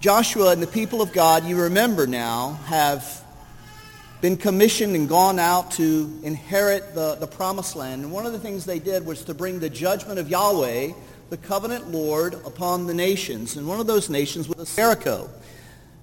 Joshua 0.00 0.52
and 0.52 0.62
the 0.62 0.68
people 0.68 1.02
of 1.02 1.12
God, 1.12 1.44
you 1.44 1.60
remember 1.60 2.06
now, 2.06 2.52
have 2.66 3.24
been 4.20 4.36
commissioned 4.36 4.94
and 4.94 5.08
gone 5.08 5.40
out 5.40 5.72
to 5.72 6.20
inherit 6.22 6.94
the, 6.94 7.16
the 7.16 7.26
promised 7.26 7.74
land. 7.74 8.04
And 8.04 8.12
one 8.12 8.24
of 8.24 8.32
the 8.32 8.38
things 8.38 8.64
they 8.64 8.78
did 8.78 9.04
was 9.04 9.24
to 9.24 9.34
bring 9.34 9.58
the 9.58 9.68
judgment 9.68 10.20
of 10.20 10.28
Yahweh, 10.28 10.92
the 11.30 11.36
covenant 11.36 11.90
Lord, 11.90 12.34
upon 12.46 12.86
the 12.86 12.94
nations. 12.94 13.56
And 13.56 13.66
one 13.66 13.80
of 13.80 13.88
those 13.88 14.08
nations 14.08 14.48
was 14.48 14.74
Jericho. 14.76 15.28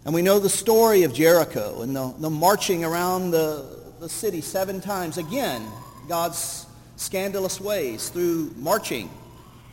And 0.04 0.14
we 0.14 0.22
know 0.22 0.40
the 0.40 0.50
story 0.50 1.04
of 1.04 1.14
Jericho 1.14 1.82
and 1.82 1.96
the, 1.96 2.14
the 2.20 2.30
marching 2.30 2.84
around 2.84 3.32
the, 3.32 3.66
the 4.02 4.10
city 4.10 4.42
seven 4.42 4.82
times. 4.82 5.18
Again, 5.18 5.66
God's 6.10 6.66
scandalous 6.98 7.62
ways 7.62 8.10
through 8.10 8.54
marching, 8.58 9.10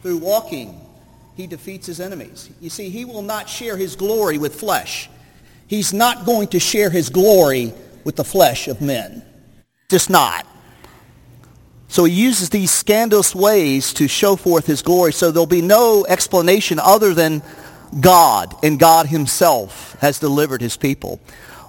through 0.02 0.18
walking, 0.18 0.80
he 1.36 1.46
defeats 1.46 1.86
his 1.86 2.00
enemies. 2.00 2.50
You 2.60 2.70
see, 2.70 2.90
he 2.90 3.04
will 3.04 3.22
not 3.22 3.48
share 3.48 3.76
his 3.76 3.96
glory 3.96 4.38
with 4.38 4.54
flesh. 4.54 5.08
He's 5.66 5.92
not 5.92 6.26
going 6.26 6.48
to 6.48 6.60
share 6.60 6.90
his 6.90 7.08
glory 7.08 7.72
with 8.04 8.16
the 8.16 8.24
flesh 8.24 8.68
of 8.68 8.80
men. 8.80 9.24
Just 9.88 10.10
not. 10.10 10.46
So 11.88 12.04
he 12.04 12.12
uses 12.12 12.50
these 12.50 12.70
scandalous 12.70 13.34
ways 13.34 13.92
to 13.94 14.08
show 14.08 14.36
forth 14.36 14.66
his 14.66 14.82
glory. 14.82 15.12
So 15.12 15.30
there'll 15.30 15.46
be 15.46 15.62
no 15.62 16.06
explanation 16.08 16.78
other 16.78 17.14
than 17.14 17.42
God 18.00 18.54
and 18.62 18.78
God 18.78 19.06
himself 19.06 19.96
has 20.00 20.18
delivered 20.18 20.62
his 20.62 20.76
people. 20.76 21.20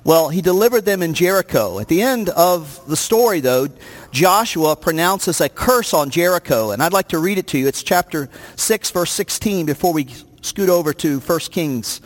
Well, 0.05 0.27
he 0.27 0.41
delivered 0.41 0.84
them 0.84 1.02
in 1.02 1.13
Jericho. 1.13 1.80
At 1.80 1.88
the 1.88 2.02
end 2.02 2.27
of 2.30 2.85
the 2.88 2.98
story, 2.98 3.39
though, 3.39 3.70
Joshua 4.11 4.75
pronounces 4.75 5.39
a 5.39 5.48
curse 5.48 5.94
on 5.94 6.09
Jericho. 6.09 6.71
And 6.71 6.84
I'd 6.84 6.91
like 6.91 7.09
to 7.09 7.20
read 7.20 7.38
it 7.38 7.48
to 7.48 7.57
you. 7.57 7.67
It's 7.67 7.84
chapter 7.84 8.30
6, 8.58 8.91
verse 8.91 9.11
16, 9.11 9.66
before 9.66 9.94
we 9.94 10.08
scoot 10.41 10.70
over 10.70 10.94
to 10.94 11.20
1 11.20 11.39
Kings. 11.52 12.02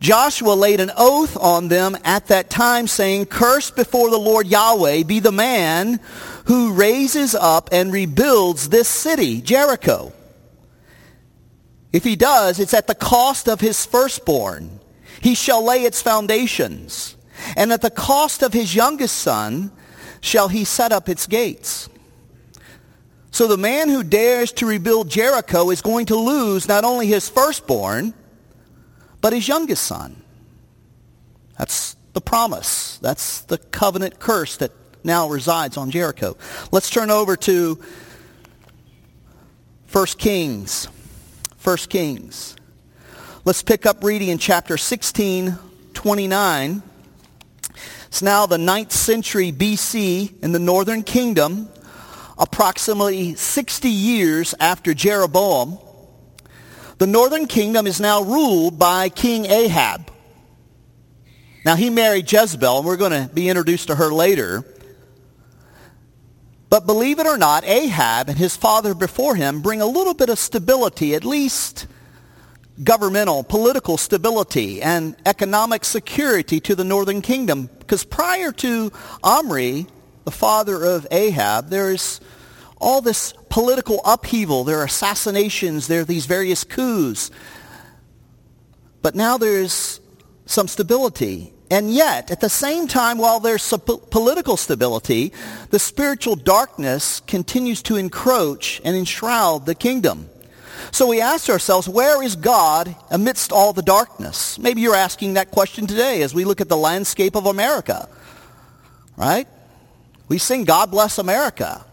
Joshua 0.00 0.52
laid 0.52 0.80
an 0.80 0.90
oath 0.98 1.38
on 1.38 1.68
them 1.68 1.96
at 2.04 2.26
that 2.26 2.50
time, 2.50 2.86
saying, 2.86 3.26
Cursed 3.26 3.76
before 3.76 4.10
the 4.10 4.18
Lord 4.18 4.46
Yahweh 4.46 5.04
be 5.04 5.20
the 5.20 5.32
man 5.32 6.00
who 6.44 6.74
raises 6.74 7.34
up 7.34 7.70
and 7.72 7.90
rebuilds 7.90 8.68
this 8.68 8.88
city, 8.88 9.40
Jericho. 9.40 10.12
If 11.94 12.04
he 12.04 12.16
does, 12.16 12.60
it's 12.60 12.74
at 12.74 12.86
the 12.86 12.94
cost 12.94 13.48
of 13.48 13.62
his 13.62 13.86
firstborn 13.86 14.80
he 15.20 15.34
shall 15.34 15.64
lay 15.64 15.82
its 15.82 16.02
foundations, 16.02 17.16
and 17.56 17.72
at 17.72 17.82
the 17.82 17.90
cost 17.90 18.42
of 18.42 18.52
his 18.52 18.74
youngest 18.74 19.16
son 19.16 19.72
shall 20.20 20.48
he 20.48 20.64
set 20.64 20.92
up 20.92 21.08
its 21.08 21.26
gates. 21.26 21.88
So 23.30 23.48
the 23.48 23.56
man 23.56 23.88
who 23.88 24.04
dares 24.04 24.52
to 24.52 24.66
rebuild 24.66 25.10
Jericho 25.10 25.70
is 25.70 25.82
going 25.82 26.06
to 26.06 26.16
lose 26.16 26.68
not 26.68 26.84
only 26.84 27.08
his 27.08 27.28
firstborn, 27.28 28.14
but 29.20 29.32
his 29.32 29.48
youngest 29.48 29.82
son. 29.84 30.22
That's 31.58 31.96
the 32.12 32.20
promise. 32.20 32.98
That's 32.98 33.40
the 33.40 33.58
covenant 33.58 34.20
curse 34.20 34.56
that 34.58 34.70
now 35.02 35.28
resides 35.28 35.76
on 35.76 35.90
Jericho. 35.90 36.36
Let's 36.72 36.90
turn 36.90 37.10
over 37.10 37.36
to 37.38 37.82
1 39.92 40.06
Kings. 40.18 40.88
1 41.62 41.76
Kings. 41.88 42.56
Let's 43.46 43.62
pick 43.62 43.84
up 43.84 44.02
reading 44.02 44.28
in 44.28 44.38
chapter 44.38 44.78
16, 44.78 45.58
29. 45.92 46.82
It's 48.06 48.22
now 48.22 48.46
the 48.46 48.56
9th 48.56 48.92
century 48.92 49.52
BC 49.52 50.42
in 50.42 50.52
the 50.52 50.58
northern 50.58 51.02
kingdom, 51.02 51.68
approximately 52.38 53.34
60 53.34 53.90
years 53.90 54.54
after 54.58 54.94
Jeroboam. 54.94 55.78
The 56.96 57.06
northern 57.06 57.46
kingdom 57.46 57.86
is 57.86 58.00
now 58.00 58.22
ruled 58.22 58.78
by 58.78 59.10
King 59.10 59.44
Ahab. 59.44 60.10
Now 61.66 61.76
he 61.76 61.90
married 61.90 62.32
Jezebel, 62.32 62.78
and 62.78 62.86
we're 62.86 62.96
going 62.96 63.28
to 63.28 63.28
be 63.34 63.50
introduced 63.50 63.88
to 63.88 63.96
her 63.96 64.10
later. 64.10 64.64
But 66.70 66.86
believe 66.86 67.18
it 67.18 67.26
or 67.26 67.36
not, 67.36 67.64
Ahab 67.64 68.30
and 68.30 68.38
his 68.38 68.56
father 68.56 68.94
before 68.94 69.36
him 69.36 69.60
bring 69.60 69.82
a 69.82 69.86
little 69.86 70.14
bit 70.14 70.30
of 70.30 70.38
stability, 70.38 71.14
at 71.14 71.26
least 71.26 71.86
governmental, 72.82 73.44
political 73.44 73.96
stability 73.96 74.82
and 74.82 75.16
economic 75.26 75.84
security 75.84 76.58
to 76.60 76.74
the 76.74 76.84
northern 76.84 77.22
kingdom. 77.22 77.70
Because 77.78 78.04
prior 78.04 78.50
to 78.52 78.90
Omri, 79.22 79.86
the 80.24 80.30
father 80.30 80.82
of 80.84 81.06
Ahab, 81.10 81.68
there 81.68 81.90
is 81.90 82.20
all 82.78 83.00
this 83.00 83.32
political 83.48 84.00
upheaval. 84.04 84.64
There 84.64 84.78
are 84.80 84.84
assassinations. 84.84 85.86
There 85.86 86.00
are 86.00 86.04
these 86.04 86.26
various 86.26 86.64
coups. 86.64 87.30
But 89.02 89.14
now 89.14 89.38
there's 89.38 90.00
some 90.46 90.66
stability. 90.66 91.52
And 91.70 91.92
yet, 91.92 92.30
at 92.30 92.40
the 92.40 92.50
same 92.50 92.88
time, 92.88 93.18
while 93.18 93.40
there's 93.40 93.72
political 94.10 94.56
stability, 94.56 95.32
the 95.70 95.78
spiritual 95.78 96.36
darkness 96.36 97.20
continues 97.20 97.82
to 97.82 97.96
encroach 97.96 98.80
and 98.84 98.96
enshroud 98.96 99.66
the 99.66 99.74
kingdom. 99.74 100.28
So 100.94 101.08
we 101.08 101.20
ask 101.20 101.50
ourselves, 101.50 101.88
where 101.88 102.22
is 102.22 102.36
God 102.36 102.94
amidst 103.10 103.50
all 103.50 103.72
the 103.72 103.82
darkness? 103.82 104.60
Maybe 104.60 104.80
you're 104.80 104.94
asking 104.94 105.34
that 105.34 105.50
question 105.50 105.88
today 105.88 106.22
as 106.22 106.32
we 106.32 106.44
look 106.44 106.60
at 106.60 106.68
the 106.68 106.76
landscape 106.76 107.34
of 107.34 107.46
America. 107.46 108.08
Right? 109.16 109.48
We 110.28 110.38
sing 110.38 110.62
God 110.62 110.92
Bless 110.92 111.18
America 111.18 111.84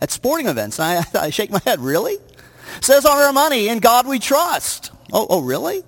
at 0.00 0.12
sporting 0.12 0.46
events. 0.46 0.78
I, 0.78 1.04
I 1.14 1.30
shake 1.30 1.50
my 1.50 1.58
head. 1.64 1.80
Really? 1.80 2.12
It 2.12 2.84
says 2.84 3.04
on 3.04 3.18
our 3.18 3.32
money, 3.32 3.66
in 3.66 3.80
God 3.80 4.06
we 4.06 4.20
trust. 4.20 4.92
Oh, 5.12 5.26
oh, 5.28 5.40
really? 5.40 5.82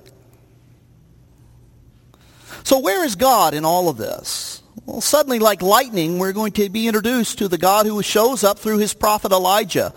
So 2.65 2.81
where 2.81 3.05
is 3.05 3.15
God 3.15 3.55
in 3.55 3.65
all 3.65 3.89
of 3.89 3.97
this? 3.97 4.61
Well, 4.87 5.01
suddenly, 5.01 5.39
like 5.39 5.63
lightning, 5.63 6.19
we're 6.19 6.33
going 6.33 6.51
to 6.55 6.69
be 6.69 6.89
introduced 6.89 7.39
to 7.39 7.47
the 7.47 7.59
God 7.59 7.87
who 7.87 8.03
shows 8.03 8.43
up 8.43 8.59
through 8.59 8.79
his 8.79 8.93
prophet 8.93 9.31
Elijah. 9.31 9.95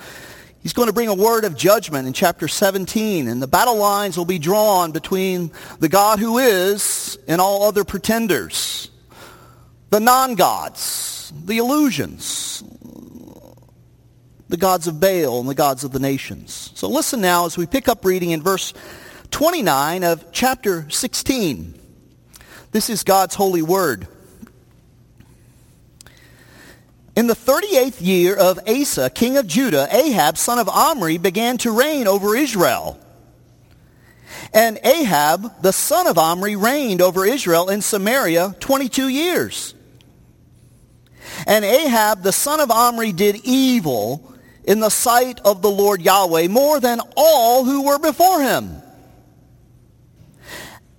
He's 0.62 0.74
going 0.74 0.88
to 0.88 0.94
bring 0.94 1.08
a 1.08 1.14
word 1.14 1.46
of 1.46 1.56
judgment 1.56 2.08
in 2.08 2.14
chapter 2.14 2.48
17, 2.48 3.28
and 3.28 3.42
the 3.42 3.48
battle 3.48 3.78
lines 3.78 4.18
will 4.18 4.26
be 4.26 4.40
drawn 4.40 4.92
between 4.92 5.52
the 5.80 5.90
God 5.90 6.20
who 6.20 6.40
is 6.40 7.18
and 7.28 7.40
all 7.40 7.64
other 7.64 7.84
pretenders, 7.84 8.90
the 9.90 10.00
non-gods, 10.00 11.32
the 11.46 11.60
illusions, 11.60 12.64
the 14.50 14.58
gods 14.58 14.88
of 14.88 15.00
Baal 15.00 15.40
and 15.40 15.50
the 15.50 15.56
gods 15.56 15.84
of 15.84 15.92
the 15.92 16.00
nations. 16.00 16.72
So 16.74 16.88
listen 16.88 17.22
now 17.22 17.46
as 17.46 17.58
we 17.58 17.66
pick 17.66 17.88
up 17.88 18.04
reading 18.06 18.32
in 18.32 18.42
verse 18.42 18.74
29 19.32 20.04
of 20.04 20.32
chapter 20.32 20.90
16. 20.90 21.78
This 22.72 22.90
is 22.90 23.04
God's 23.04 23.36
holy 23.36 23.62
word. 23.62 24.08
In 27.18 27.26
the 27.26 27.34
38th 27.34 28.00
year 28.00 28.36
of 28.36 28.60
Asa, 28.68 29.10
king 29.10 29.38
of 29.38 29.48
Judah, 29.48 29.88
Ahab, 29.90 30.38
son 30.38 30.60
of 30.60 30.70
Omri, 30.70 31.18
began 31.18 31.58
to 31.58 31.72
reign 31.72 32.08
over 32.08 32.36
Israel. 32.36 33.00
And 34.54 34.78
Ahab, 34.84 35.64
the 35.64 35.74
son 35.74 36.06
of 36.06 36.20
Omri, 36.20 36.56
reigned 36.56 37.02
over 37.02 37.26
Israel 37.26 37.70
in 37.70 37.82
Samaria 37.82 38.56
22 38.60 39.08
years. 39.08 39.74
And 41.48 41.66
Ahab, 41.66 42.22
the 42.22 42.32
son 42.32 42.60
of 42.60 42.70
Omri, 42.70 43.14
did 43.14 43.38
evil 43.44 44.36
in 44.64 44.80
the 44.80 44.92
sight 44.92 45.40
of 45.44 45.64
the 45.64 45.72
Lord 45.72 46.04
Yahweh 46.04 46.50
more 46.50 46.80
than 46.80 47.02
all 47.16 47.66
who 47.66 47.88
were 47.88 47.98
before 47.98 48.44
him. 48.44 48.80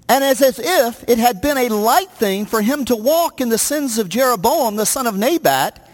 And 0.09 0.25
as 0.25 0.41
if 0.43 1.09
it 1.09 1.19
had 1.19 1.41
been 1.41 1.59
a 1.59 1.69
light 1.69 2.11
thing 2.11 2.45
for 2.45 2.61
him 2.61 2.85
to 2.87 2.97
walk 2.97 3.41
in 3.41 3.51
the 3.51 3.57
sins 3.57 3.99
of 3.99 4.09
Jeroboam, 4.09 4.75
the 4.75 4.85
son 4.85 5.07
of 5.07 5.17
Nebat, 5.17 5.85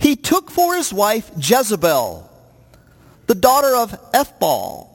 he 0.00 0.16
took 0.16 0.50
for 0.50 0.74
his 0.74 0.92
wife 0.92 1.30
Jezebel, 1.36 2.28
the 3.26 3.34
daughter 3.34 3.76
of 3.76 3.92
Ethbaal, 4.12 4.88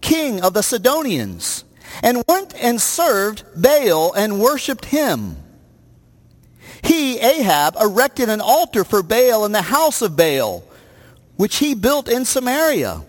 king 0.00 0.42
of 0.42 0.54
the 0.54 0.62
Sidonians, 0.62 1.64
and 2.02 2.24
went 2.26 2.54
and 2.54 2.80
served 2.80 3.44
Baal 3.54 4.12
and 4.14 4.40
worshipped 4.40 4.86
him. 4.86 5.36
He, 6.82 7.18
Ahab, 7.20 7.76
erected 7.80 8.28
an 8.28 8.40
altar 8.40 8.82
for 8.82 9.02
Baal 9.02 9.44
in 9.44 9.52
the 9.52 9.62
house 9.62 10.02
of 10.02 10.16
Baal, 10.16 10.64
which 11.36 11.56
he 11.56 11.74
built 11.74 12.08
in 12.08 12.24
Samaria. 12.24 13.02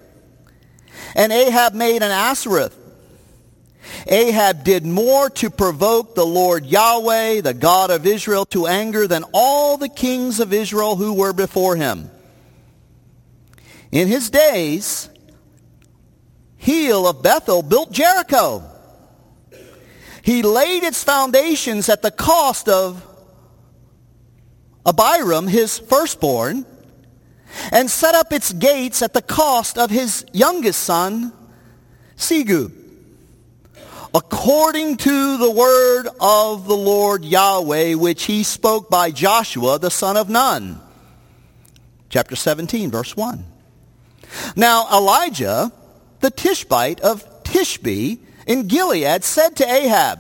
And 1.15 1.31
Ahab 1.31 1.73
made 1.73 2.03
an 2.03 2.11
Asherah 2.11 2.71
Ahab 4.07 4.63
did 4.63 4.85
more 4.85 5.29
to 5.31 5.49
provoke 5.49 6.15
the 6.15 6.25
Lord 6.25 6.65
Yahweh, 6.65 7.41
the 7.41 7.53
God 7.53 7.91
of 7.91 8.05
Israel, 8.05 8.45
to 8.47 8.67
anger 8.67 9.07
than 9.07 9.23
all 9.33 9.77
the 9.77 9.89
kings 9.89 10.39
of 10.39 10.53
Israel 10.53 10.95
who 10.95 11.13
were 11.13 11.33
before 11.33 11.75
him. 11.75 12.09
In 13.91 14.07
his 14.07 14.29
days, 14.29 15.09
Hiel 16.57 17.07
of 17.09 17.21
Bethel 17.21 17.61
built 17.61 17.91
Jericho. 17.91 18.63
He 20.21 20.41
laid 20.43 20.83
its 20.83 21.03
foundations 21.03 21.87
at 21.87 22.01
the 22.01 22.11
cost 22.11 22.67
of 22.67 23.03
Abiram, 24.85 25.47
his 25.47 25.79
firstborn, 25.79 26.65
and 27.71 27.89
set 27.89 28.15
up 28.15 28.33
its 28.33 28.51
gates 28.53 29.01
at 29.01 29.13
the 29.13 29.21
cost 29.21 29.77
of 29.77 29.89
his 29.89 30.25
youngest 30.33 30.81
son, 30.81 31.31
Segub. 32.17 32.86
According 34.17 34.97
to 34.97 35.37
the 35.37 35.51
word 35.51 36.07
of 36.19 36.65
the 36.65 36.75
Lord 36.75 37.23
Yahweh, 37.23 37.93
which 37.93 38.23
he 38.23 38.41
spoke 38.41 38.89
by 38.89 39.11
Joshua, 39.11 39.77
the 39.77 39.91
son 39.91 40.17
of 40.17 40.27
Nun. 40.27 40.81
Chapter 42.09 42.35
17, 42.35 42.89
verse 42.89 43.15
1. 43.15 43.45
Now 44.55 44.87
Elijah, 44.91 45.71
the 46.21 46.31
Tishbite 46.31 46.99
of 47.01 47.43
Tishbe 47.43 48.17
in 48.47 48.67
Gilead, 48.67 49.23
said 49.23 49.55
to 49.57 49.71
Ahab, 49.71 50.19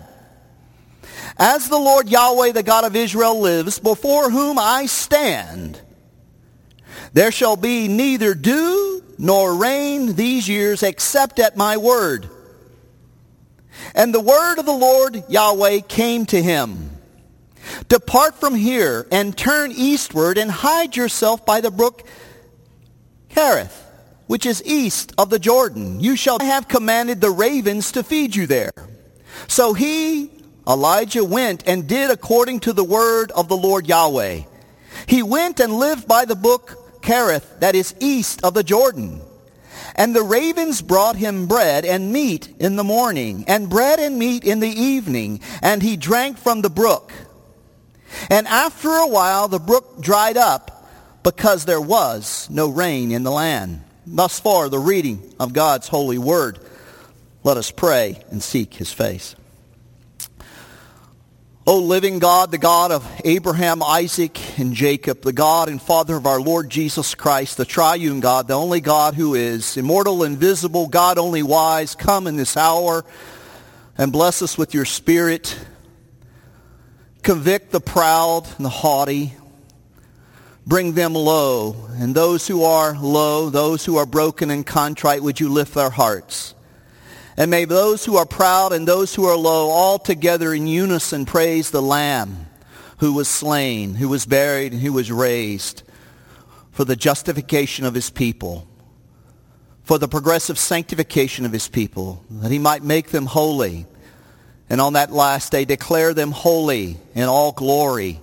As 1.39 1.67
the 1.67 1.79
Lord 1.79 2.07
Yahweh, 2.07 2.51
the 2.51 2.61
God 2.61 2.85
of 2.85 2.95
Israel, 2.95 3.39
lives, 3.39 3.79
before 3.79 4.29
whom 4.29 4.59
I 4.59 4.85
stand, 4.85 5.81
there 7.13 7.31
shall 7.31 7.55
be 7.55 7.87
neither 7.87 8.35
dew 8.35 9.03
nor 9.17 9.55
rain 9.55 10.13
these 10.13 10.47
years 10.47 10.83
except 10.83 11.39
at 11.39 11.57
my 11.57 11.77
word. 11.77 12.29
And 13.97 14.13
the 14.13 14.21
word 14.21 14.59
of 14.59 14.67
the 14.67 14.71
Lord 14.71 15.23
Yahweh 15.27 15.79
came 15.79 16.27
to 16.27 16.39
him. 16.41 16.91
Depart 17.89 18.39
from 18.39 18.53
here 18.53 19.07
and 19.11 19.35
turn 19.35 19.71
eastward 19.71 20.37
and 20.37 20.51
hide 20.51 20.95
yourself 20.95 21.47
by 21.47 21.61
the 21.61 21.71
brook 21.71 22.07
Cherith, 23.29 23.83
which 24.27 24.45
is 24.45 24.63
east 24.63 25.13
of 25.17 25.31
the 25.31 25.39
Jordan. 25.39 25.99
You 25.99 26.15
shall 26.15 26.37
have 26.37 26.67
commanded 26.67 27.21
the 27.21 27.31
ravens 27.31 27.91
to 27.93 28.03
feed 28.03 28.35
you 28.35 28.45
there. 28.45 28.71
So 29.47 29.73
he, 29.73 30.29
Elijah, 30.67 31.25
went 31.25 31.67
and 31.67 31.87
did 31.87 32.11
according 32.11 32.59
to 32.61 32.73
the 32.73 32.83
word 32.83 33.31
of 33.31 33.47
the 33.47 33.57
Lord 33.57 33.87
Yahweh. 33.87 34.41
He 35.07 35.23
went 35.23 35.59
and 35.59 35.73
lived 35.73 36.07
by 36.07 36.25
the 36.25 36.35
brook 36.35 37.01
Cherith, 37.03 37.61
that 37.61 37.73
is 37.73 37.95
east 37.99 38.43
of 38.43 38.53
the 38.53 38.63
Jordan. 38.63 39.21
And 39.97 40.15
the 40.15 40.23
ravens 40.23 40.81
brought 40.81 41.15
him 41.15 41.47
bread 41.47 41.83
and 41.83 42.13
meat 42.13 42.49
in 42.59 42.75
the 42.75 42.83
morning, 42.83 43.43
and 43.47 43.69
bread 43.69 43.99
and 43.99 44.19
meat 44.19 44.43
in 44.43 44.59
the 44.59 44.69
evening, 44.69 45.39
and 45.61 45.81
he 45.81 45.97
drank 45.97 46.37
from 46.37 46.61
the 46.61 46.69
brook. 46.69 47.11
And 48.29 48.47
after 48.47 48.89
a 48.89 49.07
while 49.07 49.47
the 49.47 49.59
brook 49.59 49.99
dried 49.99 50.37
up, 50.37 50.87
because 51.23 51.65
there 51.65 51.81
was 51.81 52.47
no 52.49 52.69
rain 52.69 53.11
in 53.11 53.23
the 53.23 53.31
land. 53.31 53.81
Thus 54.05 54.39
far 54.39 54.69
the 54.69 54.79
reading 54.79 55.33
of 55.39 55.51
God's 55.51 55.89
holy 55.89 56.17
word. 56.17 56.59
Let 57.43 57.57
us 57.57 57.71
pray 57.71 58.21
and 58.31 58.41
seek 58.41 58.75
his 58.75 58.93
face. 58.93 59.35
O 61.69 61.79
living 61.79 62.19
God, 62.19 62.51
the 62.51 62.57
God 62.57 62.93
of 62.93 63.05
Abraham, 63.25 63.83
Isaac, 63.83 64.57
and 64.57 64.73
Jacob, 64.73 65.23
the 65.23 65.33
God 65.33 65.67
and 65.67 65.81
Father 65.81 66.15
of 66.15 66.25
our 66.25 66.39
Lord 66.39 66.69
Jesus 66.69 67.13
Christ, 67.13 67.57
the 67.57 67.65
triune 67.65 68.21
God, 68.21 68.47
the 68.47 68.53
only 68.53 68.79
God 68.79 69.15
who 69.15 69.35
is 69.35 69.75
immortal, 69.75 70.23
invisible, 70.23 70.87
God 70.87 71.17
only 71.17 71.43
wise, 71.43 71.93
come 71.93 72.25
in 72.25 72.37
this 72.37 72.55
hour 72.55 73.03
and 73.97 74.13
bless 74.13 74.41
us 74.41 74.57
with 74.57 74.73
your 74.73 74.85
spirit. 74.85 75.59
Convict 77.21 77.71
the 77.71 77.81
proud 77.81 78.47
and 78.55 78.65
the 78.65 78.69
haughty. 78.69 79.33
Bring 80.65 80.93
them 80.93 81.15
low. 81.15 81.89
And 81.99 82.15
those 82.15 82.47
who 82.47 82.63
are 82.63 82.97
low, 82.97 83.49
those 83.49 83.83
who 83.83 83.97
are 83.97 84.05
broken 84.05 84.51
and 84.51 84.65
contrite, 84.65 85.21
would 85.21 85.41
you 85.41 85.49
lift 85.49 85.73
their 85.73 85.89
hearts? 85.89 86.55
And 87.37 87.51
may 87.51 87.65
those 87.65 88.03
who 88.03 88.17
are 88.17 88.25
proud 88.25 88.73
and 88.73 88.87
those 88.87 89.13
who 89.13 89.25
are 89.25 89.37
low 89.37 89.69
all 89.69 89.99
together 89.99 90.53
in 90.53 90.65
unison 90.65 91.25
praise 91.25 91.69
the 91.69 91.81
Lamb 91.81 92.47
who 92.97 93.13
was 93.13 93.27
slain, 93.27 93.93
who 93.93 94.09
was 94.09 94.25
buried, 94.25 94.73
and 94.73 94.81
who 94.81 94.93
was 94.93 95.11
raised 95.11 95.83
for 96.71 96.83
the 96.83 96.95
justification 96.95 97.85
of 97.85 97.93
his 97.93 98.09
people, 98.09 98.67
for 99.83 99.97
the 99.97 100.07
progressive 100.07 100.57
sanctification 100.57 101.45
of 101.45 101.51
his 101.51 101.67
people, 101.67 102.23
that 102.29 102.51
he 102.51 102.59
might 102.59 102.83
make 102.83 103.09
them 103.09 103.25
holy. 103.25 103.85
And 104.69 104.81
on 104.81 104.93
that 104.93 105.11
last 105.11 105.51
day, 105.51 105.63
declare 105.63 106.13
them 106.13 106.31
holy 106.31 106.97
in 107.15 107.23
all 107.23 107.51
glory, 107.51 108.19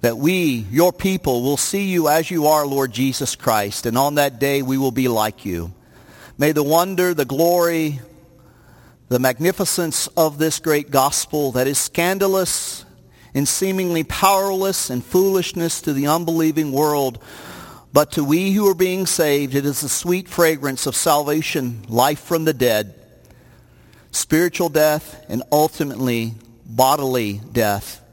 that 0.00 0.16
we, 0.16 0.66
your 0.70 0.92
people, 0.92 1.42
will 1.42 1.56
see 1.56 1.84
you 1.84 2.08
as 2.08 2.30
you 2.30 2.46
are, 2.46 2.66
Lord 2.66 2.92
Jesus 2.92 3.36
Christ. 3.36 3.84
And 3.84 3.98
on 3.98 4.14
that 4.14 4.38
day, 4.38 4.62
we 4.62 4.78
will 4.78 4.92
be 4.92 5.08
like 5.08 5.44
you. 5.44 5.72
May 6.38 6.52
the 6.52 6.62
wonder, 6.62 7.14
the 7.14 7.24
glory, 7.24 8.00
the 9.14 9.20
magnificence 9.20 10.08
of 10.16 10.38
this 10.38 10.58
great 10.58 10.90
gospel 10.90 11.52
that 11.52 11.68
is 11.68 11.78
scandalous 11.78 12.84
and 13.32 13.46
seemingly 13.46 14.02
powerless 14.02 14.90
and 14.90 15.04
foolishness 15.04 15.80
to 15.80 15.92
the 15.92 16.08
unbelieving 16.08 16.72
world, 16.72 17.22
but 17.92 18.10
to 18.10 18.24
we 18.24 18.50
who 18.50 18.68
are 18.68 18.74
being 18.74 19.06
saved, 19.06 19.54
it 19.54 19.64
is 19.64 19.82
the 19.82 19.88
sweet 19.88 20.26
fragrance 20.26 20.84
of 20.88 20.96
salvation, 20.96 21.84
life 21.88 22.18
from 22.18 22.44
the 22.44 22.52
dead, 22.52 22.92
spiritual 24.10 24.68
death, 24.68 25.24
and 25.28 25.44
ultimately 25.52 26.34
bodily 26.66 27.40
death. 27.52 28.04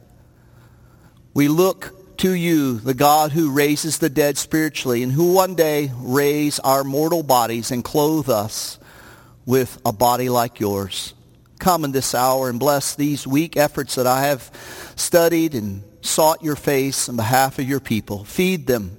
We 1.33 1.48
look 1.48 2.18
to 2.18 2.31
you, 2.31 2.77
the 2.77 2.94
God 2.94 3.31
who 3.31 3.50
raises 3.50 3.98
the 3.98 4.09
dead 4.12 4.38
spiritually 4.38 5.01
and 5.01 5.12
who 5.12 5.33
one 5.33 5.56
day 5.56 5.92
raise 5.98 6.59
our 6.59 6.83
mortal 6.83 7.24
bodies 7.24 7.71
and 7.71 7.83
clothe 7.83 8.30
us 8.30 8.77
with 9.46 9.80
a 9.86 9.92
body 9.92 10.30
like 10.30 10.60
yours. 10.60 11.14
Come 11.60 11.86
in 11.86 11.92
this 11.92 12.16
hour 12.16 12.50
and 12.50 12.60
bless 12.60 12.96
these 12.96 13.28
weak 13.28 13.58
efforts 13.58 13.96
that 13.96 14.08
I 14.08 14.24
have 14.24 14.52
studied 14.96 15.54
and 15.54 15.84
sought 16.02 16.44
your 16.44 16.56
face 16.56 17.08
on 17.08 17.16
behalf 17.16 17.60
of 17.60 17.68
your 17.68 17.80
people. 17.80 18.24
Feed 18.24 18.68
them, 18.68 18.98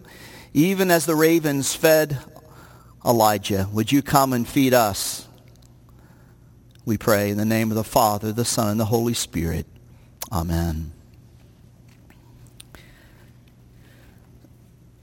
even 0.54 0.90
as 0.90 1.06
the 1.06 1.14
ravens 1.14 1.74
fed 1.74 2.18
Elijah. 3.04 3.68
Would 3.72 3.90
you 3.90 4.02
come 4.02 4.32
and 4.32 4.46
feed 4.46 4.74
us? 4.74 5.26
We 6.84 6.98
pray 6.98 7.30
in 7.30 7.36
the 7.36 7.44
name 7.44 7.70
of 7.70 7.76
the 7.76 7.84
Father, 7.84 8.32
the 8.32 8.44
Son, 8.44 8.68
and 8.68 8.80
the 8.80 8.84
Holy 8.84 9.14
Spirit. 9.14 9.66
Amen. 10.30 10.92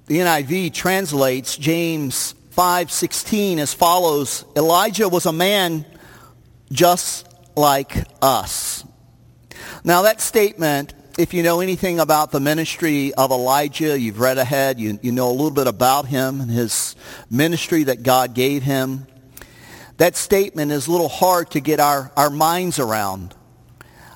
The 0.07 0.19
NIV 0.19 0.73
translates 0.73 1.55
James 1.55 2.33
5:16 2.59 3.57
as 3.57 3.73
follows, 3.73 4.43
Elijah 4.53 5.07
was 5.07 5.25
a 5.25 5.31
man 5.31 5.85
just 6.69 7.25
like 7.55 8.03
us. 8.21 8.83
Now 9.85 10.01
that 10.01 10.19
statement, 10.19 10.93
if 11.17 11.33
you 11.33 11.41
know 11.41 11.61
anything 11.61 12.01
about 12.01 12.31
the 12.31 12.41
ministry 12.41 13.13
of 13.13 13.31
Elijah, 13.31 13.97
you've 13.97 14.19
read 14.19 14.37
ahead, 14.37 14.77
you, 14.77 14.99
you 15.01 15.13
know 15.13 15.29
a 15.29 15.31
little 15.31 15.51
bit 15.51 15.67
about 15.67 16.07
him 16.07 16.41
and 16.41 16.51
his 16.51 16.97
ministry 17.29 17.85
that 17.85 18.03
God 18.03 18.33
gave 18.33 18.61
him. 18.61 19.07
That 19.95 20.17
statement 20.17 20.73
is 20.73 20.87
a 20.87 20.91
little 20.91 21.07
hard 21.07 21.51
to 21.51 21.61
get 21.61 21.79
our, 21.79 22.11
our 22.17 22.29
minds 22.29 22.77
around, 22.77 23.33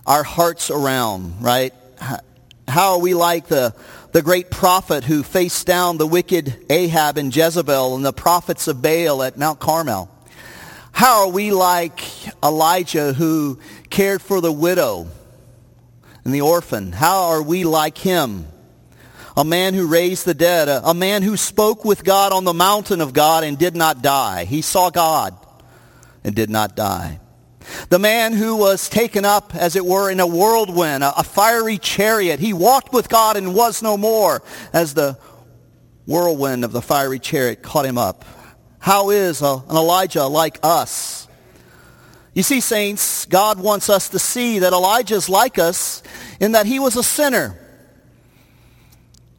our 0.06 0.24
hearts 0.24 0.70
around, 0.70 1.42
right? 1.42 1.74
How 2.68 2.96
are 2.96 3.00
we 3.00 3.14
like 3.14 3.48
the 3.48 3.74
the 4.14 4.22
great 4.22 4.52
prophet 4.52 5.04
who 5.04 5.24
faced 5.24 5.66
down 5.66 5.98
the 5.98 6.06
wicked 6.06 6.56
Ahab 6.70 7.18
and 7.18 7.36
Jezebel 7.36 7.96
and 7.96 8.06
the 8.06 8.14
prophets 8.14 8.68
of 8.68 8.80
Baal 8.80 9.24
at 9.24 9.38
Mount 9.38 9.60
Carmel? 9.60 10.10
How 10.92 11.22
are 11.22 11.30
we 11.30 11.52
like 11.52 12.04
Elijah 12.44 13.14
who 13.14 13.60
cared 13.90 14.22
for 14.22 14.40
the 14.40 14.52
widow 14.52 15.08
and 16.24 16.34
the 16.34 16.42
orphan? 16.42 16.92
How 16.92 17.24
are 17.30 17.42
we 17.42 17.64
like 17.64 17.98
him? 17.98 18.46
A 19.36 19.44
man 19.44 19.74
who 19.74 19.88
raised 19.88 20.26
the 20.26 20.36
dead, 20.36 20.70
a, 20.70 20.94
man 20.94 21.24
who 21.24 21.36
spoke 21.36 21.84
with 21.84 22.04
God 22.04 22.32
on 22.32 22.44
the 22.44 22.54
mountain 22.54 23.02
of 23.02 23.14
God 23.14 23.44
and 23.44 23.58
did 23.58 23.76
not 23.76 24.04
die. 24.04 24.46
He 24.46 24.62
saw 24.62 24.92
God 24.92 25.36
and 26.24 26.36
did 26.36 26.52
not 26.52 26.76
die. 26.76 27.20
The 27.90 28.00
man 28.00 28.34
who 28.34 28.56
was 28.56 28.90
taken 28.90 29.26
up, 29.26 29.56
as 29.56 29.76
it 29.76 29.86
were, 29.86 30.10
in 30.10 30.20
a 30.20 30.28
whirlwind, 30.28 31.04
a, 31.04 31.20
a 31.20 31.24
fiery 31.24 31.78
chariot. 31.78 32.40
He 32.40 32.54
walked 32.54 32.94
with 32.94 33.10
God 33.10 33.38
and 33.38 33.56
was 33.56 33.82
no 33.82 33.98
more 33.98 34.42
as 34.72 34.94
the 34.94 35.18
whirlwind 36.06 36.66
of 36.66 36.72
the 36.72 36.82
fiery 36.82 37.20
chariot 37.20 37.62
caught 37.62 37.86
him 37.86 37.98
up. 37.98 38.26
How 38.80 39.12
is 39.12 39.42
a, 39.42 39.64
an 39.70 39.76
Elijah 39.76 40.26
like 40.26 40.60
us? 40.62 41.28
You 42.34 42.44
see, 42.44 42.62
saints, 42.62 43.26
God 43.26 43.60
wants 43.60 43.90
us 43.90 44.10
to 44.10 44.20
see 44.20 44.60
that 44.60 44.74
Elijah 44.74 45.16
is 45.16 45.30
like 45.30 45.60
us 45.60 46.02
in 46.40 46.54
that 46.54 46.66
he 46.66 46.80
was 46.80 46.96
a 46.96 47.04
sinner. 47.04 47.58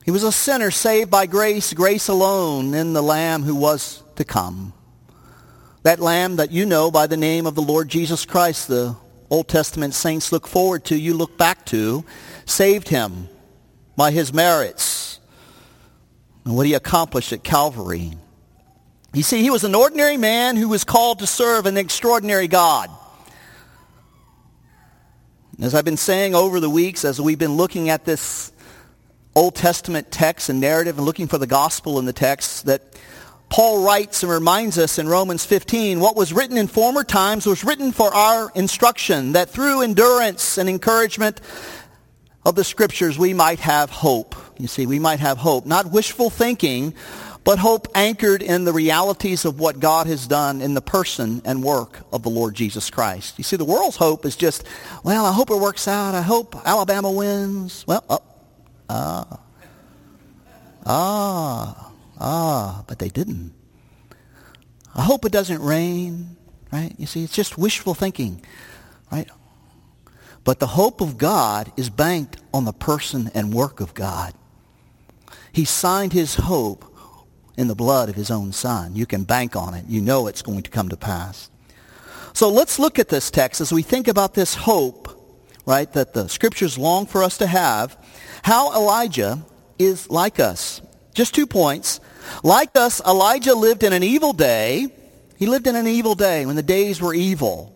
He 0.05 0.11
was 0.11 0.23
a 0.23 0.31
sinner 0.31 0.71
saved 0.71 1.11
by 1.11 1.27
grace, 1.27 1.73
grace 1.73 2.09
alone 2.09 2.75
in 2.75 2.93
the 2.93 3.03
Lamb 3.03 3.43
who 3.43 3.55
was 3.55 4.03
to 4.17 4.25
come. 4.25 4.73
That 5.85 6.01
lamb 6.01 6.37
that 6.37 6.51
you 6.51 6.65
know 6.65 6.91
by 6.91 7.07
the 7.07 7.17
name 7.17 7.47
of 7.47 7.55
the 7.55 7.63
Lord 7.63 7.91
Jesus 7.91 8.25
Christ, 8.25 8.69
the 8.69 8.97
Old 9.29 9.49
Testament 9.49 9.93
saints 9.93 10.33
look 10.33 10.47
forward 10.47 10.85
to, 10.87 10.97
you 10.97 11.13
look 11.13 11.37
back 11.37 11.67
to, 11.67 12.05
saved 12.47 12.89
him 12.89 13.29
by 13.95 14.11
his 14.11 14.33
merits 14.33 15.21
and 16.45 16.57
what 16.57 16.65
he 16.67 16.73
accomplished 16.73 17.35
at 17.35 17.45
Calvary. 17.45 18.13
You 19.13 19.23
see, 19.23 19.43
he 19.43 19.51
was 19.51 19.63
an 19.63 19.75
ordinary 19.75 20.17
man 20.17 20.57
who 20.57 20.71
was 20.71 20.85
called 20.85 21.19
to 21.19 21.27
serve 21.27 21.67
an 21.67 21.77
extraordinary 21.77 22.49
God. 22.49 22.89
As 25.61 25.75
I've 25.75 25.85
been 25.85 25.99
saying 25.99 26.35
over 26.35 26.61
the 26.61 26.71
weeks, 26.71 27.05
as 27.05 27.21
we've 27.21 27.39
been 27.39 27.57
looking 27.57 27.91
at 27.91 28.07
this 28.07 28.53
Old 29.37 29.55
Testament 29.55 30.11
text 30.11 30.49
and 30.49 30.61
narrative 30.61 30.97
and 30.97 31.05
looking 31.05 31.29
for 31.29 31.37
the 31.37 31.47
gospel 31.47 31.99
in 31.99 32.07
the 32.07 32.13
text, 32.15 32.65
that 32.65 32.83
Paul 33.49 33.85
writes 33.85 34.23
and 34.23 34.33
reminds 34.33 34.79
us 34.79 34.99
in 34.99 35.09
Romans 35.09 35.45
15, 35.45 36.01
what 36.01 36.17
was 36.17 36.33
written 36.33 36.57
in 36.57 36.67
former 36.67 37.05
times 37.05 37.47
was 37.47 37.63
written 37.65 37.93
for 37.93 38.13
our 38.13 38.51
instruction, 38.55 39.33
that 39.33 39.49
through 39.49 39.83
endurance 39.83 40.59
and 40.59 40.69
encouragement 40.69 41.41
of 42.45 42.57
the 42.57 42.65
scriptures 42.65 43.19
we 43.19 43.33
might 43.33 43.61
have 43.61 43.91
hope. 43.91 44.35
You 44.59 44.67
see, 44.67 44.87
we 44.87 44.99
might 44.99 45.21
have 45.21 45.39
hope. 45.39 45.67
Not 45.67 45.91
wishful 45.91 46.31
thinking, 46.31 46.95
but 47.45 47.59
hope 47.59 47.89
anchored 47.95 48.43
in 48.43 48.65
the 48.65 48.73
realities 48.73 49.45
of 49.45 49.61
what 49.61 49.79
God 49.79 50.07
has 50.07 50.27
done 50.27 50.63
in 50.63 50.75
the 50.75 50.81
person 50.81 51.43
and 51.45 51.63
work 51.63 52.01
of 52.13 52.23
the 52.23 52.31
Lord 52.31 52.55
Jesus 52.55 52.91
Christ. 52.91 53.39
You 53.39 53.45
see, 53.45 53.57
the 53.57 53.65
world's 53.65 53.97
hope 53.97 54.25
is 54.25 54.35
just, 54.35 54.65
well, 55.05 55.27
I 55.27 55.33
hope 55.33 55.51
it 55.51 55.59
works 55.59 55.87
out. 55.87 56.15
I 56.15 56.23
hope 56.23 56.57
Alabama 56.65 57.11
wins. 57.11 57.85
Well, 57.87 58.05
oh, 58.09 58.23
ah, 58.89 59.41
ah, 60.87 61.93
ah, 62.19 62.85
but 62.87 62.99
they 62.99 63.09
didn't. 63.09 63.53
I 64.95 65.03
hope 65.03 65.25
it 65.25 65.33
doesn't 65.33 65.61
rain, 65.61 66.37
right? 66.73 66.95
You 66.99 67.07
see, 67.07 67.25
it's 67.25 67.35
just 67.35 67.59
wishful 67.59 67.95
thinking, 67.95 68.45
right? 69.11 69.29
But 70.45 70.61
the 70.61 70.67
hope 70.69 71.01
of 71.01 71.19
God 71.19 71.73
is 71.77 71.91
banked 71.91 72.37
on 72.53 72.65
the 72.65 72.73
person 72.73 73.31
and 73.35 73.53
work 73.53 73.81
of 73.81 73.95
God. 73.95 74.35
He 75.53 75.65
signed 75.65 76.13
his 76.13 76.35
hope 76.35 76.85
in 77.57 77.69
the 77.69 77.75
blood 77.75 78.09
of 78.09 78.15
his 78.15 78.31
own 78.31 78.53
son. 78.53 78.95
You 78.95 79.07
can 79.07 79.25
bank 79.25 79.57
on 79.57 79.75
it. 79.75 79.87
You 79.89 80.01
know 80.01 80.27
it's 80.27 80.43
going 80.43 80.63
to 80.63 80.71
come 80.71 80.89
to 80.91 80.97
pass. 80.97 81.51
So 82.33 82.51
let's 82.51 82.79
look 82.79 82.99
at 82.99 83.09
this 83.09 83.31
text 83.31 83.61
as 83.61 83.73
we 83.73 83.83
think 83.83 84.09
about 84.09 84.35
this 84.35 84.55
hope, 84.55 85.09
right, 85.65 85.91
that 85.93 86.13
the 86.13 86.29
scriptures 86.29 86.77
long 86.77 87.07
for 87.07 87.23
us 87.23 87.39
to 87.39 87.47
have, 87.47 87.97
how 88.43 88.75
Elijah 88.75 89.45
is 89.79 90.11
like 90.11 90.41
us. 90.41 90.83
Just 91.15 91.35
two 91.35 91.47
points. 91.47 92.01
Like 92.43 92.77
us, 92.77 93.01
Elijah 93.05 93.55
lived 93.55 93.83
in 93.83 93.93
an 93.93 94.03
evil 94.03 94.33
day. 94.33 94.89
He 95.37 95.47
lived 95.47 95.67
in 95.67 95.77
an 95.77 95.87
evil 95.87 96.15
day 96.15 96.47
when 96.47 96.57
the 96.57 96.63
days 96.63 97.01
were 97.01 97.15
evil 97.15 97.75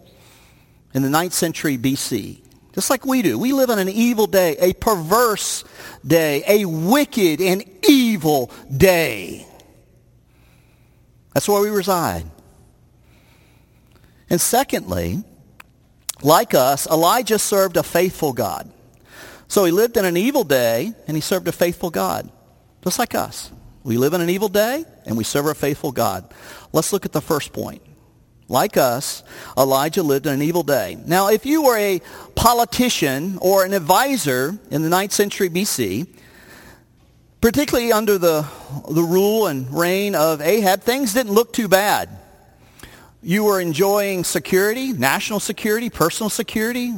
in 0.95 1.03
the 1.03 1.09
9th 1.09 1.33
century 1.33 1.77
BC. 1.77 2.41
Just 2.73 2.91
like 2.91 3.05
we 3.05 3.23
do. 3.23 3.39
We 3.39 3.53
live 3.53 3.71
in 3.71 3.79
an 3.79 3.89
evil 3.89 4.27
day, 4.27 4.57
a 4.61 4.73
perverse 4.73 5.65
day, 6.07 6.45
a 6.47 6.65
wicked 6.65 7.41
and 7.41 7.65
evil 7.89 8.53
day. 8.75 9.47
That's 11.35 11.49
where 11.49 11.61
we 11.61 11.71
reside. 11.71 12.25
And 14.31 14.41
secondly, 14.41 15.25
like 16.23 16.55
us, 16.55 16.87
Elijah 16.87 17.39
served 17.39 17.77
a 17.77 17.83
faithful 17.83 18.33
God. 18.33 18.71
So 19.49 19.65
he 19.65 19.73
lived 19.73 19.97
in 19.97 20.05
an 20.05 20.17
evil 20.17 20.45
day 20.45 20.93
and 21.07 21.17
he 21.17 21.21
served 21.21 21.49
a 21.49 21.53
faithful 21.53 21.91
God, 21.91 22.31
just 22.85 22.99
like 22.99 23.15
us. 23.15 23.51
We 23.85 23.97
live 23.97 24.15
in 24.15 24.21
an 24.21 24.31
evil 24.31 24.49
day 24.49 24.85
and 25.07 25.17
we 25.17 25.25
serve 25.25 25.47
a 25.47 25.55
faithful 25.55 25.93
God. 25.93 26.33
Let's 26.73 26.93
look 26.93 27.05
at 27.05 27.13
the 27.13 27.21
first 27.21 27.53
point. 27.53 27.83
Like 28.49 28.77
us, 28.77 29.23
Elijah 29.59 30.03
lived 30.03 30.27
in 30.27 30.33
an 30.33 30.43
evil 30.43 30.63
day. 30.63 30.97
Now, 31.05 31.29
if 31.29 31.45
you 31.45 31.65
were 31.65 31.77
a 31.77 32.01
politician 32.35 33.39
or 33.43 33.65
an 33.65 33.75
advisor 33.75 34.59
in 34.71 34.83
the 34.83 34.89
9th 34.89 35.13
century 35.13 35.51
BC, 35.51 36.09
particularly 37.41 37.93
under 37.93 38.17
the, 38.17 38.47
the 38.91 39.03
rule 39.03 39.47
and 39.47 39.71
reign 39.71 40.15
of 40.15 40.41
Ahab, 40.41 40.81
things 40.81 41.13
didn't 41.13 41.33
look 41.33 41.53
too 41.53 41.69
bad. 41.69 42.09
You 43.23 43.45
were 43.45 43.61
enjoying 43.61 44.25
security, 44.25 44.93
national 44.93 45.41
security, 45.41 45.91
personal 45.91 46.31
security, 46.31 46.95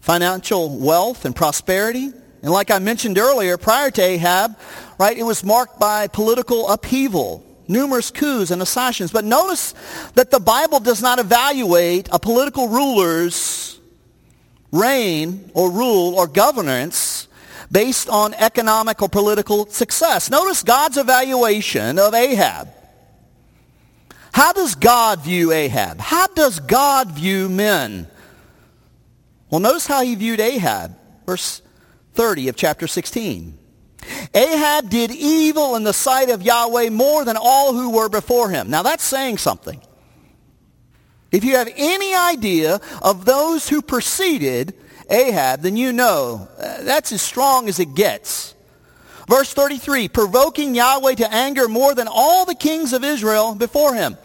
financial 0.00 0.78
wealth 0.78 1.24
and 1.24 1.36
prosperity. 1.36 2.12
And 2.42 2.52
like 2.52 2.70
I 2.70 2.78
mentioned 2.78 3.18
earlier, 3.18 3.56
prior 3.56 3.90
to 3.90 4.02
Ahab, 4.02 4.56
right, 4.98 5.16
it 5.16 5.24
was 5.24 5.44
marked 5.44 5.80
by 5.80 6.06
political 6.06 6.68
upheaval, 6.68 7.44
numerous 7.66 8.10
coups 8.10 8.50
and 8.50 8.62
assassins. 8.62 9.10
But 9.10 9.24
notice 9.24 9.74
that 10.14 10.30
the 10.30 10.40
Bible 10.40 10.80
does 10.80 11.02
not 11.02 11.18
evaluate 11.18 12.08
a 12.12 12.18
political 12.18 12.68
ruler's 12.68 13.80
reign 14.70 15.50
or 15.54 15.70
rule 15.70 16.14
or 16.14 16.26
governance 16.26 17.26
based 17.70 18.08
on 18.08 18.34
economic 18.34 19.02
or 19.02 19.08
political 19.08 19.66
success. 19.66 20.30
Notice 20.30 20.62
God's 20.62 20.96
evaluation 20.96 21.98
of 21.98 22.14
Ahab. 22.14 22.68
How 24.32 24.52
does 24.52 24.74
God 24.74 25.22
view 25.22 25.52
Ahab? 25.52 25.98
How 25.98 26.28
does 26.28 26.60
God 26.60 27.10
view 27.10 27.48
men? 27.48 28.06
Well, 29.50 29.60
notice 29.60 29.86
how 29.86 30.02
he 30.02 30.14
viewed 30.14 30.40
Ahab. 30.40 30.96
Verse 31.26 31.62
30 32.18 32.48
of 32.48 32.56
chapter 32.56 32.88
16. 32.88 33.56
Ahab 34.34 34.90
did 34.90 35.12
evil 35.12 35.76
in 35.76 35.84
the 35.84 35.92
sight 35.92 36.30
of 36.30 36.42
Yahweh 36.42 36.90
more 36.90 37.24
than 37.24 37.36
all 37.36 37.72
who 37.72 37.90
were 37.90 38.08
before 38.08 38.50
him. 38.50 38.68
Now 38.70 38.82
that's 38.82 39.04
saying 39.04 39.38
something. 39.38 39.80
If 41.30 41.44
you 41.44 41.54
have 41.54 41.72
any 41.76 42.16
idea 42.16 42.80
of 43.02 43.24
those 43.24 43.68
who 43.68 43.82
preceded 43.82 44.74
Ahab, 45.08 45.60
then 45.60 45.76
you 45.76 45.92
know 45.92 46.48
uh, 46.58 46.82
that's 46.82 47.12
as 47.12 47.22
strong 47.22 47.68
as 47.68 47.78
it 47.78 47.94
gets. 47.94 48.52
Verse 49.28 49.54
33, 49.54 50.08
provoking 50.08 50.74
Yahweh 50.74 51.14
to 51.14 51.32
anger 51.32 51.68
more 51.68 51.94
than 51.94 52.08
all 52.10 52.44
the 52.44 52.56
kings 52.56 52.92
of 52.92 53.04
Israel 53.04 53.54
before 53.54 53.94
him. 53.94 54.16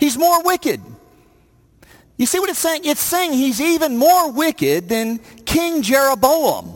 He's 0.00 0.18
more 0.18 0.42
wicked. 0.42 0.80
You 2.22 2.26
see 2.26 2.38
what 2.38 2.50
it's 2.50 2.60
saying? 2.60 2.82
It's 2.84 3.00
saying 3.00 3.32
he's 3.32 3.60
even 3.60 3.96
more 3.96 4.30
wicked 4.30 4.88
than 4.88 5.18
King 5.44 5.82
Jeroboam, 5.82 6.72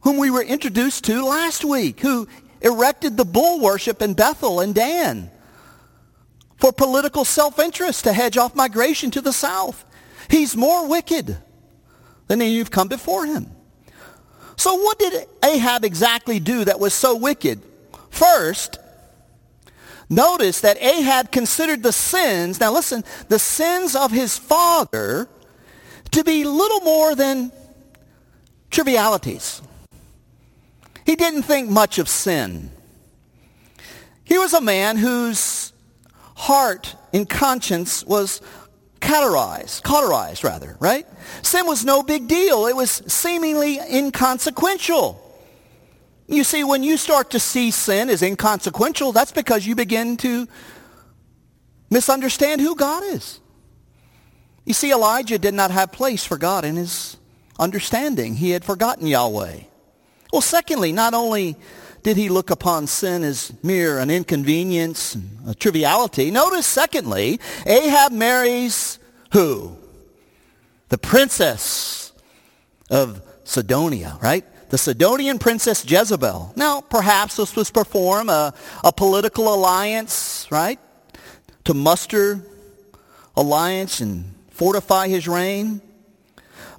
whom 0.00 0.16
we 0.16 0.28
were 0.28 0.42
introduced 0.42 1.04
to 1.04 1.24
last 1.24 1.64
week, 1.64 2.00
who 2.00 2.26
erected 2.62 3.16
the 3.16 3.24
bull 3.24 3.60
worship 3.60 4.02
in 4.02 4.14
Bethel 4.14 4.58
and 4.58 4.74
Dan 4.74 5.30
for 6.56 6.72
political 6.72 7.24
self-interest 7.24 8.02
to 8.02 8.12
hedge 8.12 8.36
off 8.36 8.56
migration 8.56 9.12
to 9.12 9.20
the 9.20 9.32
south. 9.32 9.84
He's 10.28 10.56
more 10.56 10.88
wicked 10.88 11.36
than 12.26 12.42
any 12.42 12.58
who've 12.58 12.72
come 12.72 12.88
before 12.88 13.24
him. 13.26 13.52
So 14.56 14.74
what 14.74 14.98
did 14.98 15.28
Ahab 15.44 15.84
exactly 15.84 16.40
do 16.40 16.64
that 16.64 16.80
was 16.80 16.92
so 16.92 17.14
wicked? 17.14 17.62
First, 18.10 18.80
notice 20.12 20.60
that 20.60 20.80
Ahab 20.82 21.32
considered 21.32 21.82
the 21.82 21.92
sins, 21.92 22.60
now 22.60 22.72
listen, 22.72 23.04
the 23.28 23.38
sins 23.38 23.96
of 23.96 24.12
his 24.12 24.38
father 24.38 25.28
to 26.12 26.24
be 26.24 26.44
little 26.44 26.80
more 26.80 27.14
than 27.14 27.50
trivialities. 28.70 29.62
He 31.04 31.16
didn't 31.16 31.42
think 31.42 31.68
much 31.68 31.98
of 31.98 32.08
sin. 32.08 32.70
He 34.24 34.38
was 34.38 34.52
a 34.52 34.60
man 34.60 34.96
whose 34.96 35.72
heart 36.36 36.94
and 37.12 37.28
conscience 37.28 38.04
was 38.04 38.40
cauterized, 39.00 39.82
cauterized 39.82 40.44
rather, 40.44 40.76
right? 40.80 41.06
Sin 41.42 41.66
was 41.66 41.84
no 41.84 42.02
big 42.02 42.28
deal. 42.28 42.66
It 42.66 42.76
was 42.76 43.02
seemingly 43.06 43.78
inconsequential. 43.78 45.21
You 46.26 46.44
see, 46.44 46.64
when 46.64 46.82
you 46.82 46.96
start 46.96 47.30
to 47.30 47.40
see 47.40 47.70
sin 47.70 48.08
as 48.08 48.22
inconsequential, 48.22 49.12
that's 49.12 49.32
because 49.32 49.66
you 49.66 49.74
begin 49.74 50.16
to 50.18 50.46
misunderstand 51.90 52.60
who 52.60 52.74
God 52.74 53.02
is. 53.04 53.40
You 54.64 54.72
see, 54.72 54.92
Elijah 54.92 55.38
did 55.38 55.54
not 55.54 55.70
have 55.70 55.92
place 55.92 56.24
for 56.24 56.38
God 56.38 56.64
in 56.64 56.76
his 56.76 57.16
understanding. 57.58 58.36
He 58.36 58.50
had 58.50 58.64
forgotten 58.64 59.06
Yahweh. 59.06 59.60
Well, 60.32 60.42
secondly, 60.42 60.92
not 60.92 61.14
only 61.14 61.56
did 62.02 62.16
he 62.16 62.28
look 62.28 62.50
upon 62.50 62.86
sin 62.86 63.22
as 63.22 63.52
mere 63.62 63.98
an 63.98 64.10
inconvenience, 64.10 65.16
a 65.46 65.54
triviality? 65.54 66.30
Notice, 66.30 66.66
secondly, 66.66 67.40
Ahab 67.66 68.12
marries 68.12 68.98
who? 69.32 69.76
The 70.88 70.98
princess 70.98 72.12
of 72.90 73.22
Sidonia, 73.44 74.18
right? 74.22 74.44
The 74.72 74.78
Sidonian 74.78 75.38
princess 75.38 75.84
Jezebel. 75.86 76.54
Now, 76.56 76.80
perhaps 76.80 77.36
this 77.36 77.54
was 77.54 77.70
perform 77.70 78.30
a, 78.30 78.32
uh, 78.32 78.50
a 78.84 78.90
political 78.90 79.52
alliance, 79.52 80.46
right? 80.50 80.80
To 81.64 81.74
muster 81.74 82.40
alliance 83.36 84.00
and 84.00 84.34
fortify 84.50 85.08
his 85.08 85.28
reign. 85.28 85.82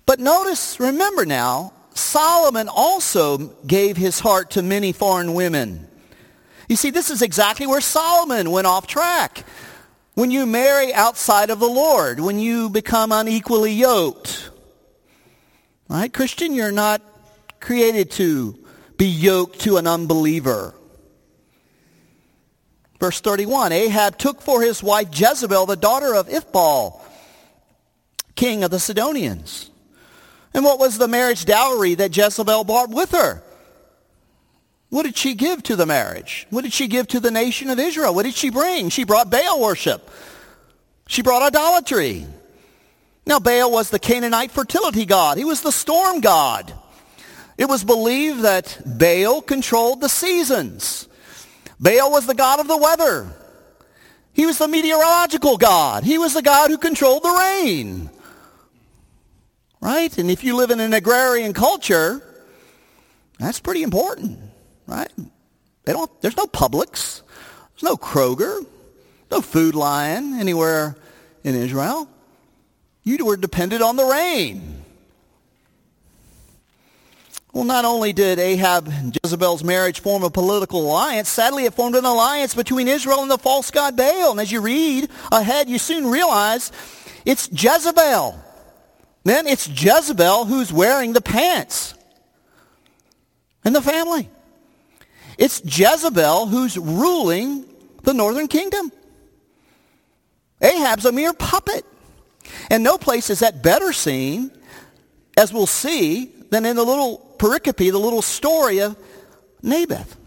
But 0.08 0.20
notice, 0.20 0.80
remember 0.80 1.24
now, 1.24 1.74
Solomon 1.94 2.68
also 2.68 3.38
gave 3.68 3.96
his 3.96 4.20
heart 4.20 4.50
to 4.52 4.64
many 4.64 4.92
foreign 4.92 5.36
women. 5.36 5.88
You 6.68 6.78
see, 6.78 6.90
this 6.90 7.12
is 7.12 7.22
exactly 7.22 7.68
where 7.68 7.80
Solomon 7.80 8.50
went 8.50 8.66
off 8.66 8.88
track. 8.88 9.46
When 10.16 10.32
you 10.32 10.48
marry 10.48 10.92
outside 10.96 11.52
of 11.52 11.60
the 11.60 11.70
Lord, 11.70 12.20
when 12.20 12.40
you 12.40 12.72
become 12.72 13.12
unequally 13.12 13.74
yoked. 13.74 14.50
Right? 15.88 16.12
Christian, 16.12 16.56
you're 16.56 16.72
not 16.72 17.13
created 17.64 18.12
to 18.12 18.60
be 18.98 19.08
yoked 19.08 19.62
to 19.62 19.78
an 19.78 19.88
unbeliever. 19.88 20.76
Verse 23.00 23.20
31, 23.20 23.72
Ahab 23.72 24.18
took 24.18 24.42
for 24.42 24.62
his 24.62 24.84
wife 24.84 25.08
Jezebel, 25.12 25.66
the 25.66 25.76
daughter 25.76 26.14
of 26.14 26.28
Ethbaal, 26.30 27.02
king 28.36 28.64
of 28.64 28.72
the 28.72 28.80
Sidonians. 28.80 29.72
And 30.54 30.64
what 30.64 30.80
was 30.80 30.98
the 30.98 31.08
marriage 31.08 31.46
dowry 31.46 31.96
that 31.96 32.16
Jezebel 32.16 32.64
brought 32.66 32.92
with 32.92 33.12
her? 33.12 33.42
What 34.90 35.04
did 35.04 35.18
she 35.18 35.34
give 35.34 35.64
to 35.64 35.76
the 35.76 35.88
marriage? 35.88 36.46
What 36.52 36.62
did 36.62 36.72
she 36.72 36.88
give 36.88 37.08
to 37.08 37.20
the 37.20 37.32
nation 37.32 37.70
of 37.72 37.80
Israel? 37.80 38.14
What 38.14 38.24
did 38.24 38.36
she 38.36 38.52
bring? 38.52 38.90
She 38.90 39.06
brought 39.06 39.32
Baal 39.32 39.60
worship. 39.60 40.08
She 41.08 41.24
brought 41.24 41.42
idolatry. 41.42 42.28
Now, 43.26 43.40
Baal 43.40 43.72
was 43.72 43.90
the 43.90 44.00
Canaanite 44.00 44.52
fertility 44.52 45.06
god. 45.06 45.38
He 45.38 45.46
was 45.46 45.62
the 45.62 45.72
storm 45.72 46.22
god. 46.22 46.74
It 47.58 47.70
was 47.70 47.84
believed 47.84 48.42
that 48.42 48.82
Baal 48.86 49.42
controlled 49.42 50.02
the 50.02 50.10
seasons. 50.10 51.08
Baal 51.80 52.12
was 52.12 52.26
the 52.26 52.34
god 52.34 52.60
of 52.60 52.68
the 52.68 52.78
weather. 52.78 53.32
He 54.34 54.46
was 54.46 54.58
the 54.58 54.68
meteorological 54.68 55.58
god. 55.58 56.04
He 56.04 56.18
was 56.18 56.34
the 56.34 56.42
god 56.42 56.72
who 56.72 56.78
controlled 56.78 57.24
the 57.24 57.30
rain. 57.30 58.10
Right? 59.80 60.18
And 60.18 60.32
if 60.32 60.44
you 60.44 60.56
live 60.56 60.72
in 60.72 60.80
an 60.80 60.94
agrarian 60.94 61.54
culture, 61.54 62.22
that's 63.38 63.60
pretty 63.60 63.84
important, 63.84 64.40
right? 64.88 65.12
They 65.86 65.94
don't, 65.94 66.10
there's 66.22 66.38
no 66.38 66.46
Publix. 66.46 67.22
There's 67.74 67.84
no 67.84 67.98
Kroger. 67.98 68.66
No 69.30 69.42
Food 69.42 69.76
Lion 69.76 70.40
anywhere 70.40 70.96
in 71.44 71.56
Israel. 71.56 72.08
You 73.04 73.24
were 73.26 73.38
dependent 73.38 73.82
on 73.82 73.98
the 73.98 74.06
rain. 74.06 74.83
Well, 77.54 77.66
not 77.66 77.86
only 77.86 78.14
did 78.14 78.40
Ahab 78.40 78.88
and 78.88 79.16
Jezebel's 79.24 79.64
marriage 79.64 80.00
form 80.00 80.24
a 80.24 80.32
political 80.32 80.82
alliance, 80.82 81.30
sadly 81.30 81.66
it 81.66 81.76
formed 81.76 81.96
an 81.96 82.04
alliance 82.04 82.56
between 82.56 82.88
Israel 82.88 83.22
and 83.22 83.30
the 83.30 83.38
false 83.38 83.70
god 83.70 83.96
Baal. 83.96 84.32
And 84.32 84.40
as 84.40 84.52
you 84.52 84.60
read 84.60 85.08
ahead, 85.32 85.70
you 85.70 85.78
soon 85.78 86.08
realize 86.08 86.72
it's 87.26 87.48
Jezebel. 87.52 88.44
Then 89.24 89.46
it's 89.46 89.68
Jezebel 89.68 90.46
who's 90.46 90.74
wearing 90.74 91.14
the 91.14 91.22
pants 91.22 91.94
in 93.64 93.74
the 93.74 93.84
family. 93.84 94.30
It's 95.38 95.62
Jezebel 95.64 96.48
who's 96.48 96.76
ruling 96.76 97.66
the 98.02 98.16
northern 98.16 98.48
kingdom. 98.48 98.92
Ahab's 100.60 101.06
a 101.06 101.12
mere 101.12 101.34
puppet. 101.34 101.86
And 102.72 102.84
no 102.84 102.98
place 102.98 103.30
is 103.30 103.40
that 103.40 103.62
better 103.62 103.94
seen, 103.94 104.52
as 105.38 105.54
we'll 105.54 105.68
see, 105.68 106.32
than 106.50 106.66
in 106.66 106.76
the 106.76 106.84
little 106.84 107.23
pericope, 107.38 107.92
the 107.92 107.98
little 107.98 108.22
story 108.22 108.80
of 108.80 108.98
Naboth. 109.62 110.18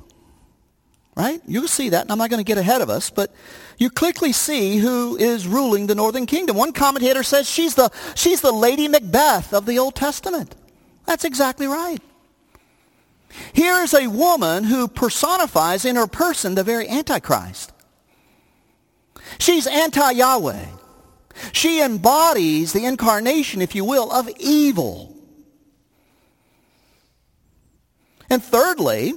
Right? 1.16 1.40
You'll 1.46 1.68
see 1.68 1.88
that, 1.90 2.02
and 2.02 2.12
I'm 2.12 2.18
not 2.18 2.28
going 2.28 2.44
to 2.44 2.44
get 2.44 2.58
ahead 2.58 2.82
of 2.82 2.90
us, 2.90 3.08
but 3.08 3.32
you 3.78 3.88
quickly 3.88 4.32
see 4.32 4.76
who 4.76 5.16
is 5.16 5.46
ruling 5.46 5.86
the 5.86 5.94
northern 5.94 6.26
kingdom. 6.26 6.56
One 6.56 6.72
commentator 6.72 7.22
says 7.22 7.48
she's 7.48 7.74
the, 7.74 7.90
she's 8.14 8.42
the 8.42 8.52
Lady 8.52 8.86
Macbeth 8.86 9.54
of 9.54 9.64
the 9.64 9.78
Old 9.78 9.94
Testament. 9.94 10.54
That's 11.06 11.24
exactly 11.24 11.66
right. 11.66 12.00
Here 13.52 13.82
is 13.82 13.94
a 13.94 14.08
woman 14.08 14.64
who 14.64 14.88
personifies 14.88 15.84
in 15.86 15.96
her 15.96 16.06
person 16.06 16.54
the 16.54 16.64
very 16.64 16.88
Antichrist. 16.88 17.72
She's 19.38 19.66
anti-Yahweh. 19.66 20.66
She 21.52 21.80
embodies 21.82 22.72
the 22.72 22.84
incarnation, 22.84 23.60
if 23.62 23.74
you 23.74 23.84
will, 23.84 24.10
of 24.12 24.28
evil. 24.38 25.15
And 28.28 28.42
thirdly, 28.42 29.14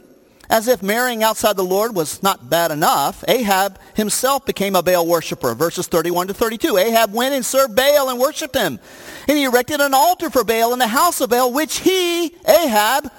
as 0.49 0.67
if 0.67 0.81
marrying 0.81 1.23
outside 1.23 1.55
the 1.55 1.63
Lord 1.63 1.95
was 1.95 2.23
not 2.23 2.49
bad 2.49 2.71
enough, 2.71 3.23
Ahab 3.27 3.79
himself 3.95 4.45
became 4.45 4.75
a 4.75 4.81
Baal 4.81 5.05
worshiper. 5.05 5.53
Verses 5.53 5.87
31 5.87 6.27
to 6.27 6.33
32. 6.33 6.77
Ahab 6.77 7.13
went 7.13 7.35
and 7.35 7.45
served 7.45 7.75
Baal 7.75 8.09
and 8.09 8.19
worshipped 8.19 8.55
him. 8.55 8.79
And 9.27 9.37
he 9.37 9.43
erected 9.43 9.79
an 9.79 9.93
altar 9.93 10.31
for 10.31 10.43
Baal 10.43 10.73
in 10.73 10.79
the 10.79 10.87
house 10.87 11.21
of 11.21 11.29
Baal, 11.29 11.53
which 11.53 11.79
he, 11.79 12.35
Ahab, 12.47 13.11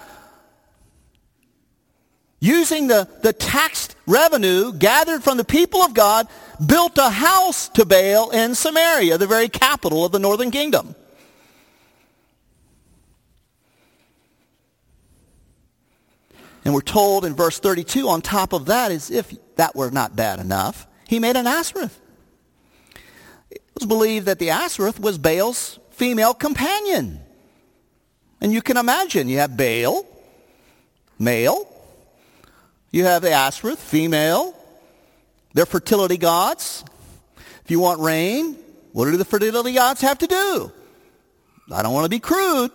using 2.41 2.89
the, 2.89 3.09
the 3.23 3.33
tax 3.33 3.95
revenue 4.07 4.73
gathered 4.73 5.23
from 5.23 5.37
the 5.37 5.45
people 5.45 5.83
of 5.83 5.95
God, 5.95 6.27
built 6.65 6.99
a 6.99 7.11
house 7.11 7.69
to 7.71 7.85
Baal 7.85 8.31
in 8.31 8.57
Samaria, 8.57 9.19
the 9.19 9.27
very 9.29 9.49
capital 9.49 10.05
of 10.05 10.11
the 10.11 10.19
northern 10.19 10.51
kingdom. 10.51 10.97
And 16.65 16.75
we're 16.75 16.81
told 16.83 17.25
in 17.25 17.35
verse 17.35 17.59
32, 17.59 18.09
on 18.09 18.21
top 18.21 18.53
of 18.53 18.67
that, 18.67 18.93
as 18.93 19.11
if 19.11 19.35
that 19.57 19.75
were 19.75 19.91
not 19.91 20.15
bad 20.15 20.41
enough, 20.41 20.87
he 21.09 21.19
made 21.19 21.37
an 21.37 21.47
Asherah. 21.47 21.91
It 23.51 23.63
was 23.75 23.87
believed 23.87 24.27
that 24.27 24.39
the 24.39 24.51
Asherah 24.51 24.93
was 25.01 25.19
Baal's 25.19 25.79
female 25.91 26.35
companion. 26.35 27.21
And 28.41 28.53
you 28.53 28.63
can 28.63 28.77
imagine, 28.77 29.29
you 29.29 29.39
have 29.39 29.57
Baal, 29.57 30.07
male, 31.19 31.67
you 32.91 33.05
have 33.05 33.23
the 33.23 33.33
Asherah, 33.33 33.77
female, 33.77 34.55
they're 35.53 35.67
fertility 35.67 36.17
gods. 36.17 36.85
If 37.65 37.71
you 37.71 37.81
want 37.81 38.01
rain, 38.01 38.57
what 38.93 39.07
do 39.07 39.17
the 39.17 39.25
fertility 39.25 39.73
gods 39.73 40.01
have 40.01 40.19
to 40.19 40.27
do? 40.27 40.73
I 41.73 41.83
don't 41.83 41.93
want 41.93 42.05
to 42.05 42.11
be 42.11 42.21
crude, 42.21 42.71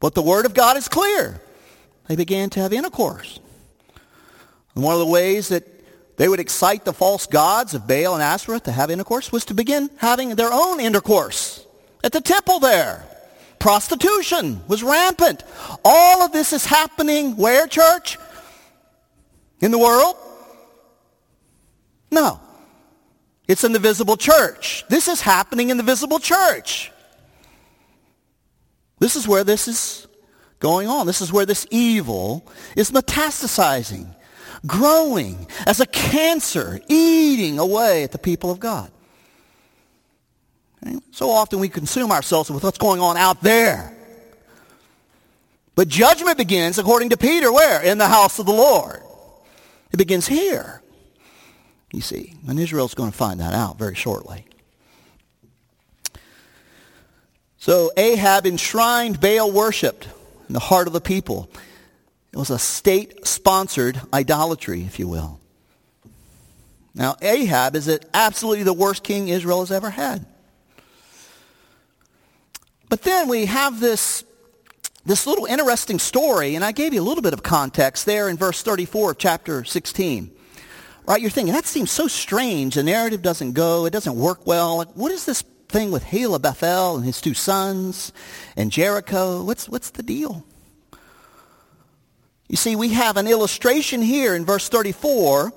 but 0.00 0.14
the 0.14 0.22
word 0.22 0.46
of 0.46 0.54
God 0.54 0.76
is 0.76 0.88
clear 0.88 1.40
they 2.08 2.16
began 2.16 2.50
to 2.50 2.60
have 2.60 2.72
intercourse. 2.72 3.40
And 4.74 4.84
one 4.84 4.94
of 4.94 5.00
the 5.00 5.06
ways 5.06 5.48
that 5.48 5.64
they 6.16 6.28
would 6.28 6.40
excite 6.40 6.84
the 6.84 6.92
false 6.92 7.26
gods 7.26 7.74
of 7.74 7.86
Baal 7.86 8.14
and 8.14 8.22
Asherah 8.22 8.60
to 8.60 8.72
have 8.72 8.90
intercourse 8.90 9.32
was 9.32 9.44
to 9.46 9.54
begin 9.54 9.90
having 9.96 10.34
their 10.34 10.52
own 10.52 10.80
intercourse 10.80 11.64
at 12.02 12.12
the 12.12 12.20
temple 12.20 12.60
there. 12.60 13.04
Prostitution 13.58 14.60
was 14.68 14.82
rampant. 14.82 15.42
All 15.84 16.22
of 16.22 16.32
this 16.32 16.52
is 16.52 16.66
happening 16.66 17.36
where, 17.36 17.66
church? 17.66 18.18
In 19.60 19.70
the 19.70 19.78
world? 19.78 20.16
No. 22.10 22.40
It's 23.48 23.64
in 23.64 23.72
the 23.72 23.78
visible 23.78 24.16
church. 24.16 24.84
This 24.88 25.08
is 25.08 25.20
happening 25.20 25.70
in 25.70 25.76
the 25.76 25.82
visible 25.82 26.18
church. 26.18 26.92
This 28.98 29.16
is 29.16 29.26
where 29.26 29.44
this 29.44 29.66
is 29.66 30.06
going 30.64 30.88
on. 30.88 31.06
This 31.06 31.20
is 31.20 31.30
where 31.30 31.44
this 31.44 31.66
evil 31.70 32.42
is 32.74 32.90
metastasizing, 32.90 34.06
growing 34.66 35.46
as 35.66 35.78
a 35.78 35.84
cancer, 35.86 36.80
eating 36.88 37.58
away 37.58 38.02
at 38.02 38.12
the 38.12 38.18
people 38.18 38.50
of 38.50 38.60
God. 38.60 38.90
Okay? 40.82 40.96
So 41.10 41.28
often 41.28 41.58
we 41.58 41.68
consume 41.68 42.10
ourselves 42.10 42.50
with 42.50 42.64
what's 42.64 42.78
going 42.78 43.02
on 43.02 43.18
out 43.18 43.42
there. 43.42 43.94
But 45.74 45.88
judgment 45.88 46.38
begins, 46.38 46.78
according 46.78 47.10
to 47.10 47.18
Peter, 47.18 47.52
where? 47.52 47.82
In 47.82 47.98
the 47.98 48.08
house 48.08 48.38
of 48.38 48.46
the 48.46 48.52
Lord. 48.52 49.02
It 49.92 49.98
begins 49.98 50.26
here. 50.26 50.80
You 51.92 52.00
see, 52.00 52.36
and 52.48 52.58
Israel's 52.58 52.94
going 52.94 53.10
to 53.10 53.16
find 53.16 53.38
that 53.40 53.52
out 53.52 53.76
very 53.76 53.94
shortly. 53.94 54.46
So 57.58 57.90
Ahab 57.98 58.46
enshrined 58.46 59.20
Baal 59.20 59.52
worshipped 59.52 60.08
in 60.48 60.54
the 60.54 60.60
heart 60.60 60.86
of 60.86 60.92
the 60.92 61.00
people. 61.00 61.50
It 62.32 62.38
was 62.38 62.50
a 62.50 62.58
state-sponsored 62.58 64.00
idolatry, 64.12 64.82
if 64.82 64.98
you 64.98 65.08
will. 65.08 65.40
Now, 66.94 67.16
Ahab 67.22 67.76
is 67.76 67.88
absolutely 68.12 68.64
the 68.64 68.72
worst 68.72 69.02
king 69.02 69.28
Israel 69.28 69.60
has 69.60 69.70
ever 69.70 69.90
had. 69.90 70.26
But 72.88 73.02
then 73.02 73.28
we 73.28 73.46
have 73.46 73.80
this, 73.80 74.24
this 75.04 75.26
little 75.26 75.46
interesting 75.46 75.98
story, 75.98 76.54
and 76.54 76.64
I 76.64 76.72
gave 76.72 76.94
you 76.94 77.00
a 77.00 77.04
little 77.04 77.22
bit 77.22 77.32
of 77.32 77.42
context 77.42 78.06
there 78.06 78.28
in 78.28 78.36
verse 78.36 78.62
34 78.62 79.12
of 79.12 79.18
chapter 79.18 79.64
16. 79.64 80.30
Right, 81.06 81.20
you're 81.20 81.30
thinking, 81.30 81.52
that 81.52 81.66
seems 81.66 81.90
so 81.90 82.08
strange. 82.08 82.76
The 82.76 82.82
narrative 82.82 83.20
doesn't 83.20 83.52
go. 83.52 83.84
It 83.84 83.90
doesn't 83.90 84.16
work 84.16 84.46
well. 84.46 84.82
What 84.94 85.12
is 85.12 85.26
this 85.26 85.44
thing 85.74 85.90
with 85.90 86.04
Hiel 86.04 86.36
of 86.36 86.42
Bethel 86.42 86.94
and 86.94 87.04
his 87.04 87.20
two 87.20 87.34
sons 87.34 88.12
and 88.56 88.70
Jericho? 88.70 89.42
What's, 89.42 89.68
what's 89.68 89.90
the 89.90 90.04
deal? 90.04 90.46
You 92.48 92.56
see, 92.56 92.76
we 92.76 92.90
have 92.90 93.16
an 93.16 93.26
illustration 93.26 94.00
here 94.00 94.36
in 94.36 94.44
verse 94.44 94.68
34 94.68 95.52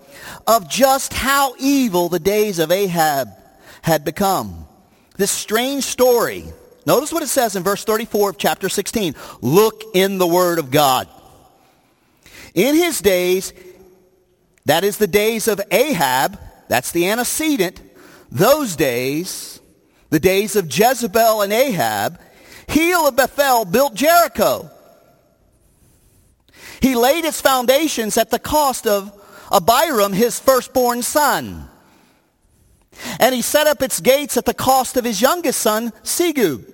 of 0.47 0.67
just 0.67 1.13
how 1.13 1.53
evil 1.59 2.09
the 2.09 2.17
days 2.17 2.57
of 2.57 2.71
Ahab 2.71 3.29
had 3.83 4.03
become. 4.03 4.65
This 5.17 5.29
strange 5.29 5.83
story. 5.83 6.45
Notice 6.87 7.13
what 7.13 7.21
it 7.21 7.27
says 7.27 7.55
in 7.55 7.61
verse 7.61 7.83
34 7.83 8.31
of 8.31 8.37
chapter 8.39 8.69
16. 8.69 9.13
Look 9.41 9.83
in 9.93 10.17
the 10.17 10.25
Word 10.25 10.57
of 10.57 10.71
God. 10.71 11.07
In 12.55 12.73
his 12.73 13.01
days, 13.01 13.53
that 14.65 14.83
is 14.83 14.97
the 14.97 15.05
days 15.05 15.47
of 15.47 15.61
Ahab, 15.69 16.39
that's 16.69 16.91
the 16.91 17.07
antecedent, 17.07 17.79
those 18.31 18.75
days, 18.75 19.57
the 20.09 20.19
days 20.19 20.55
of 20.55 20.65
Jezebel 20.65 21.41
and 21.41 21.53
Ahab, 21.53 22.19
Hiel 22.67 23.07
of 23.07 23.15
Bethel 23.15 23.65
built 23.65 23.93
Jericho. 23.93 24.69
He 26.81 26.95
laid 26.95 27.25
its 27.25 27.41
foundations 27.41 28.17
at 28.17 28.29
the 28.29 28.39
cost 28.39 28.87
of 28.87 29.11
Abiram, 29.51 30.13
his 30.13 30.39
firstborn 30.39 31.01
son. 31.01 31.69
And 33.19 33.33
he 33.33 33.41
set 33.41 33.67
up 33.67 33.81
its 33.81 33.99
gates 33.99 34.37
at 34.37 34.45
the 34.45 34.53
cost 34.53 34.97
of 34.97 35.05
his 35.05 35.21
youngest 35.21 35.61
son, 35.61 35.91
Segub, 36.03 36.65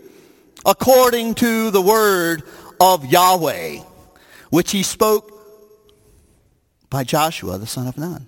according 0.66 1.36
to 1.36 1.72
the 1.72 1.82
word 1.82 2.44
of 2.80 3.06
Yahweh, 3.06 3.80
which 4.50 4.72
he 4.72 4.84
spoke 4.84 5.32
by 6.90 7.04
Joshua, 7.04 7.58
the 7.58 7.68
son 7.68 7.88
of 7.88 7.98
Nun. 7.98 8.28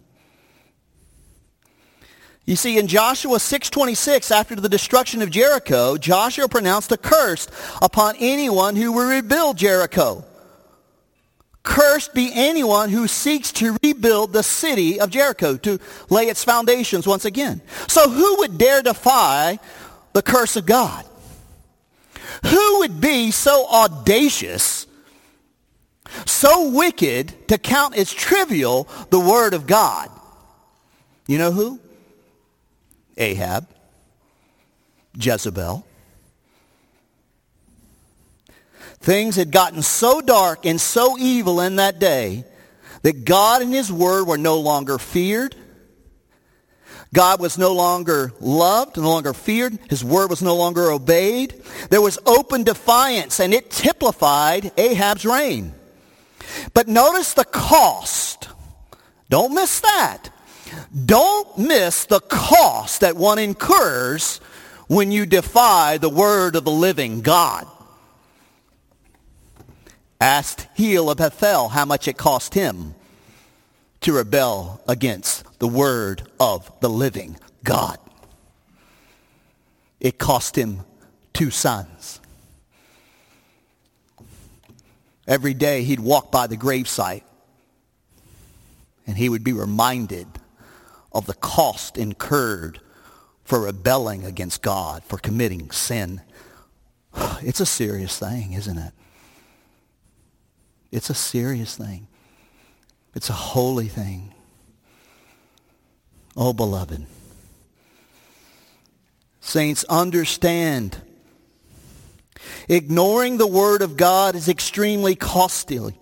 You 2.46 2.56
see, 2.56 2.78
in 2.78 2.88
Joshua 2.88 3.38
6.26, 3.38 4.30
after 4.30 4.56
the 4.56 4.70
destruction 4.70 5.24
of 5.24 5.32
Jericho, 5.32 5.98
Joshua 5.98 6.48
pronounced 6.48 6.92
a 6.92 6.98
curse 6.98 7.48
upon 7.82 8.16
anyone 8.20 8.76
who 8.76 8.92
will 8.92 9.10
rebuild 9.10 9.58
Jericho. 9.58 10.24
Cursed 11.64 12.14
be 12.14 12.30
anyone 12.32 12.90
who 12.90 13.08
seeks 13.08 13.52
to 13.54 13.76
rebuild 13.82 14.32
the 14.32 14.44
city 14.44 15.00
of 15.00 15.10
Jericho, 15.10 15.58
to 15.58 15.80
lay 16.12 16.26
its 16.26 16.44
foundations 16.44 17.08
once 17.08 17.26
again. 17.26 17.62
So 17.88 18.08
who 18.08 18.38
would 18.38 18.60
dare 18.60 18.84
defy 18.84 19.58
the 20.14 20.22
curse 20.22 20.56
of 20.56 20.68
God? 20.68 21.04
Who 22.46 22.80
would 22.80 23.02
be 23.02 23.32
so 23.32 23.68
audacious, 23.68 24.86
so 26.28 26.70
wicked 26.70 27.48
to 27.48 27.58
count 27.58 27.98
as 27.98 28.14
trivial 28.14 28.88
the 29.10 29.20
word 29.20 29.56
of 29.56 29.66
God? 29.66 30.12
You 31.28 31.40
know 31.40 31.52
who? 31.52 31.80
Ahab, 33.18 33.68
Jezebel. 35.16 35.86
Things 39.00 39.36
had 39.36 39.52
gotten 39.52 39.82
so 39.82 40.22
dark 40.22 40.66
and 40.66 40.82
so 40.82 41.18
evil 41.18 41.62
in 41.62 41.76
that 41.76 42.00
day 42.00 42.44
that 43.04 43.24
God 43.24 43.62
and 43.62 43.72
his 43.72 43.92
word 43.92 44.26
were 44.26 44.38
no 44.38 44.60
longer 44.60 44.98
feared. 44.98 45.56
God 47.14 47.40
was 47.40 47.58
no 47.58 47.74
longer 47.74 48.34
loved, 48.42 48.98
no 48.98 49.08
longer 49.08 49.34
feared. 49.34 49.78
His 49.90 50.04
word 50.04 50.30
was 50.30 50.42
no 50.42 50.56
longer 50.56 50.92
obeyed. 50.92 51.62
There 51.90 52.02
was 52.02 52.20
open 52.26 52.64
defiance, 52.64 53.40
and 53.40 53.54
it 53.54 53.70
typified 53.70 54.72
Ahab's 54.76 55.24
reign. 55.24 55.74
But 56.74 56.88
notice 56.88 57.34
the 57.34 57.46
cost. 57.46 58.50
Don't 59.30 59.54
miss 59.54 59.80
that. 59.82 60.30
Don't 61.06 61.58
miss 61.58 62.06
the 62.06 62.20
cost 62.20 63.02
that 63.02 63.16
one 63.16 63.40
incurs 63.40 64.40
when 64.88 65.12
you 65.12 65.26
defy 65.26 65.98
the 65.98 66.10
word 66.10 66.56
of 66.56 66.64
the 66.64 66.72
living 66.72 67.22
God. 67.22 67.68
Asked 70.22 70.68
Hiel 70.78 71.12
of 71.12 71.18
Bethel 71.18 71.70
how 71.70 71.86
much 71.86 72.08
it 72.08 72.18
cost 72.18 72.54
him 72.54 72.96
to 74.02 74.14
rebel 74.14 74.82
against 74.88 75.44
the 75.60 75.68
word 75.68 76.24
of 76.40 76.72
the 76.80 76.90
living 76.90 77.38
God. 77.64 77.98
It 80.00 80.18
cost 80.18 80.58
him 80.58 80.82
two 81.34 81.50
sons. 81.50 82.20
Every 85.28 85.54
day 85.54 85.84
he'd 85.84 86.00
walk 86.00 86.32
by 86.32 86.48
the 86.48 86.58
gravesite 86.58 87.24
and 89.08 89.18
he 89.18 89.30
would 89.30 89.44
be 89.44 89.54
reminded 89.54 90.28
of 91.16 91.26
the 91.26 91.34
cost 91.34 91.98
incurred 91.98 92.82
for 93.46 93.62
rebelling 93.62 94.26
against 94.26 94.62
God, 94.62 95.04
for 95.06 95.18
committing 95.18 95.72
sin. 95.72 96.22
It's 97.42 97.62
a 97.62 97.66
serious 97.66 98.20
thing, 98.20 98.54
isn't 98.54 98.78
it? 98.78 98.92
It's 100.92 101.10
a 101.10 101.14
serious 101.14 101.78
thing. 101.78 102.08
It's 103.16 103.30
a 103.30 103.34
holy 103.34 103.88
thing. 103.88 104.34
Oh, 106.36 106.52
beloved. 106.52 107.06
Saints, 109.40 109.86
understand. 109.86 110.98
Ignoring 112.68 113.38
the 113.38 113.48
Word 113.48 113.82
of 113.82 113.96
God 113.96 114.36
is 114.36 114.50
extremely 114.50 115.16
costly, 115.16 115.98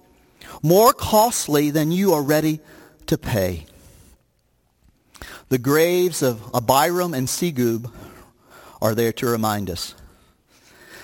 more 0.64 0.94
costly 0.94 1.70
than 1.70 1.92
you 1.92 2.14
are 2.14 2.24
ready 2.24 2.60
to 3.08 3.18
pay. 3.18 3.68
The 5.54 5.60
graves 5.60 6.24
of 6.24 6.42
Abiram 6.56 7.14
and 7.14 7.28
Segub 7.28 7.92
are 8.82 8.96
there 8.96 9.14
to 9.14 9.28
remind 9.28 9.70
us. 9.70 9.94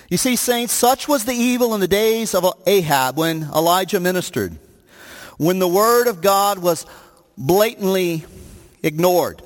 You 0.08 0.16
see, 0.16 0.34
saints, 0.34 0.72
such 0.72 1.06
was 1.06 1.24
the 1.24 1.34
evil 1.34 1.72
in 1.72 1.80
the 1.80 1.86
days 1.86 2.34
of 2.34 2.44
Ahab 2.66 3.16
when 3.16 3.44
Elijah 3.54 4.00
ministered, 4.00 4.58
when 5.36 5.60
the 5.60 5.68
word 5.68 6.08
of 6.08 6.20
God 6.20 6.58
was 6.58 6.84
blatantly 7.38 8.24
ignored. 8.82 9.40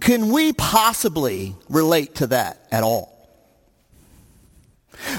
Can 0.00 0.30
we 0.30 0.52
possibly 0.52 1.56
relate 1.68 2.14
to 2.14 2.28
that 2.28 2.64
at 2.70 2.84
all? 2.84 3.28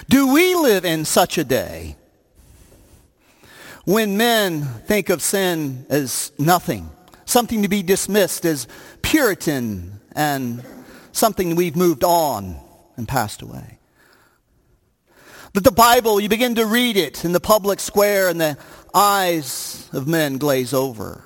Do 0.08 0.32
we 0.32 0.56
live 0.56 0.86
in 0.86 1.04
such 1.04 1.38
a 1.38 1.44
day 1.44 1.98
when 3.84 4.16
men 4.16 4.64
think 4.64 5.10
of 5.10 5.22
sin 5.22 5.86
as 5.90 6.32
nothing? 6.40 6.90
Something 7.32 7.62
to 7.64 7.70
be 7.70 7.82
dismissed 7.82 8.46
as 8.46 8.68
Puritan 9.02 10.00
and 10.14 10.64
something 11.12 11.56
we've 11.56 11.76
moved 11.76 12.04
on 12.04 12.60
and 12.98 13.08
passed 13.08 13.42
away. 13.42 13.80
But 15.54 15.64
the 15.64 15.72
Bible, 15.72 16.20
you 16.20 16.30
begin 16.30 16.56
to 16.56 16.66
read 16.66 16.98
it 16.98 17.26
in 17.26 17.32
the 17.32 17.40
public 17.40 17.80
square 17.80 18.30
and 18.30 18.40
the 18.40 18.58
eyes 18.94 19.90
of 19.92 20.08
men 20.08 20.38
glaze 20.38 20.74
over. 20.74 21.26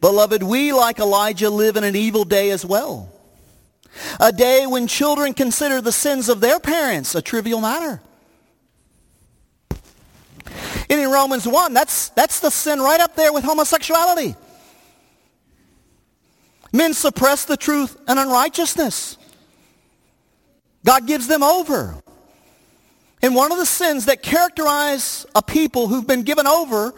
Beloved, 0.00 0.42
we, 0.42 0.72
like 0.72 0.98
Elijah, 0.98 1.50
live 1.50 1.76
in 1.76 1.84
an 1.84 1.94
evil 1.94 2.24
day 2.24 2.50
as 2.50 2.64
well. 2.64 3.12
A 4.18 4.32
day 4.32 4.66
when 4.66 4.88
children 4.88 5.34
consider 5.34 5.80
the 5.80 5.92
sins 5.92 6.28
of 6.28 6.40
their 6.40 6.58
parents 6.58 7.14
a 7.14 7.22
trivial 7.22 7.60
matter. 7.60 8.00
And 10.92 11.00
in 11.00 11.10
Romans 11.10 11.48
1, 11.48 11.72
that's, 11.72 12.10
that's 12.10 12.40
the 12.40 12.50
sin 12.50 12.78
right 12.78 13.00
up 13.00 13.16
there 13.16 13.32
with 13.32 13.44
homosexuality. 13.44 14.36
Men 16.70 16.92
suppress 16.92 17.46
the 17.46 17.56
truth 17.56 17.96
and 18.06 18.18
unrighteousness. 18.18 19.16
God 20.84 21.06
gives 21.06 21.28
them 21.28 21.42
over. 21.42 21.96
And 23.22 23.34
one 23.34 23.52
of 23.52 23.56
the 23.56 23.64
sins 23.64 24.04
that 24.04 24.22
characterize 24.22 25.24
a 25.34 25.40
people 25.40 25.88
who've 25.88 26.06
been 26.06 26.24
given 26.24 26.46
over 26.46 26.92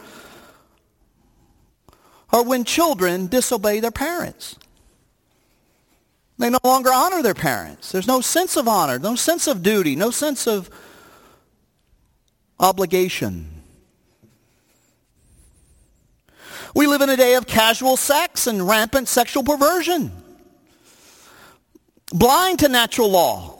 are 2.32 2.42
when 2.42 2.64
children 2.64 3.28
disobey 3.28 3.78
their 3.78 3.92
parents. 3.92 4.56
They 6.36 6.50
no 6.50 6.58
longer 6.64 6.90
honor 6.92 7.22
their 7.22 7.32
parents. 7.32 7.92
There's 7.92 8.08
no 8.08 8.20
sense 8.20 8.56
of 8.56 8.66
honor, 8.66 8.98
no 8.98 9.14
sense 9.14 9.46
of 9.46 9.62
duty, 9.62 9.94
no 9.94 10.10
sense 10.10 10.48
of 10.48 10.68
obligation. 12.58 13.53
We 16.74 16.88
live 16.88 17.02
in 17.02 17.08
a 17.08 17.16
day 17.16 17.34
of 17.34 17.46
casual 17.46 17.96
sex 17.96 18.46
and 18.46 18.66
rampant 18.66 19.08
sexual 19.08 19.44
perversion. 19.44 20.10
Blind 22.12 22.58
to 22.60 22.68
natural 22.68 23.10
law. 23.10 23.58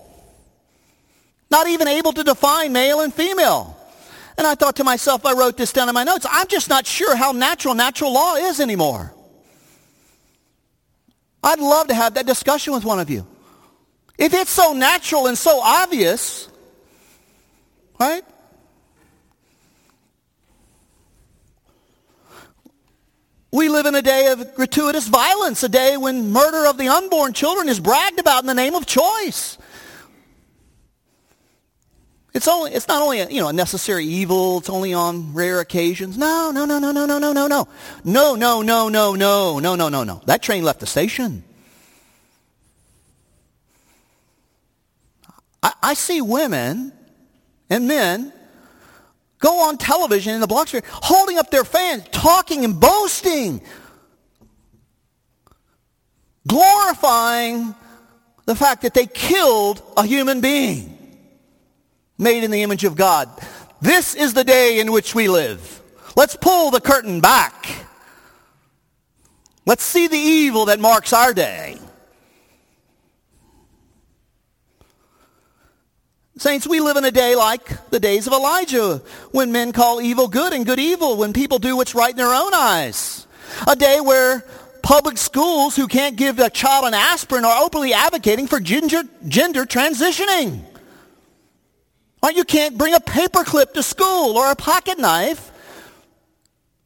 Not 1.50 1.68
even 1.68 1.86
able 1.86 2.12
to 2.12 2.24
define 2.24 2.72
male 2.72 3.00
and 3.00 3.14
female. 3.14 3.76
And 4.36 4.46
I 4.46 4.56
thought 4.56 4.76
to 4.76 4.84
myself, 4.84 5.24
I 5.24 5.32
wrote 5.32 5.56
this 5.56 5.72
down 5.72 5.88
in 5.88 5.94
my 5.94 6.02
notes, 6.02 6.26
I'm 6.28 6.48
just 6.48 6.68
not 6.68 6.86
sure 6.86 7.14
how 7.14 7.30
natural 7.30 7.74
natural 7.74 8.12
law 8.12 8.34
is 8.34 8.58
anymore. 8.58 9.14
I'd 11.42 11.60
love 11.60 11.88
to 11.88 11.94
have 11.94 12.14
that 12.14 12.26
discussion 12.26 12.72
with 12.72 12.84
one 12.84 12.98
of 12.98 13.10
you. 13.10 13.26
If 14.18 14.34
it's 14.34 14.50
so 14.50 14.72
natural 14.72 15.26
and 15.26 15.36
so 15.38 15.60
obvious, 15.60 16.48
right? 18.00 18.24
We 23.54 23.68
live 23.68 23.86
in 23.86 23.94
a 23.94 24.02
day 24.02 24.32
of 24.32 24.56
gratuitous 24.56 25.06
violence, 25.06 25.62
a 25.62 25.68
day 25.68 25.96
when 25.96 26.32
murder 26.32 26.66
of 26.66 26.76
the 26.76 26.88
unborn 26.88 27.34
children 27.34 27.68
is 27.68 27.78
bragged 27.78 28.18
about 28.18 28.42
in 28.42 28.48
the 28.48 28.54
name 28.54 28.74
of 28.74 28.84
choice. 28.84 29.58
It's 32.32 32.48
only 32.48 32.72
it's 32.72 32.88
not 32.88 33.00
only 33.00 33.20
a, 33.20 33.28
you 33.30 33.40
know 33.40 33.46
a 33.46 33.52
necessary 33.52 34.06
evil, 34.06 34.58
it's 34.58 34.68
only 34.68 34.92
on 34.92 35.34
rare 35.34 35.60
occasions. 35.60 36.18
No, 36.18 36.50
no, 36.50 36.64
no, 36.64 36.80
no, 36.80 36.90
no, 36.90 37.06
no, 37.06 37.20
no, 37.20 37.32
no, 37.32 37.46
no. 37.46 37.68
No, 38.02 38.34
no, 38.34 38.60
no, 38.60 38.88
no, 38.88 39.14
no, 39.14 39.58
no, 39.60 39.74
no, 39.76 39.88
no, 39.88 40.02
no. 40.02 40.20
That 40.26 40.42
train 40.42 40.64
left 40.64 40.80
the 40.80 40.86
station. 40.86 41.44
I, 45.62 45.74
I 45.80 45.94
see 45.94 46.20
women 46.20 46.92
and 47.70 47.86
men 47.86 48.32
go 49.44 49.68
on 49.68 49.76
television 49.76 50.34
in 50.34 50.40
the 50.40 50.46
block 50.46 50.70
holding 50.86 51.38
up 51.38 51.50
their 51.50 51.64
fans, 51.64 52.02
talking 52.10 52.64
and 52.64 52.80
boasting, 52.80 53.60
glorifying 56.48 57.74
the 58.46 58.54
fact 58.54 58.82
that 58.82 58.94
they 58.94 59.06
killed 59.06 59.82
a 59.98 60.06
human 60.06 60.40
being 60.40 60.90
made 62.16 62.42
in 62.42 62.50
the 62.50 62.62
image 62.62 62.84
of 62.84 62.96
God. 62.96 63.28
This 63.82 64.14
is 64.14 64.32
the 64.32 64.44
day 64.44 64.80
in 64.80 64.90
which 64.90 65.14
we 65.14 65.28
live. 65.28 65.82
Let's 66.16 66.36
pull 66.36 66.70
the 66.70 66.80
curtain 66.80 67.20
back. 67.20 67.86
Let's 69.66 69.84
see 69.84 70.06
the 70.08 70.16
evil 70.16 70.66
that 70.66 70.80
marks 70.80 71.12
our 71.12 71.34
day. 71.34 71.78
Saints, 76.36 76.66
we 76.66 76.80
live 76.80 76.96
in 76.96 77.04
a 77.04 77.12
day 77.12 77.36
like 77.36 77.90
the 77.90 78.00
days 78.00 78.26
of 78.26 78.32
Elijah, 78.32 79.00
when 79.30 79.52
men 79.52 79.70
call 79.70 80.02
evil 80.02 80.26
good 80.26 80.52
and 80.52 80.66
good 80.66 80.80
evil, 80.80 81.16
when 81.16 81.32
people 81.32 81.60
do 81.60 81.76
what's 81.76 81.94
right 81.94 82.10
in 82.10 82.16
their 82.16 82.34
own 82.34 82.52
eyes. 82.52 83.28
A 83.68 83.76
day 83.76 84.00
where 84.00 84.44
public 84.82 85.16
schools 85.16 85.76
who 85.76 85.86
can't 85.86 86.16
give 86.16 86.40
a 86.40 86.50
child 86.50 86.86
an 86.86 86.94
aspirin 86.94 87.44
are 87.44 87.62
openly 87.62 87.92
advocating 87.92 88.48
for 88.48 88.58
gender, 88.58 89.04
gender 89.28 89.64
transitioning. 89.64 90.64
Or 92.20 92.32
you 92.32 92.42
can't 92.42 92.76
bring 92.76 92.94
a 92.94 93.00
paperclip 93.00 93.72
to 93.74 93.82
school 93.84 94.36
or 94.36 94.50
a 94.50 94.56
pocket 94.56 94.98
knife. 94.98 95.52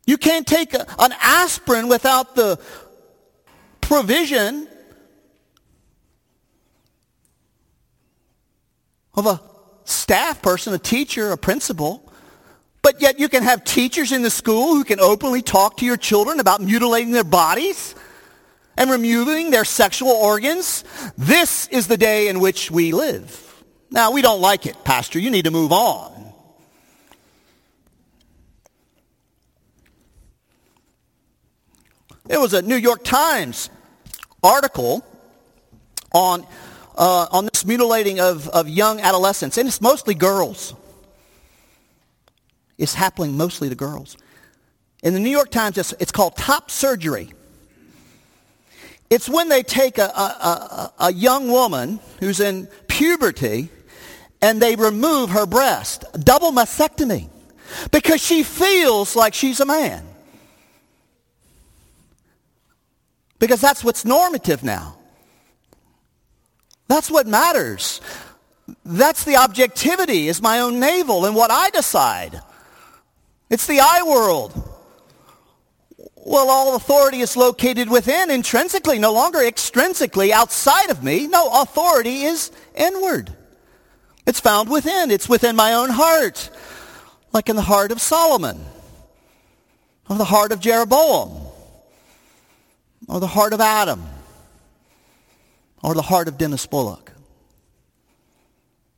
You 0.07 0.19
can't 0.19 0.47
take 0.47 0.75
an 0.75 1.15
aspirin 1.23 1.89
without 1.89 2.35
the 2.35 2.61
provision 3.81 4.68
of 9.19 9.27
a 9.27 9.41
staff 9.85 10.43
person, 10.43 10.73
a 10.75 10.79
teacher, 10.79 11.33
a 11.33 11.39
principal. 11.39 12.05
But 12.83 13.01
yet 13.01 13.19
you 13.19 13.29
can 13.29 13.43
have 13.43 13.65
teachers 13.65 14.13
in 14.13 14.23
the 14.23 14.31
school 14.31 14.75
who 14.75 14.85
can 14.85 15.01
openly 15.01 15.43
talk 15.43 15.79
to 15.79 15.85
your 15.85 15.97
children 15.97 16.41
about 16.41 16.61
mutilating 16.61 17.11
their 17.13 17.25
bodies 17.25 17.95
and 18.77 18.91
removing 18.91 19.51
their 19.51 19.65
sexual 19.65 20.13
organs. 20.13 20.85
This 21.17 21.67
is 21.69 21.89
the 21.89 21.97
day 21.97 22.29
in 22.29 22.41
which 22.41 22.71
we 22.71 22.93
live. 22.93 23.45
Now, 23.91 24.13
we 24.13 24.23
don't 24.23 24.41
like 24.41 24.67
it, 24.67 24.85
Pastor. 24.85 25.19
You 25.19 25.31
need 25.31 25.47
to 25.47 25.51
move 25.51 25.73
on. 25.73 26.33
It 32.29 32.39
was 32.39 32.53
a 32.53 32.61
New 32.61 32.77
York 32.77 33.05
Times 33.05 33.71
article 34.43 35.05
on 36.13 36.47
uh, 36.99 37.29
on 37.31 37.45
this 37.47 37.65
mutilating 37.65 38.19
of, 38.19 38.49
of 38.49 38.69
young 38.69 39.01
adolescents, 39.01 39.57
and 39.57 39.69
it's 39.69 39.81
mostly 39.81 40.15
girls. 40.15 40.75
It's 42.77 42.95
happening 42.95 43.37
mostly 43.37 43.69
to 43.69 43.75
girls. 43.75 44.17
In 45.03 45.15
the 45.15 45.21
New 45.21 45.31
York 45.31 45.51
Times, 45.51 45.79
it's, 45.79 45.95
it's 46.01 46.13
called 46.13 46.37
top 46.37 46.71
surgery. 46.71 47.31
It's 49.11 49.29
when 49.29 49.49
they 49.49 49.63
take 49.63 49.97
a, 49.97 50.07
a, 50.07 50.07
a, 50.07 50.93
a 51.07 51.13
young 51.13 51.49
woman 51.51 52.01
who's 52.21 52.41
in 52.41 52.67
puberty 52.89 53.71
and 54.43 54.61
they 54.61 54.77
remove 54.77 55.31
her 55.31 55.47
breast, 55.47 56.05
double 56.19 56.53
mastectomy, 56.53 57.29
because 57.91 58.21
she 58.21 58.43
feels 58.43 59.17
like 59.17 59.35
she's 59.35 59.61
a 59.61 59.67
man. 59.67 60.05
Because 63.39 63.61
that's 63.61 63.85
what's 63.85 64.05
normative 64.05 64.65
now. 64.65 64.98
That's 66.89 67.11
what 67.11 67.27
matters. 67.27 68.01
That's 68.85 69.25
the 69.25 69.37
objectivity 69.37 70.29
is 70.29 70.43
my 70.43 70.61
own 70.61 70.81
navel 70.81 71.25
and 71.27 71.37
what 71.37 71.51
I 71.51 71.71
decide. 71.71 72.41
It's 73.51 73.67
the 73.67 73.81
I 73.81 74.03
world. 74.03 74.53
Well, 76.17 76.51
all 76.51 76.77
authority 76.77 77.21
is 77.21 77.37
located 77.37 77.89
within 77.89 78.31
intrinsically, 78.31 78.99
no 78.99 79.13
longer 79.13 79.39
extrinsically 79.39 80.31
outside 80.31 80.91
of 80.91 81.03
me. 81.03 81.27
No, 81.27 81.63
authority 81.63 82.23
is 82.23 82.51
inward. 82.75 83.35
It's 84.27 84.41
found 84.41 84.69
within. 84.69 85.11
It's 85.11 85.29
within 85.29 85.57
my 85.57 85.73
own 85.73 85.89
heart, 85.89 86.51
like 87.33 87.49
in 87.49 87.57
the 87.57 87.63
heart 87.63 87.93
of 87.93 88.01
Solomon, 88.01 88.63
or 90.11 90.17
the 90.17 90.25
heart 90.25 90.53
of 90.53 90.61
Jeroboam, 90.61 91.47
or 93.09 93.21
the 93.21 93.27
heart 93.27 93.55
of 93.55 93.61
Adam 93.63 94.05
or 95.83 95.95
the 95.95 96.03
heart 96.03 96.29
of 96.29 96.39
Dennis 96.39 96.67
Bullock 96.67 97.13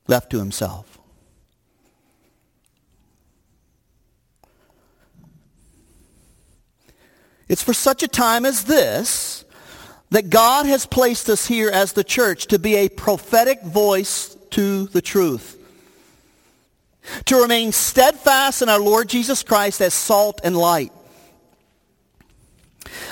left 0.07 0.31
to 0.31 0.39
himself. 0.39 0.99
It's 7.49 7.63
for 7.63 7.75
such 7.75 8.03
a 8.03 8.09
time 8.09 8.47
as 8.47 8.65
this 8.65 9.45
that 10.11 10.31
God 10.31 10.67
has 10.67 10.87
placed 10.87 11.29
us 11.29 11.47
here 11.47 11.71
as 11.71 11.93
the 11.93 12.05
church 12.05 12.47
to 12.47 12.59
be 12.59 12.77
a 12.77 12.89
prophetic 12.89 13.63
voice 13.63 14.37
to 14.51 14.87
the 14.87 15.03
truth. 15.03 15.57
To 17.27 17.43
remain 17.43 17.73
steadfast 17.73 18.63
in 18.63 18.69
our 18.69 18.79
Lord 18.79 19.09
Jesus 19.09 19.43
Christ 19.43 19.81
as 19.81 19.95
salt 19.95 20.41
and 20.45 20.57
light. 20.57 20.93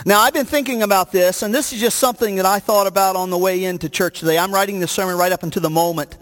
Now, 0.05 0.21
I've 0.21 0.33
been 0.33 0.47
thinking 0.47 0.83
about 0.83 1.13
this, 1.13 1.43
and 1.43 1.55
this 1.55 1.73
is 1.73 1.81
just 1.81 1.99
something 1.99 2.37
that 2.37 2.47
I 2.47 2.59
thought 2.59 2.87
about 2.87 3.17
on 3.17 3.31
the 3.31 3.39
way 3.39 3.65
into 3.65 3.89
church 3.89 4.21
today. 4.21 4.39
I'm 4.39 4.53
writing 4.53 4.81
this 4.81 4.93
sermon 4.93 5.17
right 5.17 5.33
up 5.33 5.43
into 5.43 5.61
the 5.61 5.71
moment 5.71 6.17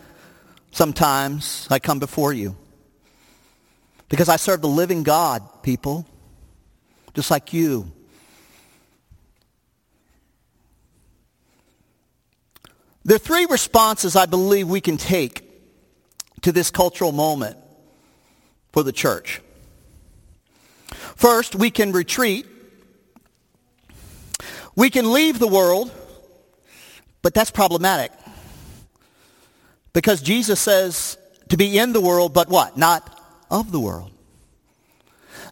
sometimes 0.77 1.67
I 1.71 1.79
come 1.79 1.99
before 1.99 2.33
you. 2.33 2.57
Because 4.09 4.29
I 4.29 4.37
serve 4.37 4.61
the 4.61 4.69
living 4.69 5.03
God, 5.03 5.63
people, 5.63 6.07
just 7.15 7.31
like 7.31 7.53
you. 7.53 7.91
There 13.05 13.17
are 13.17 13.21
three 13.21 13.47
responses 13.47 14.17
I 14.17 14.27
believe 14.27 14.69
we 14.69 14.81
can 14.81 14.97
take 14.97 15.43
to 16.43 16.53
this 16.53 16.71
cultural 16.71 17.13
moment 17.13 17.57
for 18.73 18.83
the 18.83 18.93
church. 18.93 19.41
First, 21.17 21.55
we 21.55 21.71
can 21.71 21.93
retreat 21.93 22.47
we 24.77 24.91
can 24.91 25.11
leave 25.13 25.39
the 25.39 25.49
world, 25.49 25.91
but 27.23 27.33
that's 27.35 27.51
problematic. 27.51 28.13
Because 29.95 30.21
Jesus 30.21 30.61
says 30.61 31.17
to 31.49 31.57
be 31.57 31.79
in 31.79 31.95
the 31.95 32.01
world, 32.01 32.35
but 32.35 32.51
what? 32.51 32.77
Not 32.77 33.19
of 33.51 33.73
the 33.73 33.81
world. 33.81 34.13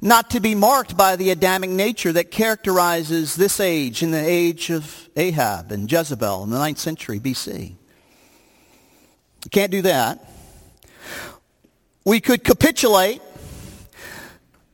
Not 0.02 0.30
to 0.30 0.40
be 0.40 0.54
marked 0.54 0.98
by 0.98 1.16
the 1.16 1.30
Adamic 1.30 1.70
nature 1.70 2.12
that 2.12 2.30
characterizes 2.30 3.36
this 3.36 3.58
age 3.58 4.02
in 4.02 4.10
the 4.10 4.22
age 4.22 4.68
of 4.68 5.08
Ahab 5.16 5.72
and 5.72 5.90
Jezebel 5.90 6.44
in 6.44 6.50
the 6.50 6.58
9th 6.58 6.78
century 6.78 7.18
BC. 7.18 7.74
Can't 9.50 9.70
do 9.70 9.82
that. 9.82 10.22
We 12.04 12.20
could 12.20 12.44
capitulate. 12.44 13.22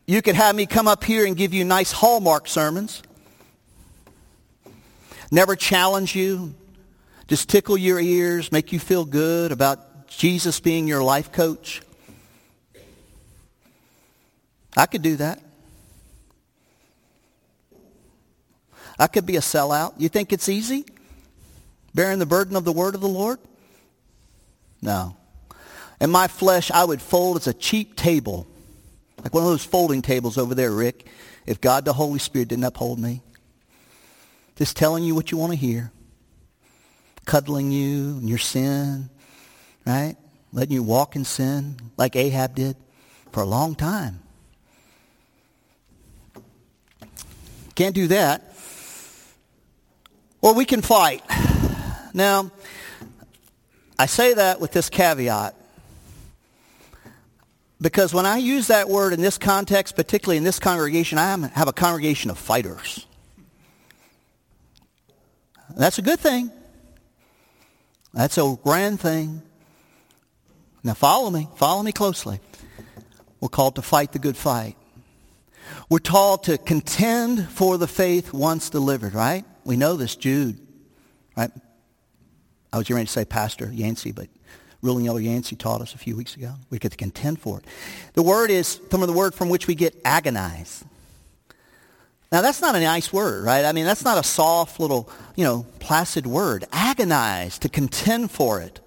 You 0.07 0.21
could 0.23 0.35
have 0.35 0.57
me 0.57 0.67
come 0.67 0.89
up 0.89 1.05
here 1.05 1.25
and 1.25 1.37
give 1.37 1.55
you 1.55 1.65
nice 1.65 1.93
hallmark 1.93 2.49
sermons 2.49 3.03
never 5.31 5.57
challenge 5.57 6.15
you, 6.15 6.55
just 7.29 7.49
tickle 7.49 7.79
your 7.79 8.01
ears, 8.01 8.51
make 8.51 8.73
you 8.73 8.79
feel 8.79 9.05
good 9.05 9.53
about 9.53 10.09
Jesus 10.09 10.59
being 10.61 10.89
your 10.89 11.03
life 11.03 11.31
coach. 11.33 11.83
I 14.77 14.87
could 14.87 15.03
do 15.03 15.17
that. 15.17 15.41
I 18.99 19.07
could 19.07 19.25
be 19.25 19.37
a 19.37 19.41
sellout. 19.41 19.95
You 19.99 20.09
think 20.09 20.33
it's 20.33 20.49
easy? 20.49 20.85
Bearing 21.95 22.19
the 22.19 22.27
burden 22.27 22.57
of 22.57 22.65
the 22.65 22.73
word 22.73 22.95
of 22.95 23.01
the 23.01 23.09
Lord? 23.09 23.39
No. 24.83 25.17
In 26.01 26.11
my 26.11 26.29
flesh, 26.29 26.71
I 26.71 26.85
would 26.85 27.01
fold 27.01 27.37
as 27.37 27.47
a 27.47 27.55
cheap 27.55 27.97
table, 27.97 28.47
like 29.23 29.33
one 29.33 29.43
of 29.43 29.49
those 29.49 29.65
folding 29.65 30.03
tables 30.03 30.39
over 30.39 30.55
there, 30.55 30.71
Rick, 30.71 31.07
if 31.47 31.61
God 31.61 31.85
the 31.85 31.93
Holy 31.93 32.19
Spirit 32.19 32.49
didn't 32.49 32.65
uphold 32.65 32.99
me 32.99 33.23
just 34.61 34.77
telling 34.77 35.03
you 35.03 35.15
what 35.15 35.33
you 35.33 35.39
want 35.39 35.53
to 35.53 35.57
hear, 35.57 35.91
cuddling 37.25 37.73
you 37.73 38.19
and 38.19 38.29
your 38.29 38.37
sin, 38.37 39.09
right? 39.87 40.17
Letting 40.53 40.75
you 40.75 40.83
walk 40.83 41.17
in 41.17 41.25
sin 41.25 41.77
like 41.97 42.15
Ahab 42.15 42.57
did 42.57 42.77
for 43.33 43.41
a 43.41 43.47
long 43.47 43.75
time. 43.75 44.21
Can't 47.75 47.95
do 47.95 48.09
that. 48.09 48.55
Or 50.43 50.53
we 50.53 50.67
can 50.67 50.83
fight. 50.83 51.23
Now, 52.13 52.51
I 53.99 54.05
say 54.05 54.35
that 54.35 54.61
with 54.61 54.73
this 54.73 54.91
caveat 54.91 55.55
because 57.81 58.13
when 58.13 58.27
I 58.27 58.37
use 58.37 58.67
that 58.67 58.91
word 58.91 59.15
in 59.15 59.23
this 59.23 59.39
context, 59.39 59.97
particularly 59.97 60.37
in 60.37 60.45
this 60.45 60.59
congregation, 60.59 61.17
I 61.17 61.31
have 61.55 61.69
a 61.69 61.73
congregation 61.73 62.31
of 62.31 62.37
fighters. 62.37 63.07
That's 65.81 65.97
a 65.97 66.03
good 66.03 66.21
thing. 66.21 66.53
That's 68.13 68.37
a 68.37 68.55
grand 68.63 69.01
thing. 69.01 69.41
Now 70.85 70.93
follow 70.93 71.31
me. 71.31 71.49
Follow 71.57 71.83
me 71.83 71.91
closely. 71.91 72.39
We're 73.41 73.49
called 73.49 73.77
to 73.77 73.83
fight 73.83 74.13
the 74.13 74.19
good 74.19 74.37
fight. 74.37 74.77
We're 75.89 76.01
told 76.01 76.45
to 76.45 76.59
contend 76.59 77.49
for 77.49 77.79
the 77.79 77.87
faith 77.87 78.35
once 78.35 78.69
delivered, 78.69 79.15
right? 79.15 79.47
We 79.65 79.79
know 79.79 79.97
this, 79.97 80.17
Jude, 80.17 80.61
right? 81.35 81.51
I 82.75 82.77
was 82.77 82.91
ready 82.91 83.07
to 83.07 83.11
say 83.11 83.25
Pastor 83.25 83.73
Yancey, 83.73 84.13
but 84.13 84.29
Ruling 84.83 85.07
Elder 85.07 85.23
Yancey 85.23 85.57
taught 85.57 85.81
us 85.81 85.95
a 85.95 85.99
few 85.99 86.15
weeks 86.15 86.37
ago. 86.37 86.57
We 86.69 86.79
get 86.79 86.91
to 86.91 86.99
contend 86.99 87.41
for 87.41 87.59
it. 87.59 87.65
The 88.13 88.23
word 88.23 88.51
is 88.51 88.79
of 88.93 89.01
the 89.01 89.15
word 89.15 89.35
from 89.35 89.49
which 89.49 89.67
we 89.67 89.75
get 89.75 89.99
agonize. 90.05 90.85
Now, 92.33 92.43
that's 92.43 92.61
not 92.61 92.77
a 92.77 92.81
nice 92.81 93.13
word, 93.13 93.45
right? 93.45 93.65
I 93.65 93.73
mean, 93.73 93.85
that's 93.85 94.05
not 94.05 94.17
a 94.17 94.23
soft 94.23 94.79
little, 94.79 95.11
you 95.35 95.45
know, 95.45 95.67
placid 95.81 96.27
word. 96.27 96.65
Agonize, 96.73 97.59
to 97.59 97.69
contend 97.69 98.31
for 98.31 98.61
it. 98.61 98.79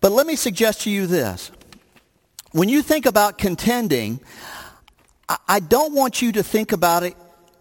But 0.00 0.10
let 0.12 0.26
me 0.26 0.34
suggest 0.34 0.82
to 0.82 0.90
you 0.90 1.06
this. 1.06 1.52
When 2.52 2.68
you 2.68 2.82
think 2.82 3.06
about 3.06 3.38
contending, 3.38 4.20
I 5.46 5.60
don't 5.60 5.94
want 5.94 6.22
you 6.22 6.32
to 6.32 6.42
think 6.42 6.72
about 6.72 7.02
it 7.02 7.14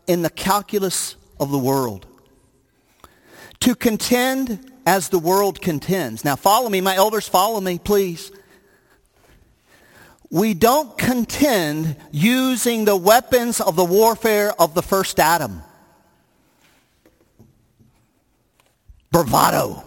in 0.07 0.21
the 0.21 0.29
calculus 0.29 1.15
of 1.39 1.51
the 1.51 1.57
world. 1.57 2.07
To 3.61 3.75
contend 3.75 4.71
as 4.85 5.09
the 5.09 5.19
world 5.19 5.61
contends. 5.61 6.23
Now 6.23 6.35
follow 6.35 6.69
me, 6.69 6.79
my 6.81 6.95
elders, 6.95 7.27
follow 7.27 7.59
me, 7.59 7.77
please. 7.77 8.31
We 10.29 10.53
don't 10.53 10.97
contend 10.97 11.95
using 12.11 12.85
the 12.85 12.95
weapons 12.95 13.61
of 13.61 13.75
the 13.75 13.85
warfare 13.85 14.53
of 14.59 14.73
the 14.73 14.81
first 14.81 15.19
Adam. 15.19 15.61
Bravado. 19.11 19.83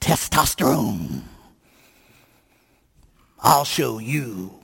Testosterone. 0.00 1.22
I'll 3.38 3.64
show 3.64 3.98
you. 3.98 4.54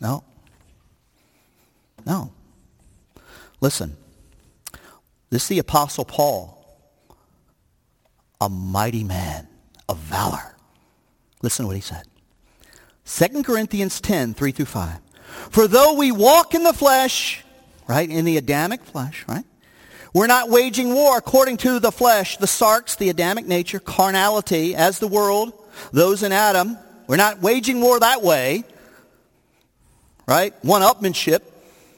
No. 0.00 0.22
No. 2.06 2.32
Listen. 3.60 3.96
This 5.30 5.42
is 5.42 5.48
the 5.48 5.58
Apostle 5.58 6.04
Paul, 6.04 6.64
a 8.40 8.48
mighty 8.48 9.02
man 9.02 9.48
of 9.88 9.98
valor. 9.98 10.54
Listen 11.42 11.64
to 11.64 11.66
what 11.66 11.76
he 11.76 11.82
said. 11.82 12.04
2 13.06 13.42
Corinthians 13.42 14.00
10, 14.00 14.34
3 14.34 14.52
through 14.52 14.64
5. 14.64 14.98
For 15.50 15.68
though 15.68 15.94
we 15.94 16.10
walk 16.10 16.54
in 16.54 16.64
the 16.64 16.72
flesh, 16.72 17.44
right, 17.86 18.08
in 18.08 18.24
the 18.24 18.36
Adamic 18.36 18.82
flesh, 18.82 19.24
right, 19.28 19.44
we're 20.14 20.26
not 20.26 20.48
waging 20.48 20.94
war 20.94 21.18
according 21.18 21.56
to 21.58 21.80
the 21.80 21.92
flesh, 21.92 22.36
the 22.36 22.46
sarx, 22.46 22.96
the 22.96 23.10
Adamic 23.10 23.46
nature, 23.46 23.80
carnality, 23.80 24.74
as 24.74 25.00
the 25.00 25.08
world, 25.08 25.52
those 25.92 26.22
in 26.22 26.32
Adam. 26.32 26.78
We're 27.06 27.16
not 27.16 27.40
waging 27.42 27.80
war 27.80 27.98
that 28.00 28.22
way, 28.22 28.64
right? 30.26 30.54
One-upmanship 30.64 31.42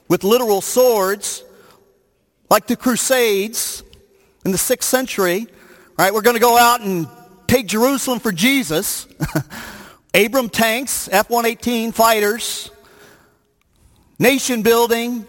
with 0.08 0.24
literal 0.24 0.60
swords, 0.60 1.44
like 2.50 2.66
the 2.66 2.76
Crusades 2.76 3.82
in 4.44 4.50
the 4.50 4.58
6th 4.58 4.84
century, 4.84 5.46
right? 5.98 6.12
We're 6.12 6.22
going 6.22 6.36
to 6.36 6.40
go 6.40 6.56
out 6.56 6.80
and 6.80 7.06
take 7.46 7.66
Jerusalem 7.66 8.18
for 8.18 8.32
Jesus. 8.32 9.06
Abram 10.16 10.48
tanks, 10.48 11.10
F-118 11.12 11.92
fighters, 11.92 12.70
nation 14.18 14.62
building, 14.62 15.26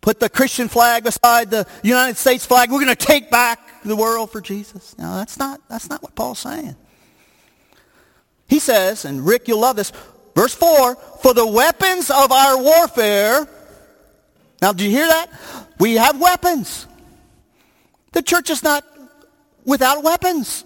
put 0.00 0.18
the 0.18 0.28
Christian 0.28 0.66
flag 0.66 1.04
beside 1.04 1.50
the 1.50 1.66
United 1.84 2.16
States 2.16 2.44
flag. 2.44 2.72
We're 2.72 2.84
going 2.84 2.96
to 2.96 3.06
take 3.06 3.30
back 3.30 3.82
the 3.84 3.94
world 3.94 4.32
for 4.32 4.40
Jesus. 4.40 4.98
No, 4.98 5.14
that's 5.14 5.38
not, 5.38 5.60
that's 5.68 5.88
not 5.88 6.02
what 6.02 6.16
Paul's 6.16 6.40
saying. 6.40 6.74
He 8.48 8.58
says, 8.58 9.04
and 9.04 9.24
Rick, 9.24 9.46
you'll 9.46 9.60
love 9.60 9.76
this, 9.76 9.92
verse 10.34 10.54
4, 10.54 10.96
for 11.22 11.32
the 11.32 11.46
weapons 11.46 12.10
of 12.10 12.32
our 12.32 12.60
warfare. 12.60 13.46
Now, 14.60 14.72
do 14.72 14.82
you 14.82 14.90
hear 14.90 15.06
that? 15.06 15.30
We 15.78 15.94
have 15.94 16.20
weapons. 16.20 16.88
The 18.12 18.22
church 18.22 18.50
is 18.50 18.64
not 18.64 18.84
without 19.64 20.02
weapons. 20.02 20.64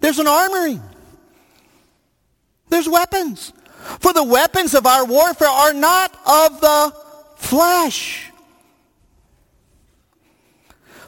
There's 0.00 0.18
an 0.18 0.26
armory. 0.26 0.80
There's 2.70 2.88
weapons. 2.88 3.52
For 4.00 4.12
the 4.12 4.24
weapons 4.24 4.74
of 4.74 4.86
our 4.86 5.04
warfare 5.04 5.48
are 5.48 5.74
not 5.74 6.14
of 6.26 6.60
the 6.60 6.94
flesh, 7.36 8.30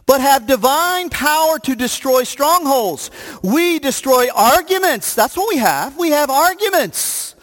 but 0.06 0.20
have 0.20 0.46
divine 0.46 1.10
power 1.10 1.58
to 1.60 1.74
destroy 1.74 2.24
strongholds. 2.24 3.10
We 3.42 3.78
destroy 3.78 4.28
arguments. 4.34 5.14
That's 5.14 5.36
what 5.36 5.48
we 5.48 5.58
have. 5.58 5.96
We 5.96 6.10
have 6.10 6.28
arguments. 6.28 7.34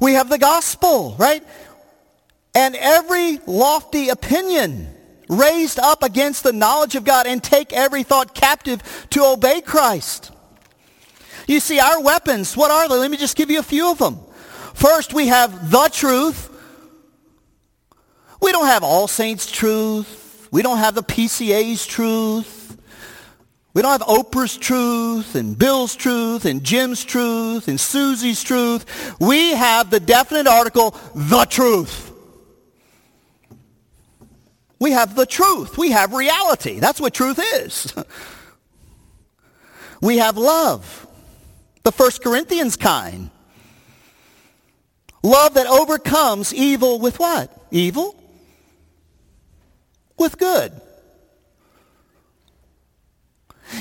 We 0.00 0.12
have 0.14 0.28
the 0.28 0.38
gospel, 0.38 1.16
right? 1.18 1.42
And 2.54 2.76
every 2.76 3.38
lofty 3.46 4.10
opinion 4.10 4.88
raised 5.28 5.78
up 5.78 6.02
against 6.02 6.42
the 6.42 6.52
knowledge 6.52 6.94
of 6.94 7.04
God 7.04 7.26
and 7.26 7.42
take 7.42 7.72
every 7.72 8.02
thought 8.02 8.34
captive 8.34 9.06
to 9.10 9.24
obey 9.24 9.60
Christ. 9.60 10.30
You 11.46 11.60
see, 11.60 11.78
our 11.78 12.02
weapons, 12.02 12.56
what 12.56 12.70
are 12.70 12.88
they? 12.88 12.96
Let 12.96 13.10
me 13.10 13.16
just 13.16 13.36
give 13.36 13.50
you 13.50 13.60
a 13.60 13.64
few 13.64 13.90
of 13.90 13.98
them. 13.98 14.18
First, 14.74 15.14
we 15.14 15.28
have 15.28 15.70
the 15.70 15.88
truth. 15.92 16.50
We 18.40 18.52
don't 18.52 18.66
have 18.66 18.82
all 18.82 19.08
saints' 19.08 19.50
truth. 19.50 20.48
We 20.50 20.62
don't 20.62 20.78
have 20.78 20.94
the 20.94 21.02
PCA's 21.02 21.86
truth. 21.86 22.76
We 23.74 23.82
don't 23.82 23.92
have 23.92 24.08
Oprah's 24.08 24.56
truth 24.56 25.34
and 25.34 25.56
Bill's 25.56 25.94
truth 25.94 26.46
and 26.46 26.64
Jim's 26.64 27.04
truth 27.04 27.68
and 27.68 27.78
Susie's 27.78 28.42
truth. 28.42 29.14
We 29.20 29.52
have 29.52 29.90
the 29.90 30.00
definite 30.00 30.46
article, 30.46 30.96
the 31.14 31.44
truth. 31.44 32.10
We 34.78 34.92
have 34.92 35.14
the 35.14 35.26
truth. 35.26 35.78
We 35.78 35.90
have 35.90 36.12
reality. 36.12 36.80
That's 36.80 37.00
what 37.00 37.14
truth 37.14 37.38
is. 37.38 37.92
we 40.00 40.18
have 40.18 40.36
love 40.36 41.06
the 41.86 41.92
First 41.92 42.20
Corinthians 42.20 42.76
kind. 42.76 43.30
Love 45.22 45.54
that 45.54 45.68
overcomes 45.68 46.52
evil 46.52 46.98
with 46.98 47.20
what? 47.20 47.48
Evil? 47.70 48.20
With 50.18 50.36
good. 50.36 50.72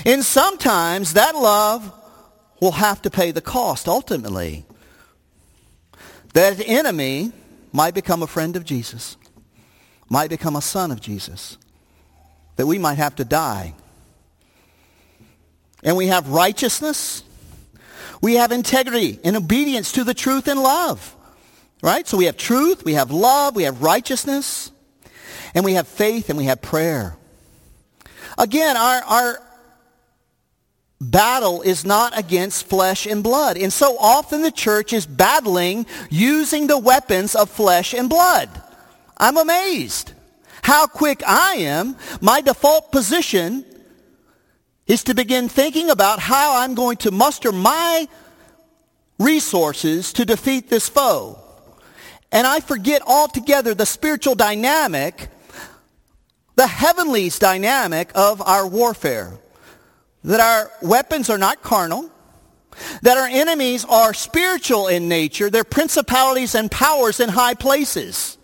And 0.05 0.23
sometimes 0.23 1.13
that 1.13 1.33
love 1.33 1.91
will 2.61 2.73
have 2.73 3.01
to 3.01 3.09
pay 3.09 3.31
the 3.31 3.41
cost 3.41 3.87
ultimately. 3.87 4.67
That 6.33 6.61
enemy 6.63 7.31
might 7.73 7.95
become 7.95 8.21
a 8.21 8.27
friend 8.27 8.55
of 8.55 8.65
Jesus, 8.65 9.17
might 10.09 10.29
become 10.29 10.55
a 10.55 10.61
son 10.61 10.91
of 10.91 11.01
Jesus, 11.01 11.57
that 12.57 12.67
we 12.67 12.77
might 12.77 12.99
have 12.99 13.15
to 13.15 13.25
die. 13.25 13.73
And 15.83 15.97
we 15.97 16.05
have 16.05 16.29
righteousness 16.29 17.23
we 18.21 18.35
have 18.35 18.51
integrity 18.51 19.19
and 19.23 19.35
obedience 19.35 19.91
to 19.93 20.03
the 20.03 20.13
truth 20.13 20.47
and 20.47 20.61
love. 20.61 21.15
Right? 21.81 22.07
So 22.07 22.17
we 22.17 22.25
have 22.25 22.37
truth, 22.37 22.83
we 22.83 22.93
have 22.93 23.11
love, 23.11 23.55
we 23.55 23.63
have 23.63 23.81
righteousness, 23.81 24.71
and 25.53 25.63
we 25.63 25.73
have 25.73 25.87
faith 25.87 26.29
and 26.29 26.37
we 26.37 26.45
have 26.45 26.61
prayer. 26.61 27.17
Again, 28.37 28.75
our, 28.75 29.03
our 29.03 29.39
battle 30.99 31.61
is 31.61 31.85
not 31.85 32.17
against 32.17 32.67
flesh 32.67 33.05
and 33.05 33.23
blood. 33.23 33.57
And 33.57 33.71
so 33.71 33.97
often 33.97 34.41
the 34.41 34.51
church 34.51 34.93
is 34.93 35.05
battling 35.05 35.85
using 36.09 36.67
the 36.67 36.77
weapons 36.77 37.35
of 37.35 37.49
flesh 37.49 37.93
and 37.93 38.09
blood. 38.09 38.49
I'm 39.17 39.37
amazed 39.37 40.11
how 40.61 40.87
quick 40.87 41.21
I 41.25 41.55
am. 41.55 41.95
My 42.21 42.41
default 42.41 42.91
position 42.91 43.65
is 44.87 45.03
to 45.05 45.15
begin 45.15 45.49
thinking 45.49 45.89
about 45.89 46.19
how 46.19 46.57
I'm 46.57 46.75
going 46.75 46.97
to 46.97 47.11
muster 47.11 47.51
my 47.51 48.07
resources 49.17 50.13
to 50.13 50.25
defeat 50.25 50.69
this 50.69 50.87
foe. 50.87 51.39
And 52.31 52.45
I 52.45 52.59
forget 52.59 53.01
altogether 53.05 53.73
the 53.73 53.85
spiritual 53.85 54.35
dynamic, 54.35 55.29
the 56.55 56.67
heavenlies 56.67 57.39
dynamic 57.39 58.11
of 58.13 58.41
our 58.41 58.67
warfare. 58.67 59.33
That 60.23 60.39
our 60.39 60.71
weapons 60.81 61.29
are 61.29 61.37
not 61.37 61.61
carnal, 61.61 62.09
that 63.03 63.17
our 63.17 63.27
enemies 63.27 63.85
are 63.85 64.13
spiritual 64.13 64.87
in 64.87 65.07
nature, 65.07 65.49
they're 65.49 65.63
principalities 65.63 66.55
and 66.55 66.69
powers 66.69 67.19
in 67.19 67.29
high 67.29 67.53
places. 67.53 68.34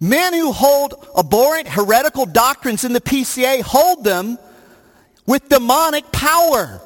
Men 0.00 0.32
who 0.32 0.52
hold 0.52 1.08
abhorrent 1.16 1.68
heretical 1.68 2.26
doctrines 2.26 2.84
in 2.84 2.92
the 2.92 3.00
PCA 3.00 3.62
hold 3.62 4.04
them 4.04 4.38
with 5.26 5.48
demonic 5.48 6.10
power. 6.12 6.80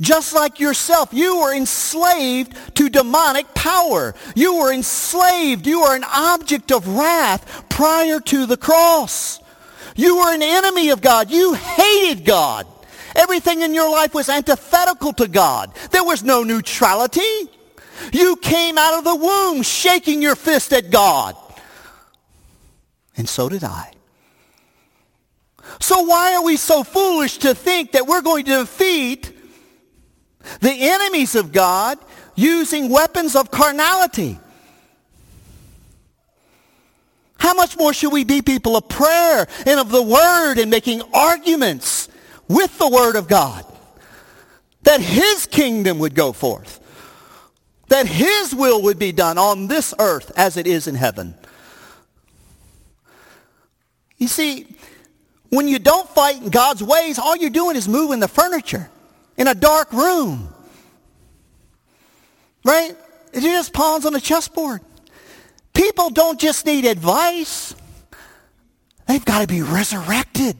Just 0.00 0.32
like 0.34 0.60
yourself, 0.60 1.12
you 1.12 1.40
were 1.40 1.54
enslaved 1.54 2.56
to 2.76 2.88
demonic 2.88 3.52
power. 3.54 4.14
You 4.34 4.56
were 4.56 4.72
enslaved. 4.72 5.66
You 5.66 5.82
were 5.82 5.94
an 5.94 6.04
object 6.04 6.72
of 6.72 6.88
wrath 6.88 7.64
prior 7.68 8.20
to 8.20 8.46
the 8.46 8.56
cross. 8.56 9.40
You 9.96 10.18
were 10.18 10.32
an 10.32 10.42
enemy 10.42 10.90
of 10.90 11.02
God. 11.02 11.30
You 11.30 11.54
hated 11.54 12.24
God. 12.24 12.66
Everything 13.14 13.62
in 13.62 13.74
your 13.74 13.90
life 13.90 14.14
was 14.14 14.28
antithetical 14.28 15.12
to 15.14 15.28
God. 15.28 15.74
There 15.90 16.04
was 16.04 16.22
no 16.22 16.44
neutrality. 16.44 17.50
You 18.12 18.36
came 18.36 18.78
out 18.78 18.98
of 18.98 19.04
the 19.04 19.14
womb 19.14 19.62
shaking 19.62 20.22
your 20.22 20.36
fist 20.36 20.72
at 20.72 20.90
God. 20.90 21.36
And 23.16 23.28
so 23.28 23.48
did 23.48 23.64
I. 23.64 23.92
So 25.78 26.02
why 26.02 26.34
are 26.34 26.42
we 26.42 26.56
so 26.56 26.82
foolish 26.82 27.38
to 27.38 27.54
think 27.54 27.92
that 27.92 28.06
we're 28.06 28.22
going 28.22 28.44
to 28.46 28.60
defeat 28.60 29.32
the 30.60 30.72
enemies 30.72 31.34
of 31.34 31.52
God 31.52 31.98
using 32.34 32.88
weapons 32.88 33.36
of 33.36 33.50
carnality? 33.50 34.38
How 37.38 37.54
much 37.54 37.78
more 37.78 37.92
should 37.92 38.12
we 38.12 38.24
be 38.24 38.42
people 38.42 38.76
of 38.76 38.88
prayer 38.88 39.46
and 39.66 39.80
of 39.80 39.90
the 39.90 40.02
word 40.02 40.58
and 40.58 40.70
making 40.70 41.02
arguments 41.14 42.08
with 42.48 42.76
the 42.78 42.88
word 42.88 43.16
of 43.16 43.28
God? 43.28 43.64
That 44.82 45.00
his 45.00 45.46
kingdom 45.46 45.98
would 46.00 46.14
go 46.14 46.32
forth. 46.32 46.80
That 47.90 48.06
his 48.06 48.54
will 48.54 48.82
would 48.82 48.98
be 48.98 49.12
done 49.12 49.36
on 49.36 49.66
this 49.66 49.92
earth 49.98 50.32
as 50.36 50.56
it 50.56 50.66
is 50.66 50.86
in 50.86 50.94
heaven. 50.94 51.34
You 54.16 54.28
see, 54.28 54.66
when 55.48 55.66
you 55.66 55.78
don't 55.78 56.08
fight 56.08 56.36
in 56.36 56.50
God's 56.50 56.82
ways, 56.82 57.18
all 57.18 57.36
you're 57.36 57.50
doing 57.50 57.76
is 57.76 57.88
moving 57.88 58.20
the 58.20 58.28
furniture 58.28 58.88
in 59.36 59.48
a 59.48 59.54
dark 59.54 59.92
room. 59.92 60.54
Right? 62.64 62.96
You're 63.32 63.42
just 63.42 63.72
pawns 63.72 64.06
on 64.06 64.14
a 64.14 64.20
chessboard. 64.20 64.82
People 65.72 66.10
don't 66.10 66.38
just 66.38 66.66
need 66.66 66.84
advice. 66.84 67.74
They've 69.08 69.24
got 69.24 69.40
to 69.40 69.46
be 69.48 69.62
resurrected. 69.62 70.56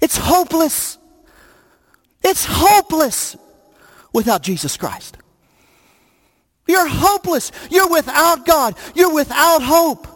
It's 0.00 0.16
hopeless. 0.16 0.98
It's 2.22 2.44
hopeless 2.44 3.36
without 4.12 4.42
Jesus 4.42 4.76
Christ. 4.76 5.16
You're 6.72 6.88
hopeless. 6.88 7.52
You're 7.70 7.90
without 7.90 8.46
God. 8.46 8.76
You're 8.94 9.12
without 9.12 9.62
hope 9.62 10.06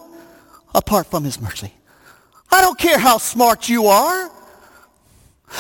apart 0.75 1.07
from 1.07 1.23
his 1.23 1.39
mercy. 1.39 1.71
I 2.51 2.63
don't 2.63 2.79
care 2.79 2.99
how 2.99 3.19
smart 3.19 3.69
you 3.69 3.89
are. 3.89 4.31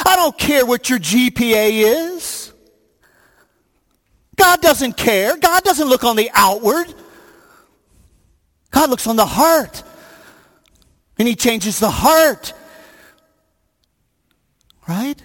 I 0.06 0.16
don't 0.16 0.38
care 0.38 0.64
what 0.64 0.88
your 0.88 0.98
GPA 0.98 2.14
is. 2.14 2.50
God 4.36 4.62
doesn't 4.62 4.96
care. 4.96 5.36
God 5.36 5.64
doesn't 5.64 5.86
look 5.86 6.02
on 6.02 6.16
the 6.16 6.30
outward. 6.32 6.86
God 8.70 8.88
looks 8.88 9.06
on 9.06 9.16
the 9.16 9.26
heart. 9.26 9.82
And 11.18 11.28
he 11.28 11.36
changes 11.36 11.78
the 11.78 11.90
heart. 11.90 12.54
Right? 14.88 15.22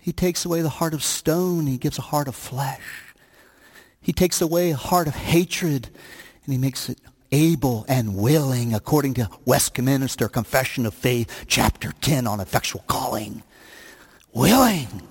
He 0.00 0.12
takes 0.12 0.44
away 0.44 0.62
the 0.62 0.68
heart 0.68 0.94
of 0.94 1.02
stone. 1.02 1.66
He 1.66 1.78
gives 1.78 1.98
a 1.98 2.02
heart 2.02 2.28
of 2.28 2.36
flesh. 2.36 3.07
He 4.00 4.12
takes 4.12 4.40
away 4.40 4.70
a 4.70 4.76
heart 4.76 5.08
of 5.08 5.14
hatred 5.14 5.90
and 6.44 6.52
he 6.52 6.58
makes 6.58 6.88
it 6.88 6.98
able 7.30 7.84
and 7.88 8.16
willing 8.16 8.74
according 8.74 9.14
to 9.14 9.28
Westminster 9.44 10.28
Confession 10.28 10.86
of 10.86 10.94
Faith, 10.94 11.44
chapter 11.46 11.92
10 12.00 12.26
on 12.26 12.40
effectual 12.40 12.82
calling. 12.86 13.42
Willing 14.32 15.02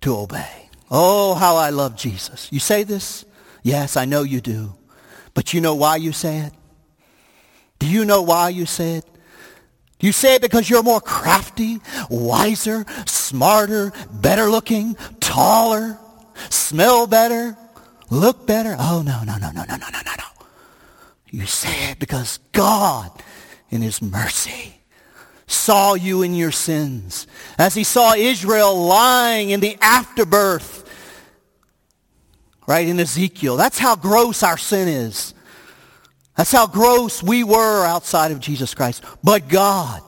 to 0.00 0.16
obey. 0.16 0.68
Oh, 0.90 1.34
how 1.34 1.56
I 1.56 1.70
love 1.70 1.96
Jesus. 1.96 2.48
You 2.52 2.60
say 2.60 2.82
this? 2.82 3.24
Yes, 3.62 3.96
I 3.96 4.04
know 4.04 4.22
you 4.22 4.40
do. 4.40 4.74
But 5.34 5.52
you 5.52 5.60
know 5.60 5.74
why 5.74 5.96
you 5.96 6.12
say 6.12 6.38
it? 6.38 6.52
Do 7.78 7.86
you 7.86 8.04
know 8.04 8.22
why 8.22 8.50
you 8.50 8.66
say 8.66 8.96
it? 8.96 9.04
Do 9.98 10.06
you 10.06 10.12
say 10.12 10.34
it 10.34 10.42
because 10.42 10.68
you're 10.68 10.82
more 10.82 11.00
crafty, 11.00 11.80
wiser, 12.10 12.84
smarter, 13.06 13.92
better 14.12 14.50
looking, 14.50 14.94
taller, 15.20 15.98
smell 16.50 17.06
better, 17.06 17.56
look 18.10 18.46
better? 18.46 18.76
Oh, 18.78 19.02
no, 19.04 19.22
no, 19.24 19.36
no, 19.36 19.50
no, 19.50 19.62
no, 19.62 19.76
no, 19.76 19.76
no, 19.76 20.00
no, 20.04 20.12
no. 20.18 20.44
You 21.30 21.46
say 21.46 21.90
it 21.90 21.98
because 21.98 22.38
God, 22.52 23.10
in 23.70 23.82
his 23.82 24.00
mercy, 24.00 24.80
saw 25.46 25.94
you 25.94 26.22
in 26.22 26.34
your 26.34 26.52
sins. 26.52 27.26
As 27.58 27.74
he 27.74 27.84
saw 27.84 28.14
Israel 28.14 28.74
lying 28.86 29.50
in 29.50 29.60
the 29.60 29.76
afterbirth, 29.80 30.84
right, 32.66 32.86
in 32.86 32.98
Ezekiel. 32.98 33.56
That's 33.56 33.78
how 33.78 33.96
gross 33.96 34.42
our 34.42 34.58
sin 34.58 34.88
is. 34.88 35.34
That's 36.36 36.52
how 36.52 36.66
gross 36.66 37.22
we 37.22 37.44
were 37.44 37.84
outside 37.86 38.32
of 38.32 38.40
Jesus 38.40 38.74
Christ. 38.74 39.02
But 39.24 39.48
God, 39.48 40.02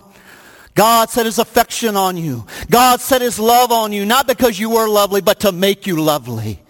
God 0.78 1.10
set 1.10 1.26
his 1.26 1.40
affection 1.40 1.96
on 1.96 2.16
you. 2.16 2.46
God 2.70 3.00
set 3.00 3.20
his 3.20 3.40
love 3.40 3.72
on 3.72 3.90
you, 3.90 4.06
not 4.06 4.28
because 4.28 4.60
you 4.60 4.70
were 4.70 4.88
lovely, 4.88 5.20
but 5.20 5.40
to 5.40 5.50
make 5.50 5.88
you 5.88 6.00
lovely. 6.00 6.62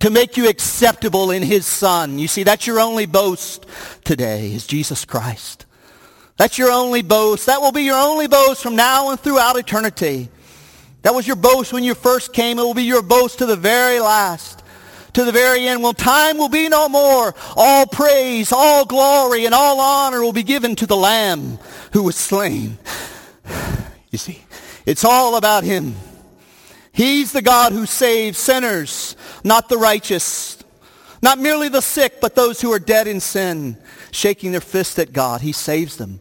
To 0.00 0.10
make 0.10 0.36
you 0.36 0.48
acceptable 0.48 1.30
in 1.30 1.44
his 1.44 1.66
son. 1.66 2.18
You 2.18 2.26
see, 2.26 2.42
that's 2.42 2.66
your 2.66 2.80
only 2.80 3.06
boast 3.06 3.64
today 4.02 4.52
is 4.52 4.66
Jesus 4.66 5.04
Christ. 5.04 5.66
That's 6.36 6.58
your 6.58 6.72
only 6.72 7.02
boast. 7.02 7.46
That 7.46 7.60
will 7.60 7.70
be 7.70 7.82
your 7.82 7.94
only 7.94 8.26
boast 8.26 8.60
from 8.60 8.74
now 8.74 9.10
and 9.10 9.20
throughout 9.20 9.56
eternity. 9.56 10.28
That 11.02 11.14
was 11.14 11.28
your 11.28 11.36
boast 11.36 11.72
when 11.72 11.84
you 11.84 11.94
first 11.94 12.32
came. 12.32 12.58
It 12.58 12.62
will 12.62 12.74
be 12.74 12.82
your 12.82 13.02
boast 13.02 13.38
to 13.38 13.46
the 13.46 13.54
very 13.54 14.00
last. 14.00 14.64
To 15.14 15.24
the 15.24 15.32
very 15.32 15.66
end. 15.66 15.82
Well, 15.82 15.92
time 15.92 16.38
will 16.38 16.48
be 16.48 16.68
no 16.68 16.88
more. 16.88 17.34
All 17.56 17.86
praise, 17.86 18.52
all 18.52 18.84
glory, 18.84 19.44
and 19.44 19.54
all 19.54 19.80
honor 19.80 20.22
will 20.22 20.32
be 20.32 20.42
given 20.42 20.76
to 20.76 20.86
the 20.86 20.96
Lamb 20.96 21.58
who 21.92 22.04
was 22.04 22.16
slain. 22.16 22.78
You 24.10 24.18
see, 24.18 24.42
it's 24.86 25.04
all 25.04 25.36
about 25.36 25.64
him. 25.64 25.94
He's 26.92 27.32
the 27.32 27.42
God 27.42 27.72
who 27.72 27.86
saves 27.86 28.38
sinners, 28.38 29.16
not 29.44 29.68
the 29.68 29.78
righteous. 29.78 30.56
Not 31.22 31.38
merely 31.38 31.68
the 31.68 31.82
sick, 31.82 32.20
but 32.20 32.34
those 32.34 32.60
who 32.60 32.72
are 32.72 32.78
dead 32.78 33.06
in 33.06 33.20
sin, 33.20 33.76
shaking 34.10 34.52
their 34.52 34.60
fist 34.60 34.98
at 34.98 35.12
God. 35.12 35.42
He 35.42 35.52
saves 35.52 35.96
them. 35.96 36.20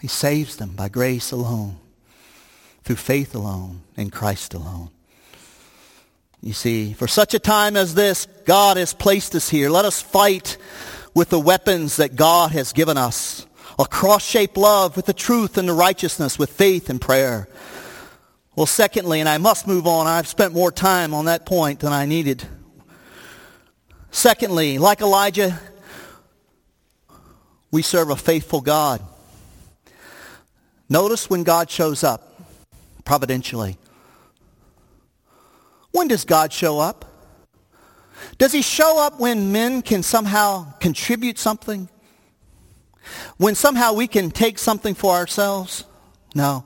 He 0.00 0.08
saves 0.08 0.56
them 0.56 0.76
by 0.76 0.90
grace 0.90 1.32
alone, 1.32 1.78
through 2.82 2.96
faith 2.96 3.34
alone, 3.34 3.80
in 3.96 4.10
Christ 4.10 4.52
alone. 4.52 4.90
You 6.44 6.52
see, 6.52 6.92
for 6.92 7.08
such 7.08 7.32
a 7.32 7.38
time 7.38 7.74
as 7.74 7.94
this, 7.94 8.26
God 8.44 8.76
has 8.76 8.92
placed 8.92 9.34
us 9.34 9.48
here. 9.48 9.70
Let 9.70 9.86
us 9.86 10.02
fight 10.02 10.58
with 11.14 11.30
the 11.30 11.40
weapons 11.40 11.96
that 11.96 12.16
God 12.16 12.52
has 12.52 12.74
given 12.74 12.98
us. 12.98 13.46
A 13.78 13.86
cross-shaped 13.86 14.58
love 14.58 14.94
with 14.94 15.06
the 15.06 15.14
truth 15.14 15.56
and 15.56 15.66
the 15.66 15.72
righteousness, 15.72 16.38
with 16.38 16.50
faith 16.50 16.90
and 16.90 17.00
prayer. 17.00 17.48
Well, 18.56 18.66
secondly, 18.66 19.20
and 19.20 19.28
I 19.28 19.38
must 19.38 19.66
move 19.66 19.86
on, 19.86 20.06
I've 20.06 20.28
spent 20.28 20.52
more 20.52 20.70
time 20.70 21.14
on 21.14 21.24
that 21.24 21.46
point 21.46 21.80
than 21.80 21.94
I 21.94 22.04
needed. 22.04 22.46
Secondly, 24.10 24.76
like 24.76 25.00
Elijah, 25.00 25.58
we 27.70 27.80
serve 27.80 28.10
a 28.10 28.16
faithful 28.16 28.60
God. 28.60 29.00
Notice 30.90 31.30
when 31.30 31.42
God 31.42 31.70
shows 31.70 32.04
up, 32.04 32.38
providentially. 33.06 33.78
When 35.94 36.08
does 36.08 36.24
God 36.24 36.52
show 36.52 36.80
up? 36.80 37.04
Does 38.36 38.50
he 38.50 38.62
show 38.62 39.00
up 39.00 39.20
when 39.20 39.52
men 39.52 39.80
can 39.80 40.02
somehow 40.02 40.72
contribute 40.80 41.38
something? 41.38 41.88
When 43.36 43.54
somehow 43.54 43.92
we 43.92 44.08
can 44.08 44.32
take 44.32 44.58
something 44.58 44.96
for 44.96 45.14
ourselves? 45.14 45.84
No. 46.34 46.64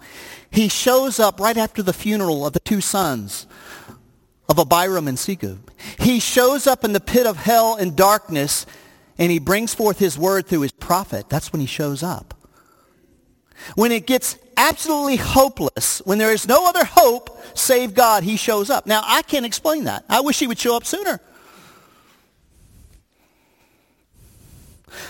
He 0.51 0.69
shows 0.69 1.21
up 1.21 1.41
right 1.41 1.59
after 1.59 1.83
the 1.83 1.93
funeral 1.93 2.47
of 2.47 2.55
the 2.55 2.61
two 2.61 2.81
sons 2.81 3.47
of 4.49 4.59
Abiram 4.59 5.07
and 5.07 5.19
Segub. 5.19 5.59
He 5.99 6.21
shows 6.21 6.67
up 6.67 6.83
in 6.83 6.95
the 6.95 7.01
pit 7.01 7.27
of 7.27 7.37
hell 7.37 7.77
and 7.77 7.95
darkness 7.95 8.65
and 9.19 9.31
he 9.31 9.39
brings 9.39 9.75
forth 9.75 9.99
his 9.99 10.17
word 10.17 10.47
through 10.47 10.63
his 10.63 10.73
prophet. 10.73 11.29
That's 11.29 11.53
when 11.53 11.61
he 11.61 11.67
shows 11.67 12.03
up. 12.03 12.33
When 13.75 13.93
it 13.93 14.07
gets 14.07 14.39
absolutely 14.59 15.17
hopeless, 15.17 16.03
when 16.05 16.19
there 16.19 16.33
is 16.33 16.47
no 16.47 16.69
other 16.69 16.85
hope 16.85 17.41
save 17.57 17.95
God, 17.95 18.25
he 18.25 18.37
shows 18.37 18.69
up. 18.69 18.87
Now, 18.87 19.03
I 19.05 19.23
can't 19.23 19.47
explain 19.47 19.85
that. 19.85 20.05
I 20.09 20.21
wish 20.21 20.39
he 20.39 20.47
would 20.47 20.59
show 20.59 20.77
up 20.77 20.85
sooner. 20.85 21.21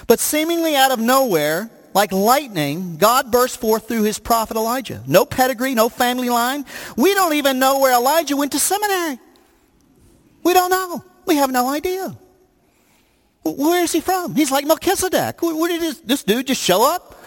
But 0.06 0.20
seemingly 0.20 0.76
out 0.76 0.92
of 0.92 0.98
nowhere, 0.98 1.70
like 1.94 2.12
lightning, 2.12 2.96
God 2.96 3.32
burst 3.32 3.60
forth 3.60 3.88
through 3.88 4.02
his 4.02 4.18
prophet 4.18 4.56
Elijah. 4.56 5.02
No 5.06 5.24
pedigree, 5.24 5.74
no 5.74 5.88
family 5.88 6.28
line. 6.28 6.64
We 6.96 7.14
don't 7.14 7.34
even 7.34 7.58
know 7.58 7.80
where 7.80 7.94
Elijah 7.94 8.36
went 8.36 8.52
to 8.52 8.58
seminary. 8.58 9.18
We 10.42 10.52
don't 10.52 10.70
know. 10.70 11.04
We 11.26 11.36
have 11.36 11.50
no 11.50 11.68
idea. 11.68 12.16
Where 13.44 13.82
is 13.82 13.92
he 13.92 14.00
from? 14.00 14.34
He's 14.34 14.50
like 14.50 14.66
Melchizedek. 14.66 15.40
Where 15.42 15.68
did 15.68 15.80
this, 15.80 16.00
this 16.00 16.22
dude 16.22 16.46
just 16.46 16.62
show 16.62 16.86
up? 16.86 17.17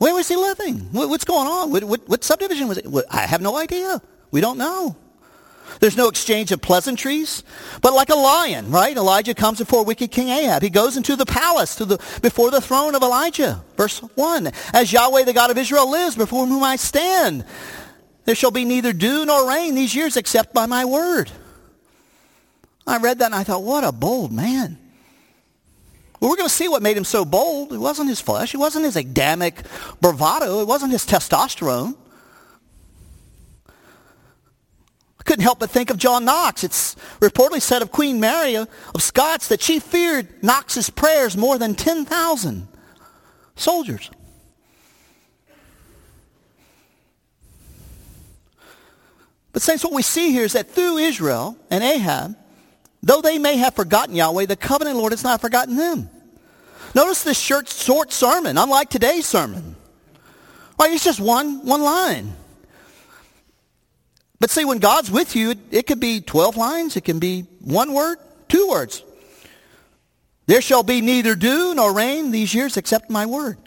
Where 0.00 0.14
was 0.14 0.28
he 0.28 0.36
living? 0.36 0.78
What's 0.92 1.24
going 1.24 1.46
on? 1.46 1.70
What, 1.70 1.84
what, 1.84 2.08
what 2.08 2.24
subdivision 2.24 2.68
was 2.68 2.78
it? 2.78 2.86
I 3.10 3.26
have 3.26 3.42
no 3.42 3.58
idea. 3.58 4.00
We 4.30 4.40
don't 4.40 4.56
know. 4.56 4.96
There's 5.78 5.94
no 5.94 6.08
exchange 6.08 6.52
of 6.52 6.62
pleasantries. 6.62 7.44
But 7.82 7.92
like 7.92 8.08
a 8.08 8.14
lion, 8.14 8.70
right? 8.70 8.96
Elijah 8.96 9.34
comes 9.34 9.58
before 9.58 9.84
wicked 9.84 10.10
King 10.10 10.30
Ahab. 10.30 10.62
He 10.62 10.70
goes 10.70 10.96
into 10.96 11.16
the 11.16 11.26
palace 11.26 11.74
to 11.76 11.84
the, 11.84 11.98
before 12.22 12.50
the 12.50 12.62
throne 12.62 12.94
of 12.94 13.02
Elijah. 13.02 13.62
Verse 13.76 13.98
1. 13.98 14.50
As 14.72 14.90
Yahweh, 14.90 15.24
the 15.24 15.34
God 15.34 15.50
of 15.50 15.58
Israel, 15.58 15.90
lives, 15.90 16.16
before 16.16 16.46
whom 16.46 16.62
I 16.62 16.76
stand, 16.76 17.44
there 18.24 18.34
shall 18.34 18.50
be 18.50 18.64
neither 18.64 18.94
dew 18.94 19.26
nor 19.26 19.46
rain 19.46 19.74
these 19.74 19.94
years 19.94 20.16
except 20.16 20.54
by 20.54 20.64
my 20.64 20.86
word. 20.86 21.30
I 22.86 22.96
read 22.96 23.18
that 23.18 23.26
and 23.26 23.34
I 23.34 23.44
thought, 23.44 23.62
what 23.62 23.84
a 23.84 23.92
bold 23.92 24.32
man. 24.32 24.78
We're 26.20 26.36
going 26.36 26.48
to 26.48 26.54
see 26.54 26.68
what 26.68 26.82
made 26.82 26.96
him 26.96 27.04
so 27.04 27.24
bold. 27.24 27.72
It 27.72 27.78
wasn't 27.78 28.10
his 28.10 28.20
flesh. 28.20 28.54
It 28.54 28.58
wasn't 28.58 28.84
his 28.84 28.96
Adamic 28.96 29.62
bravado. 30.00 30.60
It 30.60 30.68
wasn't 30.68 30.92
his 30.92 31.06
testosterone. 31.06 31.96
I 35.18 35.22
couldn't 35.24 35.42
help 35.42 35.60
but 35.60 35.70
think 35.70 35.88
of 35.90 35.96
John 35.96 36.26
Knox. 36.26 36.62
It's 36.62 36.94
reportedly 37.20 37.62
said 37.62 37.80
of 37.80 37.90
Queen 37.90 38.20
Mary 38.20 38.54
of 38.56 38.68
Scots 38.98 39.48
that 39.48 39.62
she 39.62 39.78
feared 39.78 40.42
Knox's 40.42 40.90
prayers 40.90 41.36
more 41.36 41.56
than 41.56 41.74
10,000 41.74 42.68
soldiers. 43.56 44.10
But 49.52 49.62
saints, 49.62 49.82
what 49.82 49.92
we 49.92 50.02
see 50.02 50.32
here 50.32 50.44
is 50.44 50.52
that 50.52 50.70
through 50.70 50.98
Israel 50.98 51.56
and 51.70 51.82
Ahab, 51.82 52.36
though 53.02 53.20
they 53.20 53.38
may 53.38 53.56
have 53.56 53.74
forgotten 53.74 54.14
Yahweh, 54.14 54.46
the 54.46 54.56
covenant 54.56 54.96
Lord 54.96 55.12
has 55.12 55.24
not 55.24 55.40
forgotten 55.40 55.76
them. 55.76 56.10
Notice 56.94 57.22
this 57.22 57.38
short, 57.38 57.68
short 57.68 58.12
sermon, 58.12 58.58
unlike 58.58 58.90
today's 58.90 59.26
sermon. 59.26 59.76
Right, 60.78 60.92
it's 60.92 61.04
just 61.04 61.20
one, 61.20 61.64
one 61.66 61.82
line. 61.82 62.34
But 64.40 64.50
see, 64.50 64.64
when 64.64 64.78
God's 64.78 65.10
with 65.10 65.36
you, 65.36 65.50
it, 65.50 65.58
it 65.70 65.86
could 65.86 66.00
be 66.00 66.20
12 66.20 66.56
lines. 66.56 66.96
It 66.96 67.04
can 67.04 67.18
be 67.18 67.42
one 67.60 67.92
word, 67.92 68.18
two 68.48 68.68
words. 68.68 69.02
There 70.46 70.62
shall 70.62 70.82
be 70.82 71.00
neither 71.00 71.34
dew 71.36 71.74
nor 71.74 71.92
rain 71.92 72.30
these 72.30 72.54
years 72.54 72.76
except 72.76 73.10
my 73.10 73.26
word. 73.26 73.58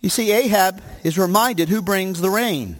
You 0.00 0.10
see, 0.10 0.30
Ahab 0.32 0.82
is 1.02 1.18
reminded 1.18 1.68
who 1.68 1.80
brings 1.80 2.20
the 2.20 2.30
rain. 2.30 2.78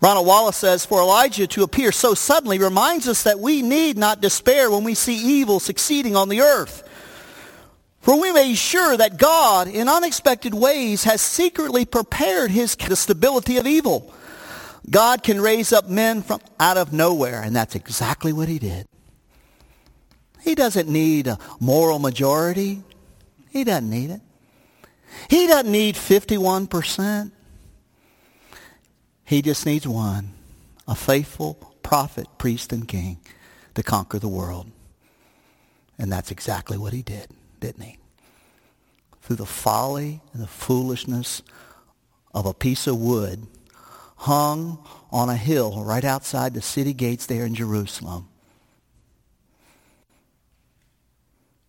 Ronald 0.00 0.26
Wallace 0.26 0.56
says, 0.56 0.86
for 0.86 1.00
Elijah 1.00 1.46
to 1.48 1.62
appear 1.62 1.92
so 1.92 2.14
suddenly 2.14 2.58
reminds 2.58 3.06
us 3.06 3.22
that 3.24 3.38
we 3.38 3.60
need 3.60 3.98
not 3.98 4.22
despair 4.22 4.70
when 4.70 4.82
we 4.82 4.94
see 4.94 5.14
evil 5.14 5.60
succeeding 5.60 6.16
on 6.16 6.30
the 6.30 6.40
earth. 6.40 6.82
For 8.00 8.18
we 8.18 8.32
may 8.32 8.48
be 8.48 8.54
sure 8.54 8.96
that 8.96 9.18
God, 9.18 9.68
in 9.68 9.88
unexpected 9.88 10.54
ways, 10.54 11.04
has 11.04 11.20
secretly 11.20 11.84
prepared 11.84 12.50
his 12.50 12.74
the 12.74 12.96
stability 12.96 13.58
of 13.58 13.66
evil. 13.66 14.12
God 14.88 15.22
can 15.22 15.38
raise 15.38 15.70
up 15.70 15.88
men 15.88 16.22
from 16.22 16.40
out 16.58 16.78
of 16.78 16.94
nowhere, 16.94 17.42
and 17.42 17.54
that's 17.54 17.74
exactly 17.74 18.32
what 18.32 18.48
he 18.48 18.58
did. 18.58 18.86
He 20.42 20.54
doesn't 20.54 20.88
need 20.88 21.26
a 21.26 21.38
moral 21.60 21.98
majority. 21.98 22.82
He 23.50 23.64
doesn't 23.64 23.90
need 23.90 24.10
it. 24.10 24.22
He 25.28 25.46
doesn't 25.46 25.70
need 25.70 25.96
51%. 25.96 27.32
He 29.30 29.42
just 29.42 29.64
needs 29.64 29.86
one, 29.86 30.32
a 30.88 30.96
faithful 30.96 31.72
prophet, 31.84 32.26
priest, 32.36 32.72
and 32.72 32.88
king 32.88 33.18
to 33.76 33.82
conquer 33.84 34.18
the 34.18 34.26
world. 34.26 34.68
And 35.96 36.10
that's 36.10 36.32
exactly 36.32 36.76
what 36.76 36.92
he 36.92 37.02
did, 37.02 37.28
didn't 37.60 37.84
he? 37.84 37.98
Through 39.22 39.36
the 39.36 39.46
folly 39.46 40.20
and 40.32 40.42
the 40.42 40.48
foolishness 40.48 41.42
of 42.34 42.44
a 42.44 42.52
piece 42.52 42.88
of 42.88 42.98
wood 42.98 43.46
hung 44.16 44.84
on 45.12 45.28
a 45.28 45.36
hill 45.36 45.84
right 45.84 46.04
outside 46.04 46.52
the 46.52 46.60
city 46.60 46.92
gates 46.92 47.26
there 47.26 47.46
in 47.46 47.54
Jerusalem, 47.54 48.26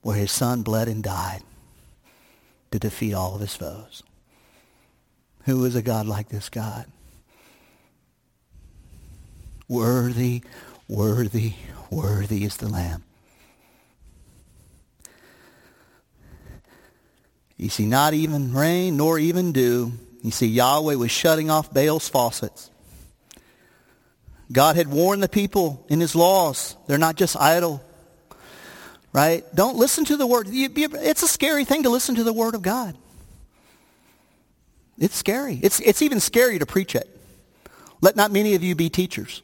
where 0.02 0.18
his 0.18 0.32
son 0.32 0.64
bled 0.64 0.88
and 0.88 1.04
died 1.04 1.44
to 2.72 2.80
defeat 2.80 3.14
all 3.14 3.36
of 3.36 3.42
his 3.42 3.56
foes. 3.56 4.02
Who 5.44 5.64
is 5.64 5.76
a 5.76 5.84
God 5.84 6.08
like 6.08 6.30
this 6.30 6.50
God? 6.50 6.88
Worthy, 9.72 10.44
worthy, 10.90 11.54
worthy 11.90 12.44
is 12.44 12.58
the 12.58 12.68
Lamb. 12.68 13.06
You 17.56 17.70
see, 17.70 17.86
not 17.86 18.14
even 18.14 18.54
rain 18.54 18.98
nor 18.98 19.18
even 19.18 19.54
dew. 19.54 19.94
You 20.24 20.32
see, 20.32 20.48
Yahweh 20.48 20.96
was 20.96 21.10
shutting 21.10 21.50
off 21.50 21.74
Baal's 21.74 22.10
faucets. 22.10 22.70
God 24.52 24.76
had 24.76 24.90
warned 24.90 25.24
the 25.24 25.30
people 25.30 25.86
in 25.88 26.02
his 26.02 26.16
laws. 26.16 26.76
They're 26.88 26.98
not 26.98 27.16
just 27.16 27.38
idle. 27.38 27.82
Right? 29.14 29.46
Don't 29.56 29.78
listen 29.78 30.04
to 30.04 30.18
the 30.18 30.28
word. 30.28 30.48
It's 30.50 31.24
a 31.24 31.30
scary 31.30 31.64
thing 31.64 31.84
to 31.84 31.90
listen 31.90 32.16
to 32.16 32.26
the 32.26 32.34
word 32.34 32.56
of 32.56 32.62
God. 32.62 32.98
It's 34.98 35.16
scary. 35.16 35.62
It's, 35.64 35.80
it's 35.80 36.02
even 36.02 36.20
scary 36.20 36.60
to 36.60 36.66
preach 36.66 36.94
it. 36.94 37.08
Let 38.02 38.18
not 38.18 38.34
many 38.34 38.56
of 38.56 38.64
you 38.64 38.76
be 38.76 38.90
teachers. 38.90 39.42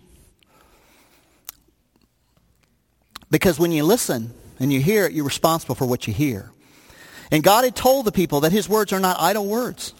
Because 3.29 3.59
when 3.59 3.71
you 3.71 3.83
listen 3.83 4.33
and 4.59 4.71
you 4.71 4.81
hear 4.81 5.05
it, 5.05 5.13
you're 5.13 5.25
responsible 5.25 5.75
for 5.75 5.85
what 5.85 6.07
you 6.07 6.13
hear. 6.13 6.51
And 7.31 7.43
God 7.43 7.65
had 7.65 7.75
told 7.75 8.05
the 8.05 8.11
people 8.11 8.41
that 8.41 8.51
his 8.51 8.69
words 8.69 8.93
are 8.93 8.99
not 8.99 9.17
idle 9.19 9.45
words. 9.45 9.93